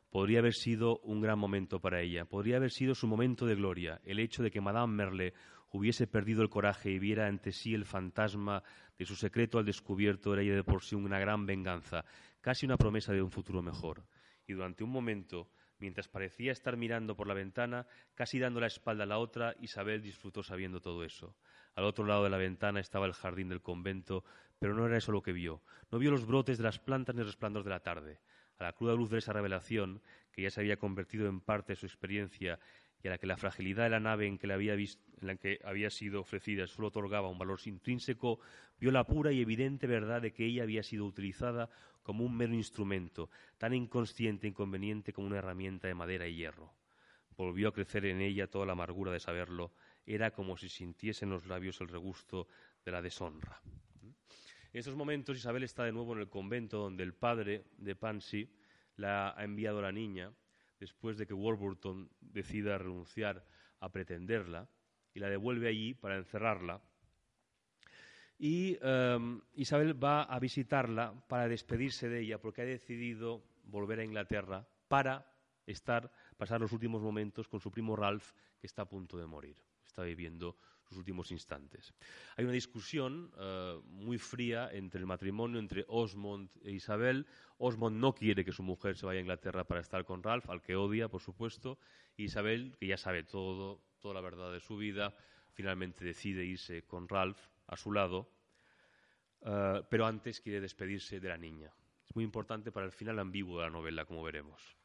[0.09, 4.01] Podría haber sido un gran momento para ella, podría haber sido su momento de gloria,
[4.03, 5.33] el hecho de que Madame Merle
[5.69, 8.63] hubiese perdido el coraje y viera ante sí el fantasma
[8.97, 12.03] de su secreto al descubierto era ya de por sí una gran venganza,
[12.41, 14.07] casi una promesa de un futuro mejor.
[14.47, 19.03] Y durante un momento, mientras parecía estar mirando por la ventana, casi dando la espalda
[19.03, 21.35] a la otra, Isabel disfrutó sabiendo todo eso.
[21.75, 24.23] Al otro lado de la ventana estaba el jardín del convento,
[24.59, 25.61] pero no era eso lo que vio.
[25.91, 28.19] No vio los brotes de las plantas ni el resplandor de la tarde.
[28.57, 30.01] A la cruda luz de esa revelación,
[30.31, 32.59] que ya se había convertido en parte de su experiencia
[33.03, 34.87] y a la que la fragilidad de la nave en que, había, en
[35.21, 38.39] la que había sido ofrecida solo otorgaba un valor intrínseco,
[38.79, 41.69] vio la pura y evidente verdad de que ella había sido utilizada
[42.01, 46.73] como un mero instrumento, tan inconsciente e inconveniente como una herramienta de madera y hierro.
[47.37, 49.73] Volvió a crecer en ella toda la amargura de saberlo.
[50.05, 52.47] Era como si sintiese en los labios el regusto
[52.85, 53.61] de la deshonra.
[54.75, 58.51] En estos momentos Isabel está de nuevo en el convento donde el padre de Pansy
[58.97, 60.33] la ha enviado a la niña
[60.77, 63.45] después de que Warburton decida renunciar
[63.79, 64.67] a pretenderla
[65.13, 66.81] y la devuelve allí para encerrarla.
[68.37, 74.03] Y em, Isabel va a visitarla para despedirse de ella porque ha decidido volver a
[74.03, 75.25] Inglaterra para
[75.65, 79.55] estar, pasar los últimos momentos con su primo Ralph, que está a punto de morir.
[79.85, 81.93] Está viviendo sus últimos instantes.
[82.37, 87.25] Hay una discusión uh, muy fría entre el matrimonio entre Osmond e Isabel.
[87.57, 90.61] Osmond no quiere que su mujer se vaya a Inglaterra para estar con Ralph, al
[90.61, 91.77] que odia, por supuesto.
[92.17, 95.15] Isabel, que ya sabe todo, toda la verdad de su vida,
[95.53, 98.29] finalmente decide irse con Ralph a su lado,
[99.41, 101.73] uh, pero antes quiere despedirse de la niña.
[102.05, 104.77] Es muy importante para el final ambiguo de la novela, como veremos.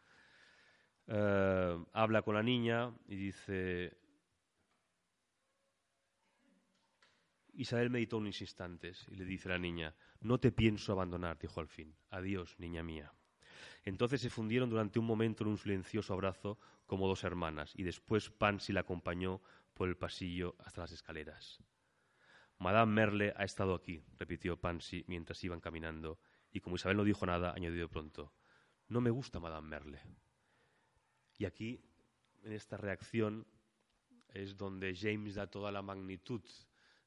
[1.07, 3.99] Uh, habla con la niña y dice,
[7.61, 11.61] Isabel meditó unos instantes y le dice a la niña, no te pienso abandonar, dijo
[11.61, 11.95] al fin.
[12.09, 13.13] Adiós, niña mía.
[13.85, 18.31] Entonces se fundieron durante un momento en un silencioso abrazo como dos hermanas y después
[18.31, 19.43] Pansy la acompañó
[19.75, 21.63] por el pasillo hasta las escaleras.
[22.59, 26.19] Madame Merle ha estado aquí, repitió Pansy mientras iban caminando,
[26.51, 28.33] y como Isabel no dijo nada, añadió pronto,
[28.89, 30.01] no me gusta Madame Merle.
[31.37, 31.85] Y aquí,
[32.43, 33.47] en esta reacción,
[34.29, 36.43] es donde James da toda la magnitud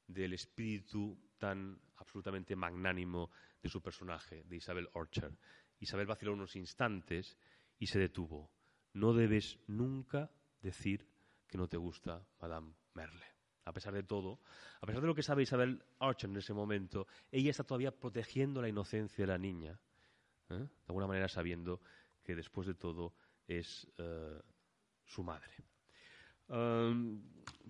[0.06, 3.30] del espíritu tan absolutamente magnánimo
[3.62, 5.34] de su personaje, de Isabel Orchard.
[5.80, 7.36] Isabel vaciló unos instantes
[7.78, 8.50] y se detuvo.
[8.92, 11.08] No debes nunca decir
[11.46, 13.26] que no te gusta Madame Merle.
[13.64, 14.40] A pesar de todo,
[14.80, 18.60] a pesar de lo que sabe Isabel Archer en ese momento, ella está todavía protegiendo
[18.60, 19.80] la inocencia de la niña,
[20.50, 20.58] ¿eh?
[20.58, 21.80] de alguna manera sabiendo
[22.22, 23.14] que después de todo
[23.46, 24.38] es uh,
[25.04, 25.54] su madre.
[26.48, 27.22] Um,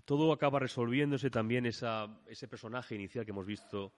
[0.04, 3.92] todo acaba resolviéndose también ese personaje inicial que hemos visto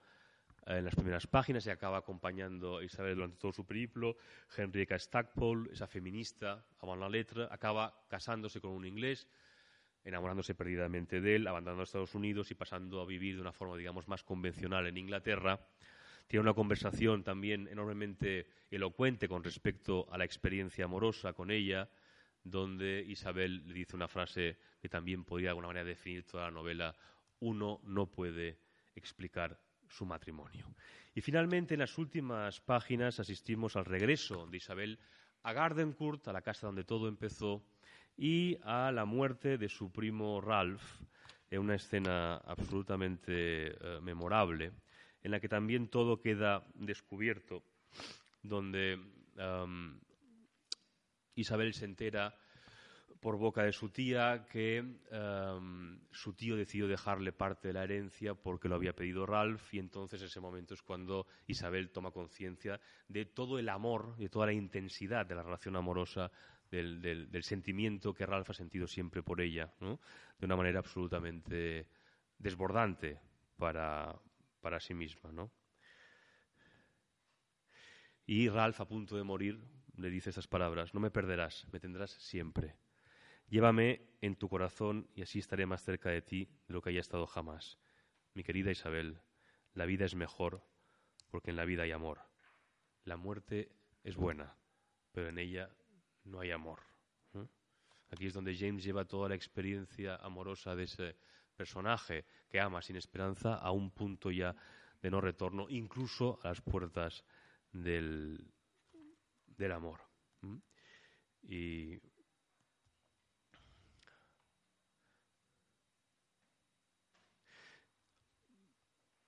[0.65, 4.17] eh, en las primeras páginas y acaba acompañando a Isabel durante todo su periplo.
[4.55, 9.27] Henrietta Stackpole, esa feminista, avant la letra, acaba casándose con un inglés,
[10.03, 14.07] enamorándose perdidamente de él, abandonando Estados Unidos y pasando a vivir de una forma, digamos,
[14.07, 15.59] más convencional en Inglaterra.
[16.27, 21.89] Tiene una conversación también enormemente elocuente con respecto a la experiencia amorosa con ella,
[22.49, 26.51] donde Isabel le dice una frase que también podría de alguna manera definir toda la
[26.51, 26.95] novela,
[27.39, 28.59] uno no puede
[28.95, 29.59] explicar
[29.89, 30.67] su matrimonio.
[31.13, 34.99] Y finalmente, en las últimas páginas asistimos al regreso de Isabel
[35.43, 37.63] a Gardencourt, a la casa donde todo empezó,
[38.17, 40.83] y a la muerte de su primo Ralph,
[41.49, 44.71] en una escena absolutamente eh, memorable,
[45.23, 47.63] en la que también todo queda descubierto,
[48.43, 48.99] donde
[51.37, 52.35] Isabel se entera
[53.19, 58.35] por boca de su tía que um, su tío decidió dejarle parte de la herencia
[58.35, 63.25] porque lo había pedido Ralph y entonces ese momento es cuando Isabel toma conciencia de
[63.25, 66.31] todo el amor, de toda la intensidad de la relación amorosa,
[66.69, 71.87] del, sentimiento que Ralph ha sentido siempre por ella, de una manera absolutamente
[72.37, 73.19] desbordante
[73.57, 74.13] para,
[74.59, 75.31] para sí misma.
[75.31, 75.49] ¿no?
[78.25, 82.11] Y Ralph, a punto de morir, le dice estas palabras, no me perderás, me tendrás
[82.11, 82.75] siempre.
[83.49, 86.99] Llévame en tu corazón y así estaré más cerca de ti de lo que haya
[86.99, 87.79] estado jamás.
[88.33, 89.19] Mi querida Isabel,
[89.73, 90.63] la vida es mejor
[91.29, 92.21] porque en la vida hay amor.
[93.03, 93.71] La muerte
[94.03, 94.55] es buena,
[95.11, 95.69] pero en ella
[96.23, 96.79] no hay amor.
[98.09, 101.17] Aquí es donde James lleva toda la experiencia amorosa de ese
[101.55, 104.55] personaje que ama sin esperanza a un punto ya
[105.01, 107.25] de no retorno, incluso a las puertas
[107.71, 108.53] del,
[109.57, 110.01] del amor.
[111.43, 111.99] Y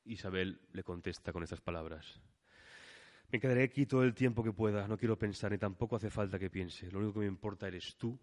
[0.06, 2.20] Isabel le contesta con estas palabras.
[3.32, 6.40] Me quedaré aquí todo el tiempo que pueda, no quiero pensar, ni tampoco hace falta
[6.40, 6.92] que piense.
[6.92, 8.20] Lo único que me importa eres tú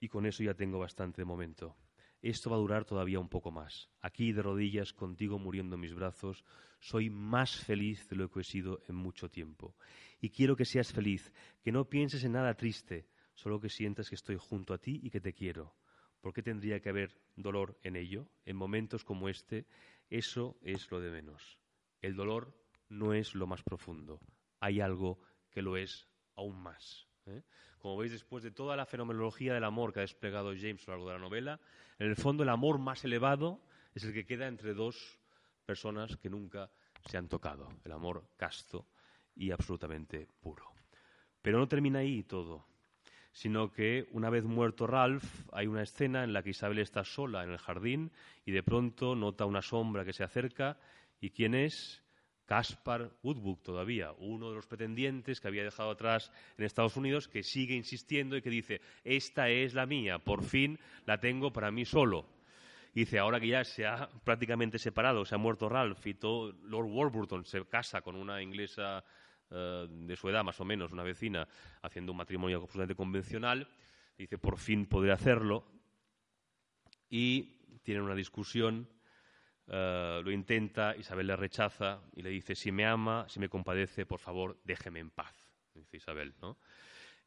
[0.00, 1.76] y, con eso ya tengo bastante momento.
[2.22, 3.90] Esto va a durar todavía un poco más.
[4.00, 6.44] Aquí de rodillas, contigo muriendo en mis brazos,
[6.80, 9.76] soy más feliz de lo que he sido en mucho tiempo.
[10.22, 11.32] Y quiero que seas feliz,
[11.64, 15.10] que no pienses en nada triste, solo que sientas que estoy junto a ti y
[15.10, 15.74] que te quiero.
[16.20, 18.28] ¿Por qué tendría que haber dolor en ello?
[18.44, 19.66] En momentos como este,
[20.08, 21.58] eso es lo de menos.
[22.00, 22.56] El dolor
[22.88, 24.20] no es lo más profundo.
[24.60, 25.18] Hay algo
[25.50, 27.08] que lo es aún más.
[27.26, 27.42] ¿eh?
[27.78, 30.98] Como veis, después de toda la fenomenología del amor que ha desplegado James a lo
[30.98, 31.60] largo de la novela,
[31.98, 33.60] en el fondo el amor más elevado
[33.92, 35.18] es el que queda entre dos
[35.66, 36.70] personas que nunca
[37.10, 37.68] se han tocado.
[37.84, 38.86] El amor casto
[39.34, 40.66] y absolutamente puro.
[41.40, 42.66] Pero no termina ahí todo
[43.32, 47.42] sino que una vez muerto Ralph hay una escena en la que Isabel está sola
[47.42, 48.12] en el jardín
[48.44, 50.78] y de pronto nota una sombra que se acerca
[51.18, 52.02] y quién es
[52.44, 57.42] Caspar Woodbuck todavía, uno de los pretendientes que había dejado atrás en Estados Unidos, que
[57.42, 61.86] sigue insistiendo y que dice, esta es la mía, por fin la tengo para mí
[61.86, 62.26] solo.
[62.94, 66.52] Y dice, ahora que ya se ha prácticamente separado, se ha muerto Ralph y todo,
[66.64, 69.02] Lord Warburton se casa con una inglesa
[69.54, 71.46] eh, de su edad, más o menos, una vecina,
[71.82, 73.68] haciendo un matrimonio absolutamente convencional.
[74.16, 75.64] Dice, por fin podré hacerlo.
[77.10, 78.88] Y tienen una discusión,
[79.66, 84.06] eh, lo intenta, Isabel le rechaza y le dice, si me ama, si me compadece,
[84.06, 85.34] por favor, déjeme en paz.
[85.74, 86.56] Dice Isabel, ¿no?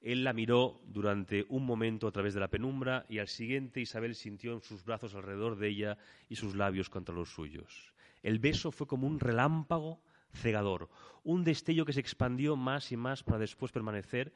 [0.02, 4.16] Él la miró durante un momento a través de la penumbra y al siguiente Isabel
[4.16, 5.98] sintió sus brazos alrededor de ella
[6.30, 7.94] y sus labios contra los suyos.
[8.22, 10.02] El beso fue como un relámpago
[10.36, 10.90] cegador,
[11.24, 14.34] un destello que se expandió más y más para después permanecer.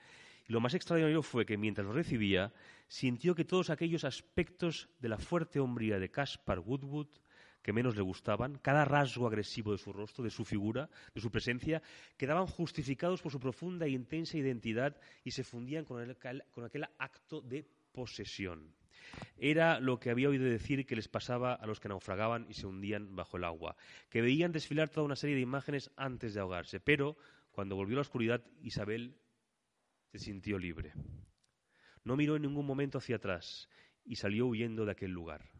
[0.48, 2.52] Y lo más extraordinario fue que mientras lo recibía,
[2.88, 7.08] sintió que todos aquellos aspectos de la fuerte hombría de Caspar Woodwood
[7.62, 11.30] que menos le gustaban, cada rasgo agresivo de su rostro, de su figura, de su
[11.30, 11.82] presencia,
[12.18, 16.16] quedaban justificados por su profunda e intensa identidad y se fundían con,
[16.52, 18.74] con aquel acto de posesión.
[19.38, 22.68] Era lo que había oído decir que les pasaba a los que naufragaban y se
[22.68, 23.76] hundían bajo el agua,
[24.10, 27.18] que veían desfilar toda una serie de imágenes antes de ahogarse, pero
[27.52, 29.18] cuando volvió la oscuridad, Isabel
[30.12, 30.94] se sintió libre.
[32.04, 33.70] No miró en ningún momento hacia atrás
[34.04, 35.52] y salió huyendo de aquel lugar.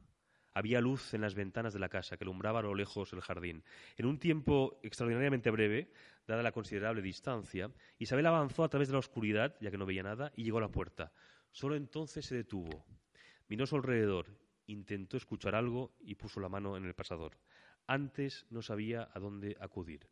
[0.54, 3.64] Había luz en las ventanas de la casa que alumbraba a lo lejos el jardín.
[3.98, 5.92] En un tiempo extraordinariamente breve,
[6.28, 10.04] dada la considerable distancia, Isabel avanzó a través de la oscuridad, ya que no veía
[10.04, 11.12] nada, y llegó a la puerta.
[11.52, 12.86] Solo entonces se detuvo.
[13.50, 14.28] Miró a su alrededor,
[14.68, 17.38] intentó escuchar algo y puso la mano en el pasador.
[17.88, 20.08] Antes no sabía a dónde acudir,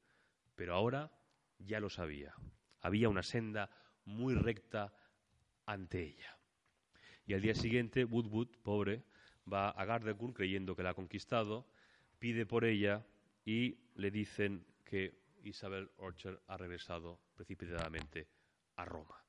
[0.55, 1.11] pero ahora
[1.59, 2.33] ya lo sabía.
[2.81, 3.69] Había una senda
[4.05, 4.91] muy recta
[5.67, 6.37] ante ella.
[7.27, 9.03] Y al día siguiente, Woodwood, pobre,
[9.51, 11.67] va a Gardecourt creyendo que la ha conquistado,
[12.17, 13.05] pide por ella
[13.45, 18.27] y le dicen que Isabel Orchard ha regresado precipitadamente
[18.77, 19.23] a Roma.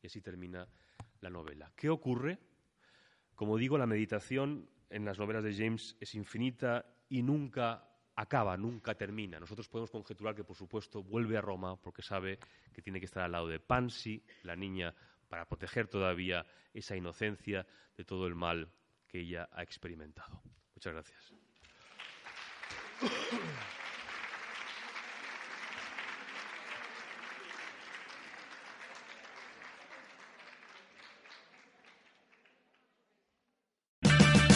[0.00, 0.68] Y así termina
[1.20, 1.72] la novela.
[1.74, 2.38] ¿Qué ocurre?
[3.38, 8.96] Como digo, la meditación en las novelas de James es infinita y nunca acaba, nunca
[8.96, 9.38] termina.
[9.38, 12.40] Nosotros podemos conjeturar que, por supuesto, vuelve a Roma porque sabe
[12.72, 14.92] que tiene que estar al lado de Pansy, la niña,
[15.28, 16.44] para proteger todavía
[16.74, 17.64] esa inocencia
[17.96, 18.72] de todo el mal
[19.06, 20.42] que ella ha experimentado.
[20.74, 21.32] Muchas gracias.